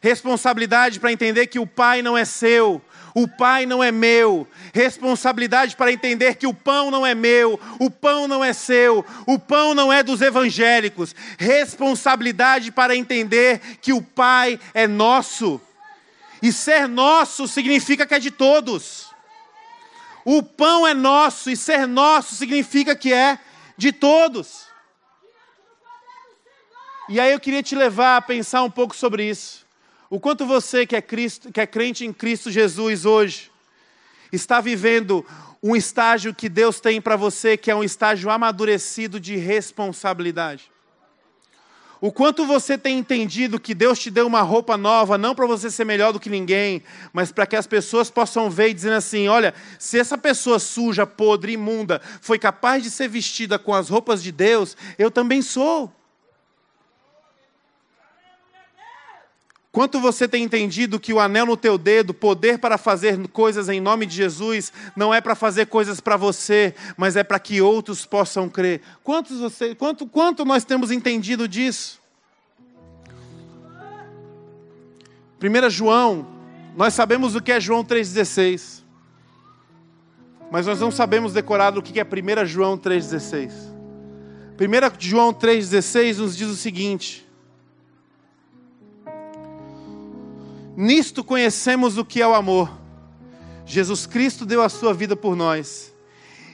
Responsabilidade 0.04 1.00
para 1.00 1.10
entender 1.10 1.46
que 1.46 1.58
o 1.58 1.66
Pai 1.66 2.02
não 2.02 2.16
é 2.16 2.24
seu 2.24 2.82
o 3.14 3.28
pai 3.28 3.64
não 3.64 3.82
é 3.82 3.92
meu. 3.92 4.46
Responsabilidade 4.72 5.76
para 5.76 5.92
entender 5.92 6.34
que 6.34 6.48
o 6.48 6.52
pão 6.52 6.90
não 6.90 7.06
é 7.06 7.14
meu, 7.14 7.60
o 7.78 7.88
pão 7.88 8.26
não 8.26 8.44
é 8.44 8.52
seu, 8.52 9.06
o 9.24 9.38
pão 9.38 9.72
não 9.72 9.92
é 9.92 10.02
dos 10.02 10.20
evangélicos. 10.20 11.14
Responsabilidade 11.38 12.72
para 12.72 12.96
entender 12.96 13.60
que 13.80 13.92
o 13.92 14.02
pai 14.02 14.58
é 14.74 14.88
nosso. 14.88 15.60
E 16.42 16.52
ser 16.52 16.88
nosso 16.88 17.46
significa 17.46 18.04
que 18.04 18.14
é 18.14 18.18
de 18.18 18.32
todos. 18.32 19.08
O 20.24 20.42
pão 20.42 20.84
é 20.84 20.92
nosso 20.92 21.50
e 21.50 21.56
ser 21.56 21.86
nosso 21.86 22.34
significa 22.34 22.96
que 22.96 23.12
é 23.12 23.38
de 23.76 23.92
todos. 23.92 24.64
E 27.08 27.20
aí 27.20 27.30
eu 27.30 27.38
queria 27.38 27.62
te 27.62 27.76
levar 27.76 28.16
a 28.16 28.22
pensar 28.22 28.64
um 28.64 28.70
pouco 28.70 28.96
sobre 28.96 29.28
isso. 29.28 29.63
O 30.14 30.20
quanto 30.20 30.46
você 30.46 30.86
que 30.86 30.94
é, 30.94 31.02
Cristo, 31.02 31.50
que 31.50 31.60
é 31.60 31.66
crente 31.66 32.06
em 32.06 32.12
Cristo 32.12 32.48
Jesus 32.48 33.04
hoje, 33.04 33.50
está 34.30 34.60
vivendo 34.60 35.26
um 35.60 35.74
estágio 35.74 36.32
que 36.32 36.48
Deus 36.48 36.78
tem 36.78 37.00
para 37.00 37.16
você, 37.16 37.56
que 37.56 37.68
é 37.68 37.74
um 37.74 37.82
estágio 37.82 38.30
amadurecido 38.30 39.18
de 39.18 39.34
responsabilidade. 39.34 40.70
O 42.00 42.12
quanto 42.12 42.46
você 42.46 42.78
tem 42.78 42.96
entendido 42.96 43.58
que 43.58 43.74
Deus 43.74 43.98
te 43.98 44.08
deu 44.08 44.28
uma 44.28 44.42
roupa 44.42 44.76
nova, 44.76 45.18
não 45.18 45.34
para 45.34 45.48
você 45.48 45.68
ser 45.68 45.84
melhor 45.84 46.12
do 46.12 46.20
que 46.20 46.30
ninguém, 46.30 46.84
mas 47.12 47.32
para 47.32 47.44
que 47.44 47.56
as 47.56 47.66
pessoas 47.66 48.08
possam 48.08 48.48
ver 48.48 48.68
e 48.68 48.74
dizer 48.74 48.92
assim: 48.92 49.26
olha, 49.26 49.52
se 49.80 49.98
essa 49.98 50.16
pessoa 50.16 50.60
suja, 50.60 51.04
podre, 51.04 51.54
imunda, 51.54 52.00
foi 52.20 52.38
capaz 52.38 52.84
de 52.84 52.90
ser 52.92 53.08
vestida 53.08 53.58
com 53.58 53.74
as 53.74 53.88
roupas 53.88 54.22
de 54.22 54.30
Deus, 54.30 54.76
eu 54.96 55.10
também 55.10 55.42
sou. 55.42 55.92
Quanto 59.74 59.98
você 59.98 60.28
tem 60.28 60.44
entendido 60.44 61.00
que 61.00 61.12
o 61.12 61.18
anel 61.18 61.46
no 61.46 61.56
teu 61.56 61.76
dedo, 61.76 62.14
poder 62.14 62.60
para 62.60 62.78
fazer 62.78 63.18
coisas 63.30 63.68
em 63.68 63.80
nome 63.80 64.06
de 64.06 64.14
Jesus, 64.14 64.72
não 64.94 65.12
é 65.12 65.20
para 65.20 65.34
fazer 65.34 65.66
coisas 65.66 65.98
para 65.98 66.16
você, 66.16 66.76
mas 66.96 67.16
é 67.16 67.24
para 67.24 67.40
que 67.40 67.60
outros 67.60 68.06
possam 68.06 68.48
crer. 68.48 68.80
Quantos 69.02 69.40
você, 69.40 69.74
quanto, 69.74 70.06
quanto 70.06 70.44
nós 70.44 70.64
temos 70.64 70.92
entendido 70.92 71.48
disso? 71.48 72.00
1 75.42 75.70
João, 75.70 76.24
nós 76.76 76.94
sabemos 76.94 77.34
o 77.34 77.42
que 77.42 77.50
é 77.50 77.58
João 77.58 77.84
3,16. 77.84 78.84
Mas 80.52 80.66
nós 80.66 80.78
não 80.78 80.92
sabemos 80.92 81.32
decorar 81.32 81.76
o 81.76 81.82
que 81.82 81.98
é 81.98 82.04
1 82.04 82.46
João 82.46 82.78
3,16. 82.78 83.50
1 83.50 85.00
João 85.00 85.34
3,16 85.34 86.18
nos 86.18 86.36
diz 86.36 86.46
o 86.46 86.54
seguinte: 86.54 87.23
Nisto 90.76 91.22
conhecemos 91.22 91.98
o 91.98 92.04
que 92.04 92.20
é 92.20 92.26
o 92.26 92.34
amor. 92.34 92.70
Jesus 93.64 94.06
Cristo 94.06 94.44
deu 94.44 94.62
a 94.62 94.68
sua 94.68 94.92
vida 94.92 95.14
por 95.14 95.36
nós. 95.36 95.92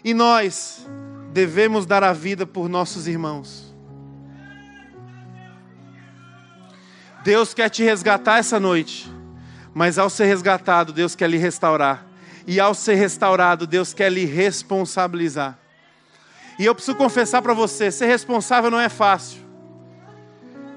E 0.04 0.14
nós 0.14 0.86
devemos 1.32 1.86
dar 1.86 2.02
a 2.02 2.12
vida 2.12 2.46
por 2.46 2.68
nossos 2.68 3.06
irmãos. 3.06 3.74
Deus 7.22 7.52
quer 7.52 7.68
te 7.68 7.82
resgatar 7.82 8.38
essa 8.38 8.58
noite, 8.58 9.10
mas 9.74 9.98
ao 9.98 10.08
ser 10.08 10.24
resgatado, 10.24 10.92
Deus 10.92 11.14
quer 11.14 11.28
lhe 11.28 11.36
restaurar. 11.36 12.06
E 12.46 12.58
ao 12.58 12.74
ser 12.74 12.94
restaurado, 12.94 13.66
Deus 13.66 13.92
quer 13.92 14.10
lhe 14.10 14.24
responsabilizar. 14.24 15.58
E 16.58 16.64
eu 16.64 16.74
preciso 16.74 16.96
confessar 16.96 17.42
para 17.42 17.52
você: 17.52 17.90
ser 17.90 18.06
responsável 18.06 18.70
não 18.70 18.80
é 18.80 18.88
fácil. 18.88 19.40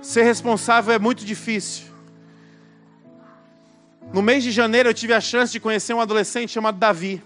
Ser 0.01 0.23
responsável 0.23 0.93
é 0.93 0.99
muito 0.99 1.23
difícil. 1.23 1.92
No 4.13 4.21
mês 4.21 4.43
de 4.43 4.51
janeiro 4.51 4.89
eu 4.89 4.93
tive 4.93 5.11
a 5.11 5.19
chance 5.19 5.51
de 5.51 5.59
conhecer 5.59 5.91
um 5.91 5.99
adolescente 5.99 6.51
chamado 6.51 6.77
Davi. 6.77 7.19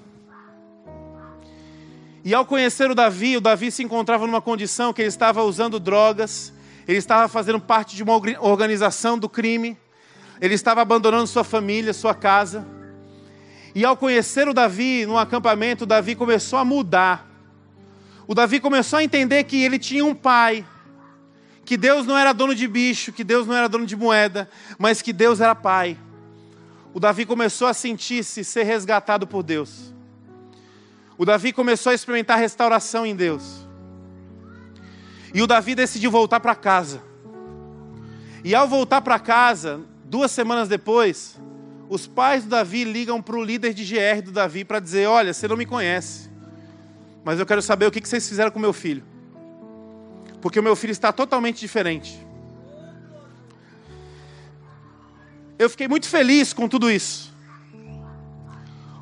E 2.24 2.34
ao 2.34 2.46
conhecer 2.46 2.90
o 2.90 2.96
Davi, 2.96 3.36
o 3.36 3.42
Davi 3.42 3.70
se 3.72 3.84
encontrava 3.84 4.26
numa 4.26 4.42
condição 4.42 4.94
que 4.94 5.02
ele 5.02 5.10
estava 5.10 5.44
usando 5.44 5.82
drogas, 5.82 6.54
ele 6.88 6.98
estava 6.98 7.28
fazendo 7.28 7.60
parte 7.60 7.94
de 7.94 8.04
uma 8.04 8.14
organização 8.40 9.20
do 9.20 9.28
crime, 9.28 9.78
ele 10.40 10.54
estava 10.54 10.82
abandonando 10.82 11.28
sua 11.28 11.44
família, 11.44 11.92
sua 11.92 12.16
casa. 12.16 12.66
E 13.76 13.84
ao 13.84 13.98
conhecer 13.98 14.48
o 14.48 14.54
Davi 14.54 15.06
no 15.06 15.18
acampamento, 15.18 15.84
o 15.84 15.88
Davi 15.88 16.16
começou 16.16 16.58
a 16.58 16.64
mudar. 16.64 17.30
O 18.26 18.34
Davi 18.34 18.62
começou 18.62 19.00
a 19.00 19.04
entender 19.04 19.44
que 19.44 19.62
ele 19.62 19.78
tinha 19.78 20.06
um 20.06 20.16
pai, 20.16 20.66
que 21.66 21.76
Deus 21.76 22.06
não 22.06 22.18
era 22.18 22.32
dono 22.32 22.56
de 22.56 22.66
bicho, 22.66 23.12
que 23.12 23.26
Deus 23.26 23.46
não 23.46 23.54
era 23.54 23.68
dono 23.68 23.86
de 23.86 23.96
moeda, 23.98 24.50
mas 24.80 25.02
que 25.02 25.12
Deus 25.12 25.42
era 25.42 25.54
pai 25.54 25.98
o 26.98 27.00
Davi 27.00 27.28
começou 27.28 27.68
a 27.68 27.76
sentir-se 27.76 28.44
ser 28.44 28.64
resgatado 28.64 29.28
por 29.28 29.44
Deus. 29.44 29.94
O 31.16 31.26
Davi 31.26 31.54
começou 31.54 31.92
a 31.92 31.94
experimentar 31.94 32.40
restauração 32.40 33.06
em 33.06 33.16
Deus. 33.16 33.68
E 35.32 35.40
o 35.40 35.46
Davi 35.46 35.76
decidiu 35.76 36.10
voltar 36.10 36.40
para 36.40 36.56
casa. 36.56 37.00
E 38.44 38.56
ao 38.56 38.68
voltar 38.68 39.02
para 39.02 39.20
casa, 39.20 39.80
duas 40.06 40.32
semanas 40.32 40.68
depois, 40.68 41.40
os 41.88 42.08
pais 42.08 42.46
do 42.46 42.50
Davi 42.50 42.84
ligam 42.84 43.22
para 43.22 43.36
o 43.36 43.44
líder 43.44 43.76
de 43.76 43.86
GR 43.86 44.24
do 44.24 44.32
Davi 44.32 44.66
para 44.66 44.80
dizer: 44.80 45.06
Olha, 45.06 45.36
você 45.36 45.48
não 45.48 45.56
me 45.56 45.68
conhece, 45.68 46.32
mas 47.24 47.40
eu 47.40 47.46
quero 47.46 47.62
saber 47.62 47.86
o 47.86 47.92
que 47.92 48.04
vocês 48.04 48.28
fizeram 48.28 48.50
com 48.50 48.58
meu 48.58 48.74
filho. 48.74 49.04
Porque 50.42 50.60
o 50.60 50.64
meu 50.64 50.76
filho 50.76 50.94
está 50.94 51.12
totalmente 51.14 51.60
diferente. 51.60 52.27
Eu 55.58 55.70
fiquei 55.70 55.88
muito 55.88 56.08
feliz 56.08 56.54
com 56.54 56.68
tudo 56.68 56.92
isso. 56.92 57.36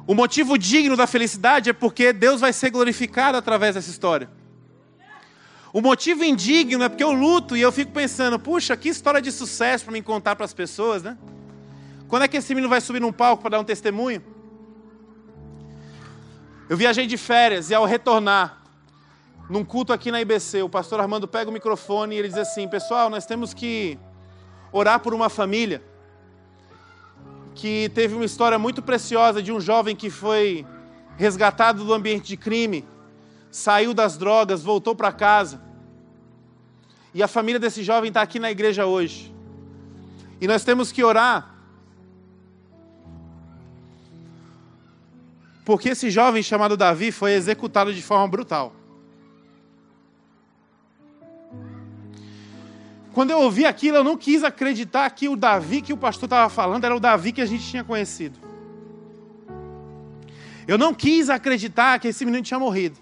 O 0.07 0.13
motivo 0.13 0.57
digno 0.57 0.95
da 0.95 1.07
felicidade 1.07 1.69
é 1.69 1.73
porque 1.73 2.13
Deus 2.13 2.39
vai 2.39 2.53
ser 2.53 2.69
glorificado 2.69 3.37
através 3.37 3.75
dessa 3.75 3.89
história. 3.89 4.29
O 5.73 5.81
motivo 5.81 6.23
indigno 6.23 6.83
é 6.83 6.89
porque 6.89 7.03
eu 7.03 7.11
luto 7.11 7.57
e 7.57 7.61
eu 7.61 7.71
fico 7.71 7.91
pensando, 7.91 8.39
puxa, 8.39 8.77
que 8.77 8.87
história 8.87 9.21
de 9.21 9.31
sucesso 9.31 9.83
para 9.83 9.93
me 9.93 10.01
contar 10.01 10.35
para 10.35 10.45
as 10.45 10.53
pessoas, 10.53 11.03
né? 11.03 11.17
Quando 12.07 12.23
é 12.23 12.27
que 12.27 12.37
esse 12.37 12.53
menino 12.53 12.69
vai 12.69 12.79
subir 12.79 13.01
num 13.01 13.11
palco 13.11 13.41
para 13.41 13.51
dar 13.51 13.59
um 13.59 13.63
testemunho? 13.63 14.23
Eu 16.69 16.77
viajei 16.77 17.07
de 17.07 17.17
férias 17.17 17.71
e 17.71 17.75
ao 17.75 17.85
retornar, 17.85 18.61
num 19.49 19.65
culto 19.65 19.91
aqui 19.91 20.11
na 20.11 20.21
IBC, 20.21 20.61
o 20.61 20.69
pastor 20.69 20.99
Armando 20.99 21.27
pega 21.27 21.49
o 21.49 21.53
microfone 21.53 22.15
e 22.15 22.19
ele 22.19 22.29
diz 22.29 22.37
assim: 22.37 22.67
Pessoal, 22.67 23.09
nós 23.09 23.25
temos 23.25 23.53
que 23.53 23.99
orar 24.71 24.99
por 24.99 25.13
uma 25.13 25.29
família 25.29 25.83
que 27.55 27.89
teve 27.95 28.13
uma 28.13 28.25
história 28.25 28.59
muito 28.59 28.81
preciosa 28.81 29.41
de 29.41 29.51
um 29.51 29.61
jovem 29.61 29.95
que 29.95 30.09
foi 30.09 30.65
resgatado 31.17 31.85
do 31.85 31.93
ambiente 31.93 32.27
de 32.27 32.37
crime, 32.37 32.85
saiu 33.49 33.93
das 33.93 34.17
drogas, 34.17 34.61
voltou 34.61 34.93
para 34.93 35.11
casa. 35.13 35.61
E 37.13 37.23
a 37.23 37.27
família 37.27 37.59
desse 37.59 37.81
jovem 37.81 38.09
está 38.09 38.21
aqui 38.21 38.37
na 38.37 38.51
igreja 38.51 38.85
hoje. 38.85 39.33
E 40.41 40.47
nós 40.47 40.65
temos 40.65 40.91
que 40.91 41.01
orar. 41.01 41.55
Porque 45.63 45.89
esse 45.89 46.11
jovem 46.11 46.43
chamado 46.43 46.75
Davi 46.75 47.11
foi 47.11 47.31
executado 47.31 47.93
de 47.93 48.01
forma 48.01 48.27
brutal. 48.27 48.73
Quando 53.15 53.31
eu 53.31 53.39
ouvi 53.39 53.65
aquilo, 53.65 53.95
eu 53.95 54.03
não 54.03 54.17
quis 54.17 54.43
acreditar 54.43 55.09
que 55.09 55.29
o 55.29 55.37
Davi 55.37 55.81
que 55.81 55.93
o 55.93 55.97
pastor 55.97 56.25
estava 56.25 56.49
falando 56.49 56.83
era 56.83 56.93
o 56.93 56.99
Davi 56.99 57.31
que 57.31 57.41
a 57.41 57.45
gente 57.45 57.65
tinha 57.65 57.81
conhecido. 57.81 58.37
Eu 60.67 60.77
não 60.77 60.93
quis 60.93 61.29
acreditar 61.29 61.97
que 61.97 62.09
esse 62.09 62.25
menino 62.25 62.43
tinha 62.43 62.59
morrido. 62.59 62.97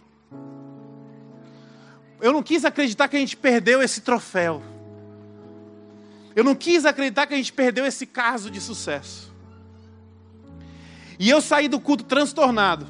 Eu 2.21 2.31
não 2.31 2.43
quis 2.43 2.63
acreditar 2.63 3.07
que 3.07 3.15
a 3.15 3.19
gente 3.19 3.35
perdeu 3.35 3.81
esse 3.81 4.01
troféu. 4.01 4.61
Eu 6.35 6.43
não 6.43 6.53
quis 6.53 6.85
acreditar 6.85 7.25
que 7.25 7.33
a 7.33 7.37
gente 7.37 7.51
perdeu 7.51 7.83
esse 7.83 8.05
caso 8.05 8.51
de 8.51 8.61
sucesso. 8.61 9.33
E 11.17 11.27
eu 11.27 11.41
saí 11.41 11.67
do 11.67 11.79
culto 11.79 12.03
transtornado. 12.03 12.85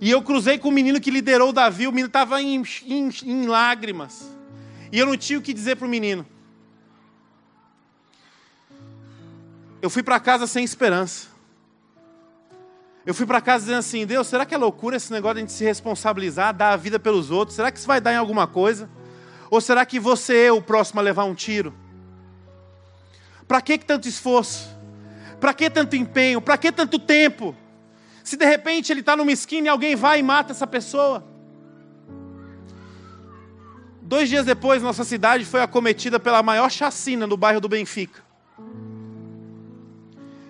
E 0.00 0.08
eu 0.08 0.22
cruzei 0.22 0.58
com 0.58 0.68
o 0.68 0.72
menino 0.72 1.00
que 1.00 1.10
liderou 1.10 1.48
o 1.48 1.52
Davi, 1.52 1.88
o 1.88 1.90
menino 1.90 2.06
estava 2.06 2.40
em, 2.40 2.62
em, 2.86 3.10
em, 3.24 3.46
lágrimas. 3.46 4.37
E 4.90 4.98
eu 4.98 5.06
não 5.06 5.16
tinha 5.16 5.38
o 5.38 5.42
que 5.42 5.52
dizer 5.52 5.76
para 5.76 5.86
o 5.86 5.90
menino. 5.90 6.26
Eu 9.80 9.90
fui 9.90 10.02
para 10.02 10.18
casa 10.18 10.46
sem 10.46 10.64
esperança. 10.64 11.28
Eu 13.06 13.14
fui 13.14 13.24
para 13.24 13.40
casa 13.40 13.64
dizendo 13.64 13.78
assim: 13.78 14.06
Deus, 14.06 14.26
será 14.26 14.44
que 14.44 14.54
é 14.54 14.58
loucura 14.58 14.96
esse 14.96 15.12
negócio 15.12 15.36
de 15.36 15.40
a 15.40 15.42
gente 15.42 15.52
se 15.52 15.64
responsabilizar, 15.64 16.52
dar 16.54 16.72
a 16.72 16.76
vida 16.76 16.98
pelos 16.98 17.30
outros? 17.30 17.56
Será 17.56 17.70
que 17.70 17.78
isso 17.78 17.86
vai 17.86 18.00
dar 18.00 18.12
em 18.12 18.16
alguma 18.16 18.46
coisa? 18.46 18.90
Ou 19.50 19.60
será 19.60 19.86
que 19.86 19.98
você 19.98 20.46
é 20.46 20.52
o 20.52 20.60
próximo 20.60 21.00
a 21.00 21.02
levar 21.02 21.24
um 21.24 21.34
tiro? 21.34 21.72
Para 23.46 23.62
que 23.62 23.78
tanto 23.78 24.06
esforço? 24.06 24.68
Para 25.40 25.54
que 25.54 25.70
tanto 25.70 25.96
empenho? 25.96 26.40
Para 26.40 26.58
que 26.58 26.70
tanto 26.70 26.98
tempo? 26.98 27.56
Se 28.22 28.36
de 28.36 28.44
repente 28.44 28.92
ele 28.92 29.00
está 29.00 29.16
numa 29.16 29.32
esquina 29.32 29.68
e 29.68 29.70
alguém 29.70 29.96
vai 29.96 30.18
e 30.18 30.22
mata 30.22 30.52
essa 30.52 30.66
pessoa. 30.66 31.24
Dois 34.08 34.30
dias 34.30 34.46
depois, 34.46 34.82
nossa 34.82 35.04
cidade 35.04 35.44
foi 35.44 35.60
acometida 35.60 36.18
pela 36.18 36.42
maior 36.42 36.70
chacina 36.70 37.26
no 37.26 37.36
bairro 37.36 37.60
do 37.60 37.68
Benfica. 37.68 38.22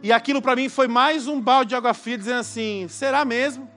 E 0.00 0.12
aquilo 0.12 0.40
para 0.40 0.54
mim 0.54 0.68
foi 0.68 0.86
mais 0.86 1.26
um 1.26 1.40
balde 1.40 1.70
de 1.70 1.74
água 1.74 1.92
fria, 1.92 2.16
dizendo 2.16 2.38
assim: 2.38 2.86
será 2.88 3.24
mesmo? 3.24 3.68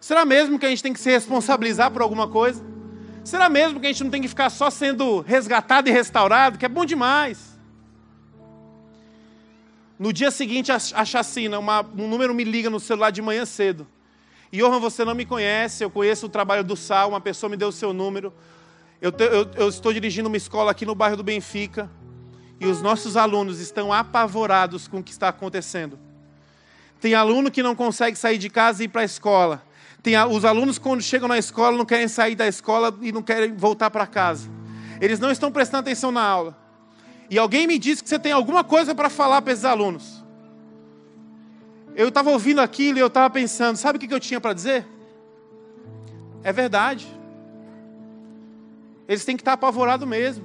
Será 0.00 0.24
mesmo 0.24 0.58
que 0.58 0.66
a 0.66 0.68
gente 0.70 0.82
tem 0.82 0.92
que 0.92 0.98
se 0.98 1.08
responsabilizar 1.08 1.92
por 1.92 2.02
alguma 2.02 2.26
coisa? 2.26 2.64
Será 3.22 3.48
mesmo 3.48 3.78
que 3.78 3.86
a 3.86 3.92
gente 3.92 4.02
não 4.02 4.10
tem 4.10 4.22
que 4.22 4.26
ficar 4.26 4.50
só 4.50 4.68
sendo 4.68 5.20
resgatado 5.20 5.88
e 5.88 5.92
restaurado, 5.92 6.58
que 6.58 6.66
é 6.66 6.68
bom 6.68 6.84
demais? 6.84 7.60
No 9.96 10.12
dia 10.12 10.32
seguinte, 10.32 10.72
a, 10.72 11.04
chacina, 11.04 11.60
uma, 11.60 11.86
um 11.96 12.08
número 12.08 12.34
me 12.34 12.42
liga 12.42 12.68
no 12.68 12.80
celular 12.80 13.10
de 13.10 13.22
manhã 13.22 13.46
cedo. 13.46 13.86
E, 14.50 14.58
Johan, 14.58 14.80
você 14.80 15.04
não 15.04 15.14
me 15.14 15.24
conhece, 15.24 15.84
eu 15.84 15.90
conheço 15.90 16.26
o 16.26 16.28
trabalho 16.28 16.64
do 16.64 16.74
Sal, 16.74 17.10
uma 17.10 17.20
pessoa 17.20 17.48
me 17.48 17.56
deu 17.56 17.68
o 17.68 17.72
seu 17.72 17.92
número. 17.92 18.34
Eu, 19.00 19.10
te, 19.10 19.24
eu, 19.24 19.50
eu 19.56 19.68
estou 19.68 19.92
dirigindo 19.92 20.28
uma 20.28 20.36
escola 20.36 20.70
aqui 20.70 20.84
no 20.84 20.94
bairro 20.94 21.16
do 21.16 21.22
Benfica. 21.22 21.90
E 22.58 22.66
os 22.66 22.82
nossos 22.82 23.16
alunos 23.16 23.58
estão 23.58 23.92
apavorados 23.92 24.86
com 24.86 24.98
o 24.98 25.02
que 25.02 25.12
está 25.12 25.28
acontecendo. 25.28 25.98
Tem 27.00 27.14
aluno 27.14 27.50
que 27.50 27.62
não 27.62 27.74
consegue 27.74 28.16
sair 28.16 28.36
de 28.36 28.50
casa 28.50 28.82
e 28.82 28.84
ir 28.84 28.88
para 28.88 29.00
a 29.00 29.04
escola. 29.04 29.62
Tem 30.02 30.14
a, 30.14 30.26
os 30.26 30.44
alunos, 30.44 30.78
quando 30.78 31.00
chegam 31.00 31.26
na 31.26 31.38
escola, 31.38 31.78
não 31.78 31.86
querem 31.86 32.08
sair 32.08 32.34
da 32.34 32.46
escola 32.46 32.94
e 33.00 33.10
não 33.10 33.22
querem 33.22 33.54
voltar 33.56 33.90
para 33.90 34.06
casa. 34.06 34.50
Eles 35.00 35.18
não 35.18 35.30
estão 35.30 35.50
prestando 35.50 35.80
atenção 35.80 36.12
na 36.12 36.22
aula 36.22 36.60
e 37.30 37.38
alguém 37.38 37.64
me 37.64 37.78
disse 37.78 38.02
que 38.02 38.08
você 38.08 38.18
tem 38.18 38.32
alguma 38.32 38.64
coisa 38.64 38.92
para 38.92 39.08
falar 39.08 39.40
para 39.40 39.52
esses 39.52 39.64
alunos. 39.64 40.24
Eu 41.94 42.08
estava 42.08 42.30
ouvindo 42.30 42.60
aquilo 42.60 42.98
e 42.98 43.00
eu 43.00 43.06
estava 43.06 43.30
pensando, 43.30 43.76
sabe 43.76 43.96
o 43.96 44.00
que 44.00 44.12
eu 44.12 44.18
tinha 44.18 44.40
para 44.40 44.52
dizer? 44.52 44.84
É 46.42 46.52
verdade. 46.52 47.06
Eles 49.10 49.24
têm 49.24 49.36
que 49.36 49.40
estar 49.40 49.54
apavorados 49.54 50.06
mesmo. 50.06 50.44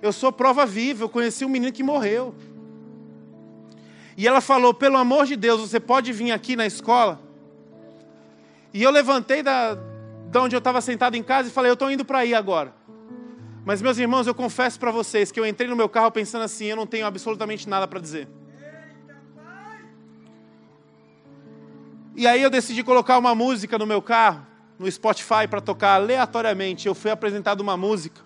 Eu 0.00 0.10
sou 0.10 0.32
prova 0.32 0.64
viva, 0.64 1.04
eu 1.04 1.08
conheci 1.10 1.44
um 1.44 1.50
menino 1.50 1.70
que 1.70 1.82
morreu. 1.82 2.34
E 4.16 4.26
ela 4.26 4.40
falou: 4.40 4.72
pelo 4.72 4.96
amor 4.96 5.26
de 5.26 5.36
Deus, 5.36 5.60
você 5.60 5.78
pode 5.78 6.14
vir 6.14 6.32
aqui 6.32 6.56
na 6.56 6.64
escola? 6.64 7.20
E 8.72 8.82
eu 8.82 8.90
levantei 8.90 9.42
da, 9.42 9.74
da 10.30 10.40
onde 10.40 10.56
eu 10.56 10.60
estava 10.60 10.80
sentado 10.80 11.14
em 11.14 11.22
casa 11.22 11.50
e 11.50 11.52
falei: 11.52 11.70
eu 11.70 11.74
estou 11.74 11.90
indo 11.90 12.06
para 12.06 12.20
aí 12.20 12.34
agora. 12.34 12.72
Mas, 13.66 13.82
meus 13.82 13.98
irmãos, 13.98 14.26
eu 14.26 14.34
confesso 14.34 14.80
para 14.80 14.90
vocês 14.90 15.30
que 15.30 15.38
eu 15.38 15.44
entrei 15.44 15.68
no 15.68 15.76
meu 15.76 15.90
carro 15.90 16.10
pensando 16.10 16.44
assim: 16.44 16.64
eu 16.64 16.76
não 16.76 16.86
tenho 16.86 17.04
absolutamente 17.04 17.68
nada 17.68 17.86
para 17.86 18.00
dizer. 18.00 18.26
E 22.14 22.26
aí 22.26 22.40
eu 22.40 22.48
decidi 22.48 22.82
colocar 22.82 23.18
uma 23.18 23.34
música 23.34 23.76
no 23.76 23.84
meu 23.84 24.00
carro, 24.00 24.46
no 24.78 24.90
Spotify, 24.90 25.48
para 25.48 25.60
tocar 25.60 25.94
aleatoriamente. 25.94 26.86
Eu 26.86 26.94
fui 26.94 27.10
apresentado 27.10 27.60
uma 27.60 27.76
música. 27.76 28.20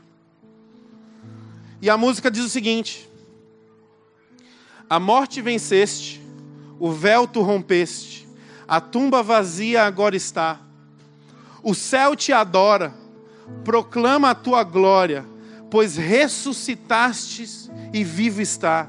E 1.83 1.89
a 1.89 1.97
música 1.97 2.31
diz 2.31 2.45
o 2.45 2.49
seguinte: 2.49 3.09
A 4.89 5.01
morte 5.01 5.41
venceste, 5.41 6.21
o 6.79 6.91
véu 6.93 7.27
tu 7.27 7.41
rompeste, 7.43 8.29
a 8.69 8.81
tumba 8.81 9.23
vazia 9.23 9.85
agora 9.85 10.17
está. 10.17 10.61
O 11.63 11.75
céu 11.75 12.17
te 12.17 12.33
adora, 12.33 12.95
proclama 13.65 14.31
a 14.31 14.35
tua 14.35 14.63
glória, 14.63 15.27
pois 15.71 15.97
ressuscitastes 15.97 17.71
e 17.93 18.03
vivo 18.05 18.41
está. 18.41 18.89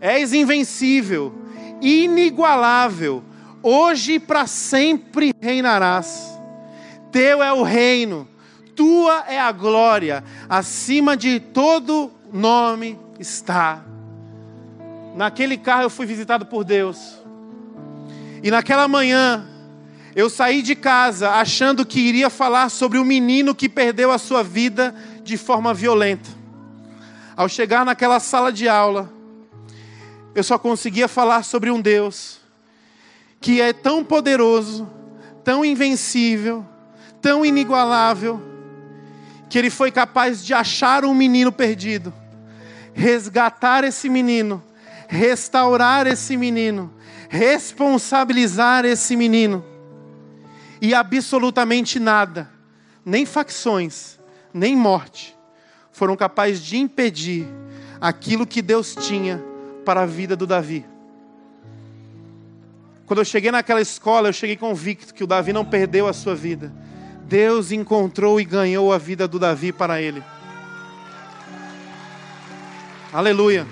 És 0.00 0.32
invencível, 0.32 1.34
inigualável, 1.80 3.22
hoje 3.62 4.14
e 4.14 4.20
para 4.20 4.46
sempre 4.46 5.32
reinarás. 5.40 6.33
Teu 7.14 7.40
é 7.40 7.52
o 7.52 7.62
reino, 7.62 8.26
tua 8.74 9.22
é 9.28 9.38
a 9.38 9.52
glória, 9.52 10.24
acima 10.48 11.16
de 11.16 11.38
todo 11.38 12.10
nome 12.32 12.98
está. 13.20 13.84
Naquele 15.14 15.56
carro 15.56 15.84
eu 15.84 15.90
fui 15.90 16.06
visitado 16.06 16.44
por 16.44 16.64
Deus. 16.64 17.22
E 18.42 18.50
naquela 18.50 18.88
manhã 18.88 19.46
eu 20.16 20.28
saí 20.28 20.60
de 20.60 20.74
casa 20.74 21.30
achando 21.30 21.86
que 21.86 22.00
iria 22.00 22.28
falar 22.28 22.68
sobre 22.68 22.98
um 22.98 23.04
menino 23.04 23.54
que 23.54 23.68
perdeu 23.68 24.10
a 24.10 24.18
sua 24.18 24.42
vida 24.42 24.92
de 25.22 25.36
forma 25.36 25.72
violenta. 25.72 26.28
Ao 27.36 27.48
chegar 27.48 27.84
naquela 27.84 28.18
sala 28.18 28.52
de 28.52 28.68
aula, 28.68 29.08
eu 30.34 30.42
só 30.42 30.58
conseguia 30.58 31.06
falar 31.06 31.44
sobre 31.44 31.70
um 31.70 31.80
Deus 31.80 32.40
que 33.40 33.60
é 33.60 33.72
tão 33.72 34.02
poderoso, 34.02 34.90
tão 35.44 35.64
invencível, 35.64 36.73
tão 37.24 37.42
inigualável, 37.42 38.38
que 39.48 39.58
ele 39.58 39.70
foi 39.70 39.90
capaz 39.90 40.44
de 40.44 40.52
achar 40.52 41.06
um 41.06 41.14
menino 41.14 41.50
perdido, 41.50 42.12
resgatar 42.92 43.82
esse 43.82 44.10
menino, 44.10 44.62
restaurar 45.08 46.06
esse 46.06 46.36
menino, 46.36 46.92
responsabilizar 47.30 48.84
esse 48.84 49.16
menino 49.16 49.64
e 50.82 50.92
absolutamente 50.92 51.98
nada, 51.98 52.50
nem 53.02 53.24
facções, 53.24 54.18
nem 54.52 54.76
morte, 54.76 55.34
foram 55.92 56.14
capazes 56.16 56.60
de 56.60 56.76
impedir 56.76 57.48
aquilo 58.02 58.46
que 58.46 58.60
Deus 58.60 58.94
tinha 58.94 59.42
para 59.82 60.02
a 60.02 60.06
vida 60.06 60.36
do 60.36 60.46
Davi. 60.46 60.84
Quando 63.06 63.20
eu 63.20 63.24
cheguei 63.24 63.50
naquela 63.50 63.80
escola, 63.80 64.28
eu 64.28 64.32
cheguei 64.34 64.56
convicto 64.56 65.14
que 65.14 65.24
o 65.24 65.26
Davi 65.26 65.54
não 65.54 65.64
perdeu 65.64 66.06
a 66.06 66.12
sua 66.12 66.34
vida. 66.34 66.70
Deus 67.26 67.72
encontrou 67.72 68.40
e 68.40 68.44
ganhou 68.44 68.92
a 68.92 68.98
vida 68.98 69.26
do 69.26 69.38
Davi 69.38 69.72
para 69.72 70.00
ele. 70.00 70.22
Aleluia. 73.12 73.66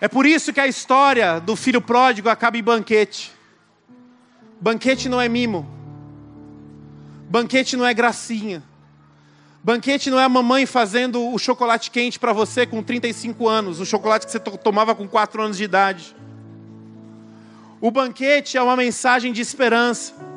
É 0.00 0.08
por 0.08 0.26
isso 0.26 0.52
que 0.52 0.60
a 0.60 0.66
história 0.66 1.38
do 1.38 1.54
filho 1.54 1.80
pródigo 1.80 2.28
acaba 2.28 2.58
em 2.58 2.62
banquete. 2.62 3.32
Banquete 4.60 5.08
não 5.08 5.20
é 5.20 5.28
mimo. 5.28 5.66
Banquete 7.30 7.76
não 7.76 7.86
é 7.86 7.94
gracinha. 7.94 8.62
Banquete 9.64 10.10
não 10.10 10.18
é 10.18 10.24
a 10.24 10.28
mamãe 10.28 10.66
fazendo 10.66 11.32
o 11.32 11.38
chocolate 11.38 11.90
quente 11.90 12.18
para 12.18 12.32
você 12.32 12.66
com 12.66 12.82
35 12.82 13.48
anos, 13.48 13.78
o 13.78 13.86
chocolate 13.86 14.26
que 14.26 14.32
você 14.32 14.40
tomava 14.40 14.92
com 14.92 15.06
4 15.06 15.40
anos 15.40 15.56
de 15.56 15.62
idade. 15.62 16.16
O 17.80 17.90
banquete 17.90 18.56
é 18.56 18.62
uma 18.62 18.76
mensagem 18.76 19.32
de 19.32 19.40
esperança. 19.40 20.31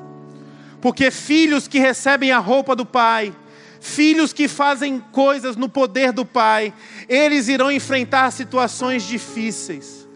Porque 0.86 1.10
filhos 1.10 1.68
que 1.68 1.80
recebem 1.80 2.32
a 2.32 2.38
roupa 2.38 2.76
do 2.76 2.86
pai, 2.86 3.34
filhos 3.82 4.32
que 4.32 4.48
fazem 4.48 5.00
coisas 5.12 5.56
no 5.56 5.68
poder 5.68 6.12
do 6.12 6.24
pai, 6.24 6.72
eles 7.10 7.48
irão 7.48 7.72
enfrentar 7.72 8.30
situações 8.30 9.02
difíceis. 9.02 10.08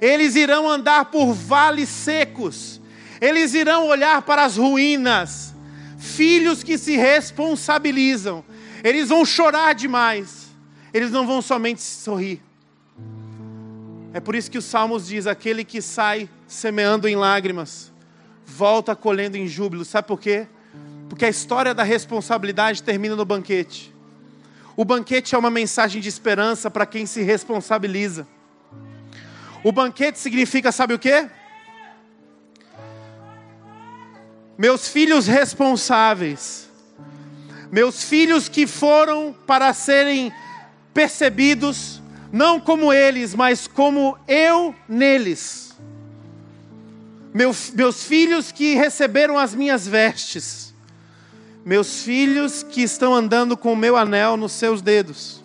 Eles 0.00 0.34
irão 0.34 0.66
andar 0.66 1.04
por 1.10 1.34
vales 1.34 1.90
secos 1.90 2.80
eles 3.24 3.54
irão 3.54 3.86
olhar 3.86 4.20
para 4.20 4.44
as 4.44 4.58
ruínas. 4.58 5.54
Filhos 5.98 6.62
que 6.62 6.76
se 6.76 6.94
responsabilizam, 6.96 8.44
eles 8.82 9.08
vão 9.08 9.24
chorar 9.24 9.74
demais, 9.74 10.48
eles 10.92 11.10
não 11.10 11.26
vão 11.26 11.40
somente 11.40 11.80
sorrir. 11.80 12.42
É 14.12 14.20
por 14.20 14.34
isso 14.34 14.50
que 14.50 14.58
o 14.58 14.62
Salmos 14.62 15.06
diz: 15.06 15.26
aquele 15.26 15.64
que 15.64 15.80
sai 15.80 16.28
semeando 16.46 17.08
em 17.08 17.16
lágrimas, 17.16 17.90
volta 18.44 18.94
colhendo 18.94 19.36
em 19.36 19.46
júbilo. 19.46 19.84
Sabe 19.84 20.08
por 20.08 20.20
quê? 20.20 20.46
Porque 21.08 21.24
a 21.24 21.28
história 21.28 21.74
da 21.74 21.82
responsabilidade 21.82 22.82
termina 22.82 23.16
no 23.16 23.24
banquete. 23.24 23.94
O 24.76 24.84
banquete 24.84 25.34
é 25.34 25.38
uma 25.38 25.50
mensagem 25.50 26.00
de 26.00 26.08
esperança 26.08 26.70
para 26.70 26.86
quem 26.86 27.06
se 27.06 27.22
responsabiliza. 27.22 28.26
O 29.62 29.70
banquete 29.70 30.18
significa, 30.18 30.72
sabe 30.72 30.94
o 30.94 30.98
quê? 30.98 31.28
Meus 34.58 34.88
filhos 34.88 35.26
responsáveis, 35.26 36.64
Meus 37.74 38.04
filhos 38.04 38.48
que 38.48 38.68
foram 38.68 39.34
para 39.48 39.74
serem 39.74 40.32
percebidos, 40.94 42.00
não 42.32 42.60
como 42.60 42.92
eles, 42.92 43.34
mas 43.34 43.66
como 43.66 44.16
eu 44.28 44.72
neles. 44.88 45.76
Meus, 47.34 47.70
meus 47.70 48.04
filhos 48.04 48.52
que 48.52 48.76
receberam 48.76 49.36
as 49.36 49.56
minhas 49.56 49.88
vestes. 49.88 50.72
Meus 51.64 52.04
filhos 52.04 52.62
que 52.62 52.80
estão 52.80 53.12
andando 53.12 53.56
com 53.56 53.72
o 53.72 53.76
meu 53.76 53.96
anel 53.96 54.36
nos 54.36 54.52
seus 54.52 54.80
dedos. 54.80 55.42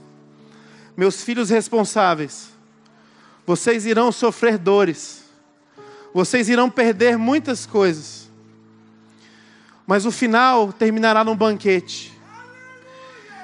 Meus 0.96 1.24
filhos 1.24 1.50
responsáveis. 1.50 2.50
Vocês 3.44 3.88
irão 3.88 4.12
sofrer 4.12 4.60
dores. 4.60 5.24
Vocês 6.14 6.48
irão 6.48 6.70
perder 6.70 7.18
muitas 7.18 7.66
coisas. 7.66 8.30
Mas 9.88 10.06
o 10.06 10.12
final 10.12 10.72
terminará 10.72 11.24
num 11.24 11.36
banquete. 11.36 12.14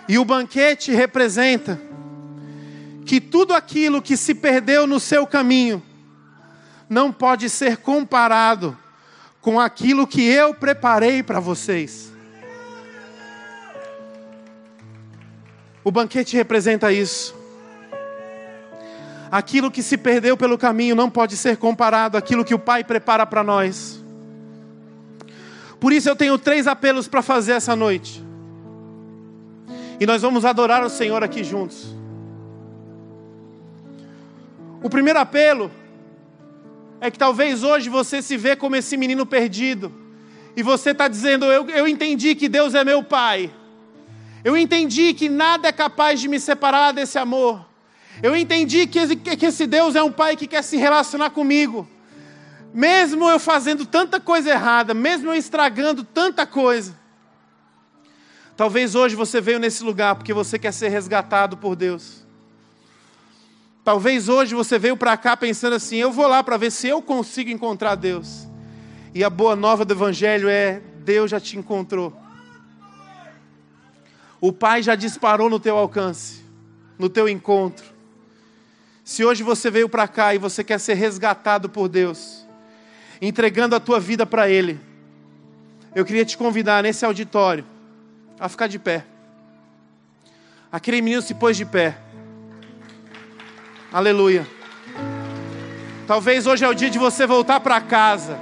E 0.08 0.20
o 0.20 0.26
banquete 0.26 0.92
representa 0.92 1.82
que 3.08 3.20
tudo 3.20 3.56
aquilo 3.56 4.04
que 4.04 4.16
se 4.16 4.36
perdeu 4.36 4.86
no 4.86 5.00
seu 5.00 5.26
caminho 5.26 5.82
não 6.90 7.12
pode 7.12 7.50
ser 7.50 7.78
comparado 7.78 8.78
com 9.42 9.60
aquilo 9.60 10.08
que 10.08 10.24
eu 10.24 10.54
preparei 10.54 11.22
para 11.22 11.40
vocês. 11.40 12.12
O 15.84 15.92
banquete 15.92 16.36
representa 16.36 16.92
isso. 16.92 17.36
Aquilo 19.32 19.70
que 19.70 19.84
se 19.84 19.98
perdeu 19.98 20.36
pelo 20.36 20.58
caminho 20.58 20.96
não 20.96 21.10
pode 21.10 21.38
ser 21.38 21.58
comparado 21.58 22.18
àquilo 22.18 22.46
que 22.46 22.56
o 22.56 22.60
Pai 22.60 22.84
prepara 22.84 23.26
para 23.26 23.44
nós. 23.44 24.04
Por 25.80 25.94
isso 25.94 26.10
eu 26.10 26.16
tenho 26.16 26.38
três 26.40 26.66
apelos 26.68 27.08
para 27.08 27.22
fazer 27.22 27.52
essa 27.52 27.76
noite. 27.76 28.24
E 30.00 30.06
nós 30.06 30.22
vamos 30.22 30.44
adorar 30.44 30.84
o 30.84 30.90
Senhor 30.90 31.24
aqui 31.24 31.44
juntos. 31.44 31.94
O 34.82 34.90
primeiro 34.90 35.20
apelo 35.20 35.70
é 37.06 37.12
que 37.12 37.20
talvez 37.20 37.64
hoje 37.64 37.90
você 37.90 38.22
se 38.22 38.36
vê 38.36 38.56
como 38.56 38.76
esse 38.76 38.98
menino 38.98 39.26
perdido. 39.26 39.92
E 40.56 40.64
você 40.64 40.92
está 40.92 41.08
dizendo: 41.08 41.46
eu, 41.46 41.70
eu 41.70 41.88
entendi 41.88 42.36
que 42.36 42.50
Deus 42.50 42.74
é 42.74 42.84
meu 42.84 43.04
Pai. 43.04 43.52
Eu 44.44 44.58
entendi 44.58 45.14
que 45.14 45.30
nada 45.30 45.68
é 45.68 45.72
capaz 45.72 46.20
de 46.20 46.28
me 46.28 46.40
separar 46.40 46.92
desse 46.92 47.18
amor. 47.18 47.66
Eu 48.22 48.36
entendi 48.36 48.88
que 48.88 49.00
esse, 49.00 49.16
que 49.16 49.46
esse 49.46 49.68
Deus 49.68 49.96
é 49.96 50.04
um 50.04 50.12
Pai 50.12 50.36
que 50.36 50.48
quer 50.48 50.64
se 50.64 50.78
relacionar 50.78 51.30
comigo. 51.32 51.88
Mesmo 52.74 53.30
eu 53.30 53.40
fazendo 53.40 53.86
tanta 53.86 54.20
coisa 54.20 54.50
errada, 54.50 54.94
mesmo 54.94 55.30
eu 55.30 55.36
estragando 55.36 56.04
tanta 56.04 56.46
coisa. 56.46 56.96
Talvez 58.58 58.96
hoje 58.96 59.16
você 59.16 59.40
veio 59.40 59.60
nesse 59.60 59.84
lugar 59.84 60.16
porque 60.16 60.34
você 60.34 60.58
quer 60.58 60.74
ser 60.74 60.90
resgatado 60.90 61.58
por 61.58 61.76
Deus. 61.76 62.25
Talvez 63.86 64.28
hoje 64.28 64.56
você 64.56 64.80
veio 64.80 64.98
para 64.98 65.16
cá 65.16 65.38
pensando 65.38 65.76
assim: 65.76 65.98
eu 65.98 66.12
vou 66.12 66.26
lá 66.26 66.44
para 66.44 66.58
ver 66.58 66.72
se 66.72 66.88
eu 66.88 67.04
consigo 67.04 67.52
encontrar 67.52 67.94
Deus. 67.94 68.48
E 69.14 69.24
a 69.24 69.30
boa 69.30 69.56
nova 69.56 69.86
do 69.86 69.94
Evangelho 69.94 70.50
é: 70.50 70.82
Deus 71.04 71.30
já 71.30 71.40
te 71.40 71.56
encontrou. 71.56 72.12
O 74.42 74.52
Pai 74.52 74.82
já 74.82 74.96
disparou 74.96 75.52
no 75.52 75.60
teu 75.60 75.78
alcance, 75.78 76.44
no 76.98 77.08
teu 77.08 77.30
encontro. 77.30 77.86
Se 79.04 79.24
hoje 79.24 79.44
você 79.44 79.70
veio 79.70 79.88
para 79.88 80.08
cá 80.08 80.34
e 80.34 80.40
você 80.40 80.64
quer 80.64 80.80
ser 80.80 80.96
resgatado 80.96 81.70
por 81.70 81.88
Deus, 81.88 82.44
entregando 83.22 83.76
a 83.76 83.80
tua 83.80 84.00
vida 84.00 84.26
para 84.26 84.50
Ele, 84.50 84.80
eu 85.94 86.04
queria 86.04 86.26
te 86.26 86.36
convidar 86.36 86.82
nesse 86.82 87.06
auditório 87.06 87.64
a 88.40 88.50
ficar 88.50 88.66
de 88.66 88.80
pé. 88.80 89.06
Aquele 90.72 91.04
menino 91.04 91.22
se 91.22 91.36
pôs 91.36 91.56
de 91.56 91.66
pé. 91.66 92.00
Aleluia. 93.96 94.46
Talvez 96.06 96.46
hoje 96.46 96.66
é 96.66 96.68
o 96.68 96.74
dia 96.74 96.90
de 96.90 97.00
você 97.00 97.26
voltar 97.26 97.62
para 97.62 97.80
casa, 97.80 98.38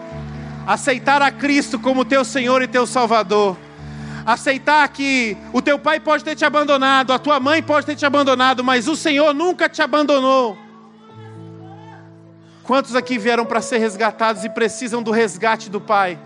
aceitar 0.65 1.21
a 1.21 1.29
Cristo 1.29 1.77
como 1.77 2.03
teu 2.03 2.25
Senhor 2.25 2.63
e 2.63 2.67
teu 2.67 2.87
Salvador 2.87 3.55
aceitar 4.25 4.87
que 4.87 5.37
o 5.51 5.61
teu 5.61 5.77
pai 5.77 5.99
pode 5.99 6.23
ter 6.23 6.35
te 6.35 6.43
abandonado, 6.43 7.13
a 7.13 7.19
tua 7.19 7.39
mãe 7.39 7.61
pode 7.61 7.85
ter 7.85 7.95
te 7.95 8.03
abandonado, 8.03 8.63
mas 8.63 8.87
o 8.87 8.95
Senhor 8.95 9.31
nunca 9.31 9.69
te 9.69 9.79
abandonou. 9.79 10.57
Quantos 12.63 12.95
aqui 12.95 13.19
vieram 13.19 13.45
para 13.45 13.61
ser 13.61 13.77
resgatados 13.77 14.43
e 14.43 14.49
precisam 14.49 15.03
do 15.03 15.11
resgate 15.11 15.69
do 15.69 15.79
Pai? 15.79 16.17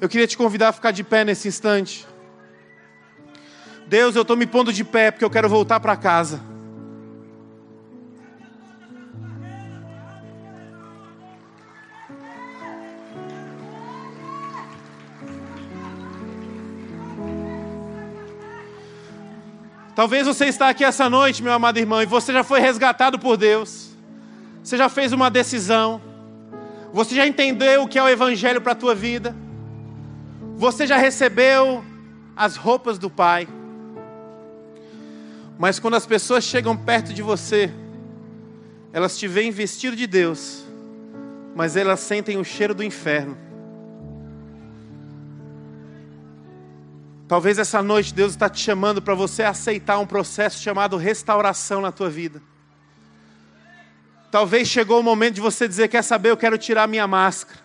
Eu 0.00 0.08
queria 0.08 0.26
te 0.28 0.36
convidar 0.36 0.68
a 0.68 0.72
ficar 0.72 0.90
de 0.90 1.02
pé 1.02 1.24
nesse 1.24 1.48
instante. 1.48 2.06
Deus, 3.88 4.14
eu 4.14 4.22
estou 4.22 4.36
me 4.36 4.46
pondo 4.46 4.72
de 4.72 4.84
pé 4.84 5.10
porque 5.10 5.24
eu 5.24 5.30
quero 5.30 5.48
voltar 5.48 5.80
para 5.80 5.96
casa. 5.96 6.54
Talvez 19.96 20.26
você 20.26 20.44
está 20.44 20.68
aqui 20.68 20.84
essa 20.84 21.08
noite, 21.08 21.42
meu 21.42 21.54
amado 21.54 21.78
irmão, 21.78 22.02
e 22.02 22.06
você 22.06 22.30
já 22.30 22.44
foi 22.44 22.60
resgatado 22.60 23.18
por 23.18 23.38
Deus. 23.38 23.88
Você 24.62 24.76
já 24.76 24.90
fez 24.90 25.10
uma 25.10 25.30
decisão. 25.30 26.02
Você 26.92 27.14
já 27.14 27.26
entendeu 27.26 27.82
o 27.82 27.88
que 27.88 27.98
é 27.98 28.02
o 28.02 28.08
evangelho 28.08 28.60
para 28.60 28.72
a 28.72 28.74
tua 28.74 28.94
vida. 28.94 29.34
Você 30.54 30.86
já 30.86 30.98
recebeu 30.98 31.82
as 32.36 32.56
roupas 32.56 32.98
do 32.98 33.08
Pai. 33.08 33.48
Mas 35.58 35.78
quando 35.78 35.94
as 35.94 36.04
pessoas 36.04 36.44
chegam 36.44 36.76
perto 36.76 37.14
de 37.14 37.22
você, 37.22 37.72
elas 38.92 39.16
te 39.16 39.26
veem 39.26 39.50
vestido 39.50 39.96
de 39.96 40.06
Deus, 40.06 40.62
mas 41.54 41.74
elas 41.74 42.00
sentem 42.00 42.36
o 42.36 42.44
cheiro 42.44 42.74
do 42.74 42.84
inferno. 42.84 43.45
Talvez 47.28 47.58
essa 47.58 47.82
noite 47.82 48.14
Deus 48.14 48.32
está 48.32 48.48
te 48.48 48.60
chamando 48.60 49.02
para 49.02 49.14
você 49.14 49.42
aceitar 49.42 49.98
um 49.98 50.06
processo 50.06 50.62
chamado 50.62 50.96
restauração 50.96 51.80
na 51.80 51.90
tua 51.90 52.08
vida. 52.08 52.40
Talvez 54.30 54.68
chegou 54.68 55.00
o 55.00 55.02
momento 55.02 55.34
de 55.34 55.40
você 55.40 55.66
dizer: 55.66 55.88
Quer 55.88 56.02
saber, 56.02 56.30
eu 56.30 56.36
quero 56.36 56.56
tirar 56.56 56.86
minha 56.86 57.06
máscara. 57.06 57.58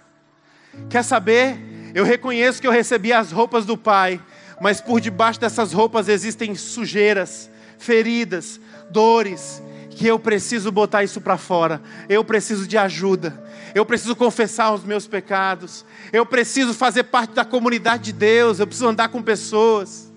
Quer 0.89 1.03
saber, 1.03 1.59
eu 1.93 2.03
reconheço 2.03 2.61
que 2.61 2.67
eu 2.67 2.71
recebi 2.71 3.13
as 3.13 3.31
roupas 3.31 3.65
do 3.65 3.77
Pai, 3.77 4.21
mas 4.59 4.81
por 4.81 4.99
debaixo 4.99 5.39
dessas 5.39 5.73
roupas 5.73 6.07
existem 6.07 6.55
sujeiras, 6.55 7.49
feridas, 7.77 8.59
dores, 8.89 9.61
que 9.91 10.07
eu 10.07 10.17
preciso 10.17 10.71
botar 10.71 11.03
isso 11.03 11.21
para 11.21 11.37
fora. 11.37 11.81
Eu 12.09 12.23
preciso 12.23 12.67
de 12.67 12.77
ajuda. 12.77 13.50
Eu 13.73 13.85
preciso 13.85 14.15
confessar 14.15 14.73
os 14.73 14.83
meus 14.83 15.07
pecados. 15.07 15.85
Eu 16.11 16.25
preciso 16.25 16.73
fazer 16.73 17.03
parte 17.03 17.33
da 17.33 17.45
comunidade 17.45 18.05
de 18.05 18.13
Deus. 18.13 18.59
Eu 18.59 18.67
preciso 18.67 18.87
andar 18.87 19.09
com 19.09 19.21
pessoas. 19.21 20.11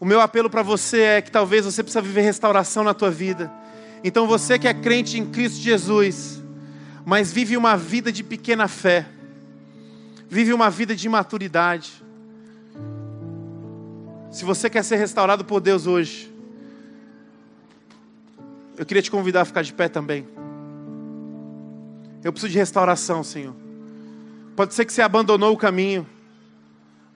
O 0.00 0.04
meu 0.04 0.20
apelo 0.20 0.50
para 0.50 0.62
você 0.62 1.00
é 1.00 1.22
que 1.22 1.30
talvez 1.30 1.64
você 1.64 1.82
precisa 1.82 2.02
viver 2.02 2.22
restauração 2.22 2.84
na 2.84 2.92
tua 2.92 3.10
vida. 3.10 3.50
Então 4.02 4.26
você 4.26 4.58
que 4.58 4.68
é 4.68 4.74
crente 4.74 5.18
em 5.18 5.24
Cristo 5.24 5.62
Jesus, 5.62 6.42
mas 7.06 7.32
vive 7.32 7.56
uma 7.56 7.76
vida 7.76 8.12
de 8.12 8.22
pequena 8.22 8.68
fé, 8.68 9.06
vive 10.28 10.52
uma 10.52 10.68
vida 10.68 10.94
de 10.94 11.06
imaturidade. 11.06 12.04
Se 14.30 14.44
você 14.44 14.68
quer 14.68 14.82
ser 14.82 14.96
restaurado 14.96 15.44
por 15.44 15.60
Deus 15.60 15.86
hoje, 15.86 16.30
eu 18.76 18.84
queria 18.84 19.02
te 19.02 19.10
convidar 19.10 19.42
a 19.42 19.44
ficar 19.44 19.62
de 19.62 19.72
pé 19.72 19.88
também. 19.88 20.26
Eu 22.24 22.32
preciso 22.32 22.52
de 22.52 22.58
restauração, 22.58 23.22
Senhor. 23.22 23.54
Pode 24.56 24.72
ser 24.72 24.86
que 24.86 24.92
você 24.94 25.02
abandonou 25.02 25.52
o 25.52 25.58
caminho. 25.58 26.06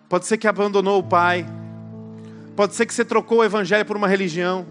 Pode 0.07 0.27
ser 0.27 0.37
que 0.37 0.47
abandonou 0.47 0.99
o 0.99 1.03
Pai. 1.03 1.47
Pode 2.55 2.75
ser 2.75 2.85
que 2.85 2.93
você 2.93 3.07
trocou 3.07 3.39
o 3.39 3.45
Evangelho 3.45 3.87
por 3.87 3.97
uma 3.97 4.07
religião. 4.07 4.67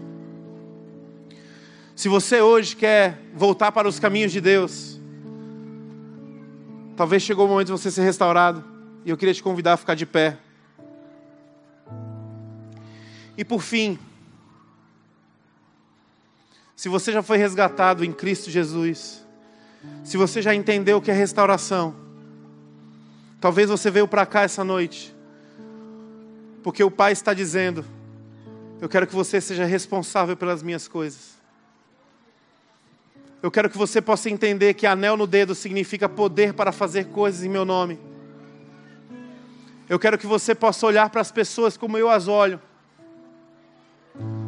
Se 1.96 2.08
você 2.08 2.40
hoje 2.40 2.76
quer 2.76 3.20
voltar 3.34 3.72
para 3.72 3.88
os 3.88 3.98
caminhos 3.98 4.30
de 4.30 4.40
Deus, 4.40 5.00
talvez 6.96 7.20
chegou 7.20 7.46
o 7.46 7.48
momento 7.48 7.66
de 7.66 7.72
você 7.72 7.90
ser 7.90 8.02
restaurado. 8.02 8.62
E 9.04 9.10
eu 9.10 9.16
queria 9.16 9.34
te 9.34 9.42
convidar 9.42 9.72
a 9.72 9.76
ficar 9.76 9.96
de 9.96 10.06
pé. 10.06 10.38
E 13.36 13.44
por 13.44 13.60
fim, 13.60 13.98
se 16.76 16.88
você 16.88 17.10
já 17.10 17.24
foi 17.24 17.38
resgatado 17.38 18.04
em 18.04 18.12
Cristo 18.12 18.50
Jesus, 18.52 19.26
se 20.04 20.16
você 20.16 20.40
já 20.40 20.54
entendeu 20.54 20.98
o 20.98 21.02
que 21.02 21.10
é 21.10 21.14
restauração, 21.14 21.94
talvez 23.40 23.68
você 23.68 23.90
veio 23.90 24.08
para 24.08 24.26
cá 24.26 24.42
essa 24.42 24.64
noite, 24.64 25.14
porque 26.62 26.82
o 26.82 26.90
Pai 26.90 27.12
está 27.12 27.34
dizendo: 27.34 27.84
Eu 28.80 28.88
quero 28.88 29.06
que 29.06 29.14
você 29.14 29.40
seja 29.40 29.64
responsável 29.64 30.36
pelas 30.36 30.62
minhas 30.62 30.88
coisas. 30.88 31.38
Eu 33.40 33.50
quero 33.50 33.70
que 33.70 33.78
você 33.78 34.00
possa 34.00 34.28
entender 34.28 34.74
que 34.74 34.86
anel 34.86 35.16
no 35.16 35.26
dedo 35.26 35.54
significa 35.54 36.08
poder 36.08 36.54
para 36.54 36.72
fazer 36.72 37.06
coisas 37.06 37.44
em 37.44 37.48
meu 37.48 37.64
nome. 37.64 37.98
Eu 39.88 39.98
quero 39.98 40.18
que 40.18 40.26
você 40.26 40.54
possa 40.54 40.86
olhar 40.86 41.08
para 41.08 41.20
as 41.20 41.30
pessoas 41.30 41.76
como 41.76 41.96
eu 41.96 42.10
as 42.10 42.26
olho. 42.28 42.60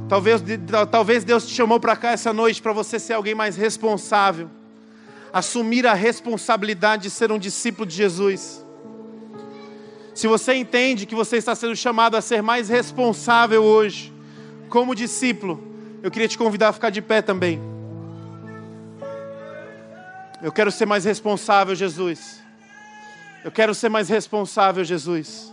Talvez, 0.09 0.43
talvez 0.91 1.23
Deus 1.23 1.47
te 1.47 1.55
chamou 1.55 1.79
para 1.79 1.95
cá 1.95 2.11
essa 2.11 2.33
noite 2.33 2.61
para 2.61 2.73
você 2.73 2.99
ser 2.99 3.13
alguém 3.13 3.35
mais 3.35 3.57
responsável, 3.57 4.51
assumir 5.33 5.87
a 5.87 5.95
responsabilidade 5.95 7.05
de 7.05 7.11
ser 7.11 7.31
um 7.31 7.39
discípulo 7.39 7.87
de 7.87 7.95
Jesus. 7.95 8.65
Se 10.15 10.27
você 10.27 10.55
entende 10.55 11.07
que 11.07 11.15
você 11.15 11.37
está 11.37 11.55
sendo 11.55 11.75
chamado 11.77 12.17
a 12.17 12.21
ser 12.21 12.43
mais 12.43 12.69
responsável 12.69 13.63
hoje, 13.63 14.13
como 14.69 14.95
discípulo, 14.95 15.63
eu 16.03 16.11
queria 16.11 16.29
te 16.29 16.37
convidar 16.37 16.69
a 16.69 16.73
ficar 16.73 16.91
de 16.91 17.01
pé 17.01 17.23
também. 17.23 17.61
Eu 20.43 20.51
quero 20.51 20.71
ser 20.71 20.87
mais 20.87 21.05
responsável, 21.05 21.75
Jesus. 21.75 22.41
Eu 23.45 23.51
quero 23.51 23.75
ser 23.75 23.89
mais 23.89 24.09
responsável, 24.09 24.85
Jesus. 24.85 25.53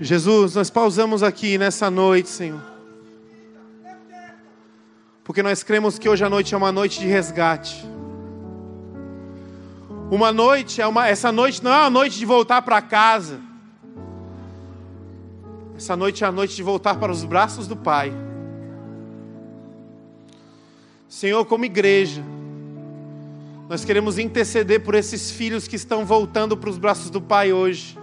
Jesus, 0.00 0.54
nós 0.54 0.70
pausamos 0.70 1.22
aqui 1.22 1.56
nessa 1.56 1.90
noite, 1.90 2.28
Senhor. 2.28 2.60
Porque 5.22 5.42
nós 5.42 5.62
cremos 5.62 5.98
que 5.98 6.08
hoje 6.08 6.24
a 6.24 6.28
noite 6.28 6.54
é 6.54 6.56
uma 6.56 6.72
noite 6.72 6.98
de 6.98 7.06
resgate. 7.06 7.86
Uma 10.10 10.32
noite 10.32 10.82
é 10.82 10.86
uma, 10.86 11.08
essa 11.08 11.32
noite 11.32 11.62
não 11.62 11.72
é 11.72 11.78
uma 11.78 11.90
noite 11.90 12.18
de 12.18 12.26
voltar 12.26 12.60
para 12.62 12.82
casa. 12.82 13.40
Essa 15.76 15.96
noite 15.96 16.24
é 16.24 16.26
a 16.26 16.32
noite 16.32 16.54
de 16.54 16.62
voltar 16.62 16.96
para 16.96 17.10
os 17.10 17.24
braços 17.24 17.66
do 17.66 17.76
Pai. 17.76 18.12
Senhor, 21.08 21.44
como 21.46 21.64
igreja, 21.64 22.22
nós 23.68 23.84
queremos 23.84 24.18
interceder 24.18 24.82
por 24.82 24.94
esses 24.94 25.30
filhos 25.30 25.66
que 25.66 25.76
estão 25.76 26.04
voltando 26.04 26.56
para 26.56 26.68
os 26.68 26.76
braços 26.76 27.08
do 27.08 27.20
Pai 27.20 27.52
hoje. 27.52 27.96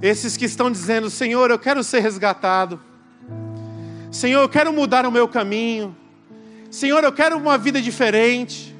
Esses 0.00 0.36
que 0.36 0.44
estão 0.44 0.70
dizendo: 0.70 1.10
Senhor, 1.10 1.50
eu 1.50 1.58
quero 1.58 1.82
ser 1.82 2.00
resgatado. 2.00 2.80
Senhor, 4.10 4.42
eu 4.42 4.48
quero 4.48 4.72
mudar 4.72 5.06
o 5.06 5.10
meu 5.10 5.26
caminho. 5.26 5.96
Senhor, 6.70 7.02
eu 7.04 7.12
quero 7.12 7.36
uma 7.36 7.58
vida 7.58 7.80
diferente. 7.80 8.74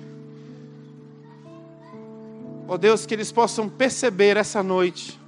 Ó 2.66 2.74
oh 2.74 2.78
Deus, 2.78 3.04
que 3.04 3.14
eles 3.14 3.30
possam 3.30 3.68
perceber 3.68 4.36
essa 4.36 4.62
noite 4.62 5.20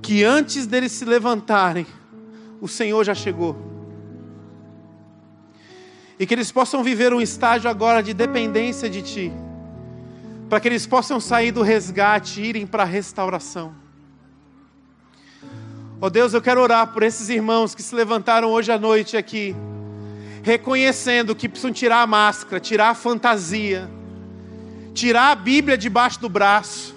que 0.00 0.22
antes 0.22 0.68
deles 0.68 0.92
se 0.92 1.04
levantarem, 1.04 1.84
o 2.60 2.68
Senhor 2.68 3.04
já 3.04 3.12
chegou. 3.12 3.56
E 6.16 6.24
que 6.24 6.32
eles 6.32 6.52
possam 6.52 6.84
viver 6.84 7.12
um 7.12 7.20
estágio 7.20 7.68
agora 7.68 8.00
de 8.02 8.14
dependência 8.14 8.88
de 8.88 9.02
Ti 9.02 9.32
para 10.48 10.60
que 10.60 10.68
eles 10.68 10.86
possam 10.86 11.18
sair 11.18 11.50
do 11.50 11.62
resgate 11.62 12.40
e 12.40 12.46
irem 12.46 12.66
para 12.66 12.84
a 12.84 12.86
restauração. 12.86 13.74
Ó 16.00 16.06
oh 16.06 16.10
Deus, 16.10 16.34
eu 16.34 16.42
quero 16.42 16.60
orar 16.60 16.88
por 16.88 17.02
esses 17.02 17.28
irmãos 17.28 17.74
que 17.74 17.82
se 17.82 17.94
levantaram 17.94 18.50
hoje 18.50 18.70
à 18.70 18.78
noite 18.78 19.16
aqui, 19.16 19.56
reconhecendo 20.42 21.34
que 21.34 21.48
precisam 21.48 21.72
tirar 21.72 22.02
a 22.02 22.06
máscara, 22.06 22.60
tirar 22.60 22.90
a 22.90 22.94
fantasia, 22.94 23.90
tirar 24.94 25.32
a 25.32 25.34
Bíblia 25.34 25.76
debaixo 25.76 26.20
do 26.20 26.28
braço, 26.28 26.94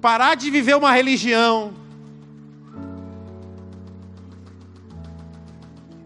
parar 0.00 0.34
de 0.34 0.50
viver 0.50 0.76
uma 0.76 0.92
religião 0.92 1.72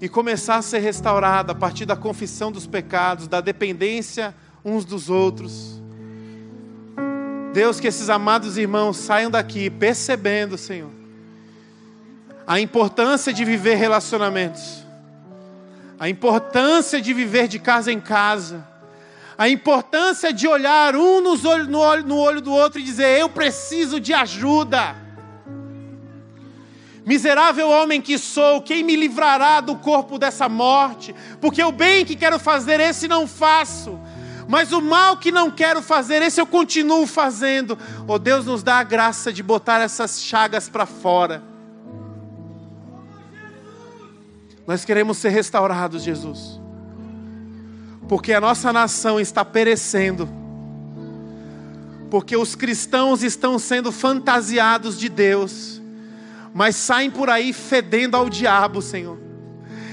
e 0.01 0.09
começar 0.09 0.57
a 0.57 0.63
ser 0.63 0.79
restaurada 0.79 1.51
a 1.51 1.55
partir 1.55 1.85
da 1.85 1.97
confissão 1.97 2.53
dos 2.53 2.67
pecados, 2.67 3.27
da 3.27 3.41
dependência 3.41 4.35
uns 4.69 4.85
dos 4.85 5.09
outros. 5.09 5.81
Deus, 7.53 7.81
que 7.81 7.89
esses 7.89 8.11
amados 8.11 8.59
irmãos 8.59 8.97
saiam 8.97 9.31
daqui 9.31 9.71
percebendo, 9.71 10.59
Senhor, 10.59 10.91
a 12.47 12.61
importância 12.61 13.33
de 13.33 13.45
viver 13.45 13.77
relacionamentos, 13.77 14.85
a 15.99 16.09
importância 16.09 17.01
de 17.01 17.13
viver 17.13 17.49
de 17.49 17.59
casa 17.59 17.93
em 17.93 18.01
casa, 18.01 18.67
a 19.37 19.49
importância 19.49 20.33
de 20.33 20.47
olhar 20.47 20.95
um 20.95 21.21
nos 21.21 21.45
olhos, 21.45 21.69
no, 21.69 21.79
olho, 21.79 22.05
no 22.05 22.17
olho 22.17 22.41
do 22.41 22.53
outro 22.53 22.79
e 22.79 22.83
dizer: 22.83 23.19
Eu 23.19 23.29
preciso 23.29 23.99
de 23.99 24.13
ajuda. 24.13 24.97
Miserável 27.05 27.71
homem 27.71 28.03
que 28.03 28.19
sou, 28.19 28.61
quem 28.61 28.85
me 28.85 28.95
livrará 28.95 29.63
do 29.63 29.77
corpo 29.77 30.19
dessa 30.19 30.47
morte? 30.47 31.15
Porque 31.41 31.63
o 31.63 31.73
bem 31.73 32.05
que 32.05 32.15
quero 32.15 32.39
fazer, 32.39 32.81
esse 32.81 33.09
não 33.09 33.27
faço 33.27 33.99
mas 34.49 34.73
o 34.73 34.81
mal 34.81 35.19
que 35.19 35.31
não 35.31 35.51
quero 35.51 35.83
fazer, 35.83 36.23
esse 36.23 36.41
eu 36.41 36.47
continuo 36.47 37.07
fazendo. 37.07 37.79
Oh 38.07 38.19
Deus, 38.19 38.47
nos 38.47 38.63
dá 38.63 38.79
a 38.79 38.83
graça 38.83 39.31
de 39.31 39.43
botar 39.43 39.79
essas 39.83 40.23
chagas 40.23 40.71
para 40.71 40.87
fora. 40.87 41.43
Nós 44.67 44.87
queremos 44.87 45.19
ser 45.19 45.29
restaurados, 45.29 46.03
Jesus, 46.03 46.59
porque 48.09 48.33
a 48.33 48.41
nossa 48.41 48.73
nação 48.73 49.21
está 49.21 49.45
perecendo, 49.45 50.27
porque 52.11 52.35
os 52.35 52.55
cristãos 52.55 53.23
estão 53.23 53.59
sendo 53.59 53.93
fantasiados 53.93 54.99
de 54.99 55.11
Deus, 55.11 55.81
mas 56.55 56.75
saem 56.75 57.11
por 57.11 57.29
aí 57.29 57.53
fedendo 57.53 58.17
ao 58.17 58.31
diabo, 58.31 58.81
Senhor. 58.81 59.19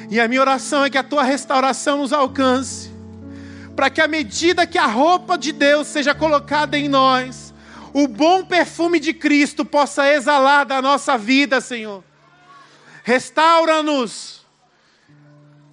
E 0.10 0.18
a 0.18 0.30
minha 0.30 0.40
oração 0.40 0.86
é 0.86 0.90
que 0.90 0.98
a 0.98 1.04
tua 1.04 1.24
restauração 1.24 1.98
nos 1.98 2.14
alcance 2.14 2.95
para 3.76 3.90
que 3.90 4.00
à 4.00 4.08
medida 4.08 4.66
que 4.66 4.78
a 4.78 4.86
roupa 4.86 5.38
de 5.38 5.52
Deus 5.52 5.88
seja 5.88 6.16
colocada 6.16 6.78
em 6.78 6.88
nós, 6.88 7.54
o 7.94 8.08
bom 8.08 8.46
perfume 8.46 9.00
de 9.00 9.14
Cristo 9.14 9.66
possa 9.66 10.12
exalar 10.12 10.66
da 10.66 10.82
nossa 10.82 11.18
vida, 11.18 11.60
Senhor. 11.60 12.04
Restaura-nos. 13.04 14.46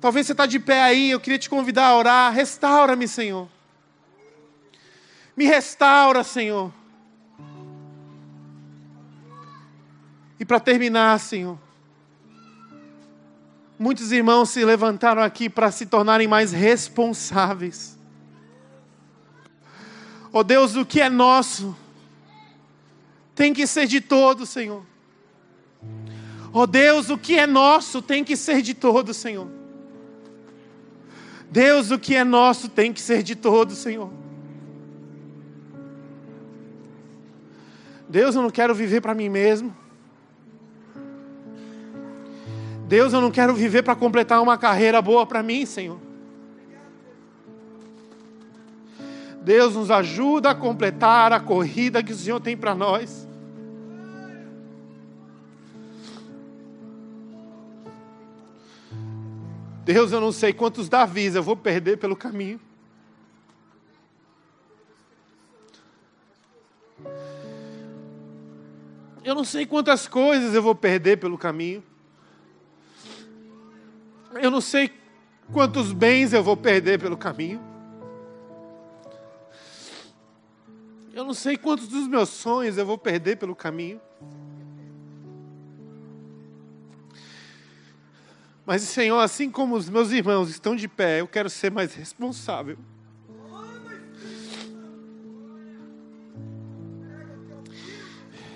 Talvez 0.00 0.26
você 0.26 0.32
está 0.32 0.46
de 0.46 0.58
pé 0.58 0.82
aí, 0.82 1.10
eu 1.10 1.20
queria 1.20 1.38
te 1.38 1.48
convidar 1.48 1.86
a 1.86 1.96
orar. 1.96 2.32
Restaura-me, 2.32 3.06
Senhor. 3.06 3.48
Me 5.36 5.46
restaura, 5.46 6.24
Senhor. 6.24 6.72
E 10.38 10.44
para 10.44 10.58
terminar, 10.58 11.18
Senhor, 11.20 11.56
muitos 13.82 14.12
irmãos 14.12 14.50
se 14.50 14.64
levantaram 14.64 15.20
aqui 15.20 15.50
para 15.50 15.68
se 15.72 15.86
tornarem 15.86 16.28
mais 16.28 16.52
responsáveis. 16.52 17.98
Oh 20.32 20.44
Deus, 20.44 20.76
o 20.76 20.86
que 20.86 21.00
é 21.00 21.10
nosso 21.10 21.76
tem 23.34 23.52
que 23.52 23.66
ser 23.66 23.88
de 23.88 24.00
todos, 24.00 24.50
Senhor. 24.50 24.86
Oh 26.52 26.64
Deus, 26.64 27.10
o 27.10 27.18
que 27.18 27.36
é 27.36 27.44
nosso 27.44 28.00
tem 28.00 28.22
que 28.22 28.36
ser 28.36 28.62
de 28.62 28.72
todos, 28.72 29.16
Senhor. 29.16 29.48
Deus, 31.50 31.90
o 31.90 31.98
que 31.98 32.14
é 32.14 32.22
nosso 32.22 32.68
tem 32.68 32.92
que 32.92 33.00
ser 33.00 33.24
de 33.24 33.34
todos, 33.34 33.78
Senhor. 33.78 34.10
Deus, 38.08 38.36
eu 38.36 38.42
não 38.42 38.50
quero 38.50 38.74
viver 38.76 39.00
para 39.00 39.14
mim 39.14 39.28
mesmo. 39.28 39.81
Deus, 42.92 43.14
eu 43.14 43.22
não 43.22 43.30
quero 43.30 43.54
viver 43.54 43.82
para 43.82 43.96
completar 43.96 44.42
uma 44.42 44.58
carreira 44.58 45.00
boa 45.00 45.24
para 45.24 45.42
mim, 45.42 45.64
Senhor. 45.64 45.98
Deus 49.40 49.74
nos 49.74 49.90
ajuda 49.90 50.50
a 50.50 50.54
completar 50.54 51.32
a 51.32 51.40
corrida 51.40 52.02
que 52.02 52.12
o 52.12 52.14
Senhor 52.14 52.38
tem 52.38 52.54
para 52.54 52.74
nós. 52.74 53.26
Deus, 59.86 60.12
eu 60.12 60.20
não 60.20 60.30
sei 60.30 60.52
quantos 60.52 60.86
Davis 60.86 61.34
eu 61.34 61.42
vou 61.42 61.56
perder 61.56 61.96
pelo 61.96 62.14
caminho. 62.14 62.60
Eu 69.24 69.34
não 69.34 69.44
sei 69.44 69.64
quantas 69.64 70.06
coisas 70.06 70.54
eu 70.54 70.62
vou 70.62 70.74
perder 70.74 71.16
pelo 71.16 71.38
caminho. 71.38 71.82
Eu 74.40 74.50
não 74.50 74.60
sei 74.60 74.90
quantos 75.52 75.92
bens 75.92 76.32
eu 76.32 76.42
vou 76.42 76.56
perder 76.56 76.98
pelo 76.98 77.16
caminho. 77.16 77.60
Eu 81.12 81.24
não 81.24 81.34
sei 81.34 81.56
quantos 81.56 81.88
dos 81.88 82.08
meus 82.08 82.30
sonhos 82.30 82.78
eu 82.78 82.86
vou 82.86 82.96
perder 82.96 83.36
pelo 83.36 83.54
caminho. 83.54 84.00
Mas, 88.64 88.82
Senhor, 88.82 89.18
assim 89.18 89.50
como 89.50 89.74
os 89.74 89.90
meus 89.90 90.10
irmãos 90.10 90.48
estão 90.48 90.74
de 90.74 90.88
pé, 90.88 91.20
eu 91.20 91.28
quero 91.28 91.50
ser 91.50 91.70
mais 91.70 91.94
responsável. 91.94 92.78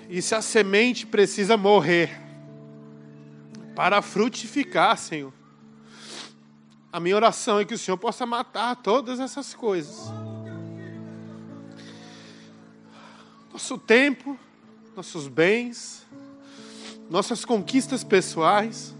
E 0.09 0.21
se 0.21 0.33
a 0.33 0.41
semente 0.41 1.05
precisa 1.05 1.57
morrer 1.57 2.09
para 3.75 4.01
frutificar, 4.01 4.97
Senhor. 4.97 5.36
A 6.91 6.99
minha 6.99 7.15
oração 7.15 7.59
é 7.59 7.65
que 7.65 7.73
o 7.73 7.77
Senhor 7.77 7.97
possa 7.97 8.25
matar 8.25 8.75
todas 8.77 9.19
essas 9.19 9.53
coisas. 9.53 10.11
Nosso 13.51 13.77
tempo, 13.77 14.37
nossos 14.95 15.27
bens, 15.27 16.05
nossas 17.09 17.43
conquistas 17.43 18.03
pessoais. 18.03 18.95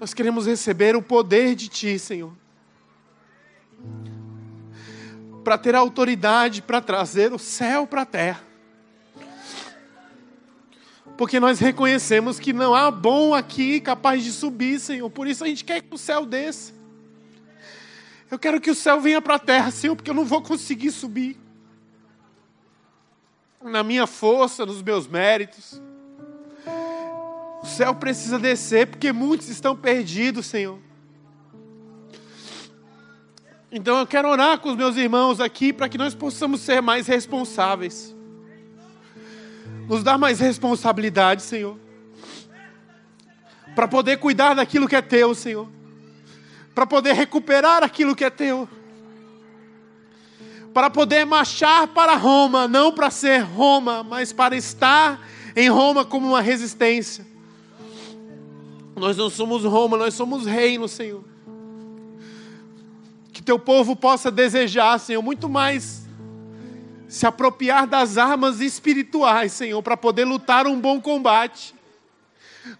Nós 0.00 0.14
queremos 0.14 0.46
receber 0.46 0.96
o 0.96 1.02
poder 1.02 1.54
de 1.54 1.68
Ti, 1.68 1.98
Senhor. 1.98 2.32
Para 5.44 5.58
ter 5.58 5.74
autoridade 5.74 6.62
para 6.62 6.80
trazer 6.80 7.32
o 7.32 7.38
céu 7.38 7.86
para 7.86 8.02
a 8.02 8.06
terra. 8.06 8.51
Porque 11.22 11.38
nós 11.38 11.60
reconhecemos 11.60 12.40
que 12.40 12.52
não 12.52 12.74
há 12.74 12.90
bom 12.90 13.32
aqui 13.32 13.80
capaz 13.80 14.24
de 14.24 14.32
subir, 14.32 14.80
Senhor. 14.80 15.08
Por 15.08 15.28
isso 15.28 15.44
a 15.44 15.46
gente 15.46 15.64
quer 15.64 15.80
que 15.80 15.94
o 15.94 15.96
céu 15.96 16.26
desça. 16.26 16.72
Eu 18.28 18.40
quero 18.40 18.60
que 18.60 18.72
o 18.72 18.74
céu 18.74 19.00
venha 19.00 19.22
para 19.22 19.36
a 19.36 19.38
terra, 19.38 19.70
Senhor, 19.70 19.94
porque 19.94 20.10
eu 20.10 20.14
não 20.16 20.24
vou 20.24 20.42
conseguir 20.42 20.90
subir. 20.90 21.38
Na 23.62 23.84
minha 23.84 24.04
força, 24.04 24.66
nos 24.66 24.82
meus 24.82 25.06
méritos. 25.06 25.80
O 27.62 27.66
céu 27.66 27.94
precisa 27.94 28.36
descer, 28.36 28.88
porque 28.88 29.12
muitos 29.12 29.48
estão 29.48 29.76
perdidos, 29.76 30.46
Senhor. 30.46 30.80
Então 33.70 33.96
eu 33.96 34.08
quero 34.08 34.28
orar 34.28 34.58
com 34.58 34.70
os 34.70 34.76
meus 34.76 34.96
irmãos 34.96 35.38
aqui 35.38 35.72
para 35.72 35.88
que 35.88 35.96
nós 35.96 36.16
possamos 36.16 36.62
ser 36.62 36.82
mais 36.82 37.06
responsáveis 37.06 38.12
nos 39.88 40.02
dá 40.02 40.16
mais 40.16 40.40
responsabilidade, 40.40 41.42
Senhor, 41.42 41.78
para 43.74 43.88
poder 43.88 44.18
cuidar 44.18 44.54
daquilo 44.54 44.88
que 44.88 44.96
é 44.96 45.02
teu, 45.02 45.34
Senhor, 45.34 45.68
para 46.74 46.86
poder 46.86 47.14
recuperar 47.14 47.82
aquilo 47.82 48.14
que 48.14 48.24
é 48.24 48.30
teu, 48.30 48.68
para 50.72 50.88
poder 50.88 51.24
marchar 51.24 51.88
para 51.88 52.14
Roma, 52.14 52.66
não 52.66 52.92
para 52.92 53.10
ser 53.10 53.38
Roma, 53.40 54.02
mas 54.02 54.32
para 54.32 54.56
estar 54.56 55.20
em 55.54 55.68
Roma 55.68 56.04
como 56.04 56.28
uma 56.28 56.40
resistência. 56.40 57.26
Nós 58.96 59.16
não 59.16 59.28
somos 59.28 59.64
Roma, 59.64 59.96
nós 59.96 60.14
somos 60.14 60.46
reino, 60.46 60.86
Senhor. 60.88 61.24
Que 63.32 63.42
teu 63.42 63.58
povo 63.58 63.96
possa 63.96 64.30
desejar, 64.30 64.98
Senhor, 64.98 65.22
muito 65.22 65.48
mais 65.48 66.01
se 67.12 67.26
apropriar 67.26 67.86
das 67.86 68.16
armas 68.16 68.58
espirituais, 68.58 69.52
Senhor, 69.52 69.82
para 69.82 69.98
poder 69.98 70.24
lutar 70.24 70.66
um 70.66 70.80
bom 70.80 70.98
combate, 70.98 71.74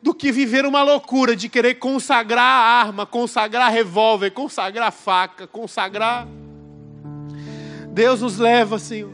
do 0.00 0.14
que 0.14 0.32
viver 0.32 0.64
uma 0.64 0.82
loucura 0.82 1.36
de 1.36 1.50
querer 1.50 1.74
consagrar 1.74 2.42
a 2.42 2.80
arma, 2.80 3.04
consagrar 3.04 3.70
revólver, 3.70 4.30
consagrar 4.30 4.90
faca, 4.90 5.46
consagrar. 5.46 6.26
Deus 7.88 8.22
nos 8.22 8.38
leva, 8.38 8.78
Senhor. 8.78 9.12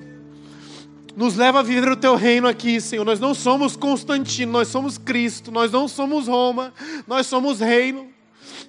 Nos 1.16 1.34
leva 1.34 1.58
a 1.58 1.62
viver 1.64 1.88
o 1.88 1.96
teu 1.96 2.14
reino 2.14 2.46
aqui, 2.46 2.80
Senhor. 2.80 3.04
Nós 3.04 3.18
não 3.18 3.34
somos 3.34 3.74
Constantino, 3.74 4.52
nós 4.52 4.68
somos 4.68 4.98
Cristo, 4.98 5.50
nós 5.50 5.72
não 5.72 5.88
somos 5.88 6.28
Roma, 6.28 6.72
nós 7.08 7.26
somos 7.26 7.58
reino. 7.58 8.08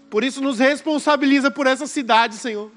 Por 0.10 0.24
isso 0.24 0.42
nos 0.42 0.58
responsabiliza 0.58 1.52
por 1.52 1.68
essa 1.68 1.86
cidade, 1.86 2.34
Senhor. 2.34 2.72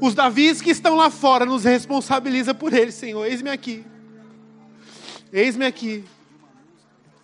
Os 0.00 0.14
Davis 0.14 0.62
que 0.62 0.70
estão 0.70 0.94
lá 0.94 1.10
fora 1.10 1.44
nos 1.44 1.64
responsabiliza 1.64 2.54
por 2.54 2.72
eles, 2.72 2.94
Senhor. 2.94 3.26
Eis-me 3.26 3.50
aqui. 3.50 3.84
Eis-me 5.32 5.66
aqui. 5.66 6.04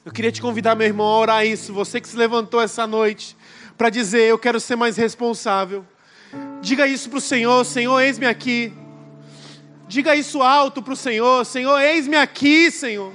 Eu 0.04 0.12
queria 0.12 0.32
te 0.32 0.42
convidar, 0.42 0.74
meu 0.74 0.86
irmão, 0.86 1.06
a 1.06 1.18
orar 1.18 1.46
isso. 1.46 1.72
Você 1.72 2.00
que 2.00 2.08
se 2.08 2.16
levantou 2.16 2.60
essa 2.60 2.86
noite 2.86 3.36
para 3.78 3.90
dizer: 3.90 4.28
Eu 4.28 4.38
quero 4.38 4.58
ser 4.58 4.76
mais 4.76 4.96
responsável. 4.96 5.86
Diga 6.60 6.86
isso 6.86 7.08
para 7.08 7.18
o 7.18 7.22
Senhor: 7.22 7.64
Senhor, 7.64 8.00
eis-me 8.00 8.26
aqui. 8.26 8.72
Diga 9.86 10.16
isso 10.16 10.42
alto 10.42 10.82
para 10.82 10.94
o 10.94 10.96
Senhor: 10.96 11.46
Senhor, 11.46 11.80
eis-me 11.80 12.16
aqui, 12.16 12.70
Senhor. 12.70 13.12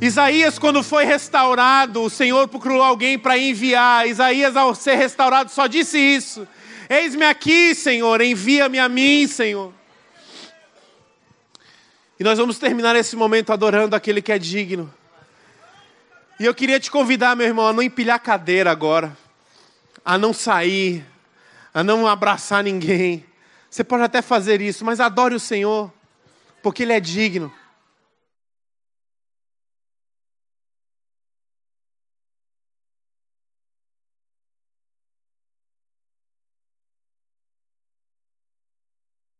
Isaías, 0.00 0.58
quando 0.58 0.82
foi 0.82 1.04
restaurado, 1.04 2.02
o 2.02 2.10
Senhor 2.10 2.48
procurou 2.48 2.82
alguém 2.82 3.18
para 3.18 3.38
enviar. 3.38 4.08
Isaías, 4.08 4.56
ao 4.56 4.74
ser 4.74 4.96
restaurado, 4.96 5.50
só 5.50 5.66
disse 5.66 5.98
isso. 5.98 6.48
Eis-me 6.92 7.24
aqui, 7.24 7.72
Senhor, 7.72 8.20
envia-me 8.20 8.80
a 8.80 8.88
mim, 8.88 9.24
Senhor. 9.28 9.72
E 12.18 12.24
nós 12.24 12.36
vamos 12.36 12.58
terminar 12.58 12.96
esse 12.96 13.14
momento 13.14 13.52
adorando 13.52 13.94
aquele 13.94 14.20
que 14.20 14.32
é 14.32 14.38
digno. 14.40 14.92
E 16.40 16.44
eu 16.44 16.52
queria 16.52 16.80
te 16.80 16.90
convidar, 16.90 17.36
meu 17.36 17.46
irmão, 17.46 17.68
a 17.68 17.72
não 17.72 17.80
empilhar 17.80 18.18
cadeira 18.18 18.72
agora, 18.72 19.16
a 20.04 20.18
não 20.18 20.32
sair, 20.32 21.06
a 21.72 21.84
não 21.84 22.08
abraçar 22.08 22.64
ninguém. 22.64 23.24
Você 23.70 23.84
pode 23.84 24.02
até 24.02 24.20
fazer 24.20 24.60
isso, 24.60 24.84
mas 24.84 24.98
adore 24.98 25.36
o 25.36 25.40
Senhor, 25.40 25.92
porque 26.60 26.82
Ele 26.82 26.92
é 26.92 26.98
digno. 26.98 27.52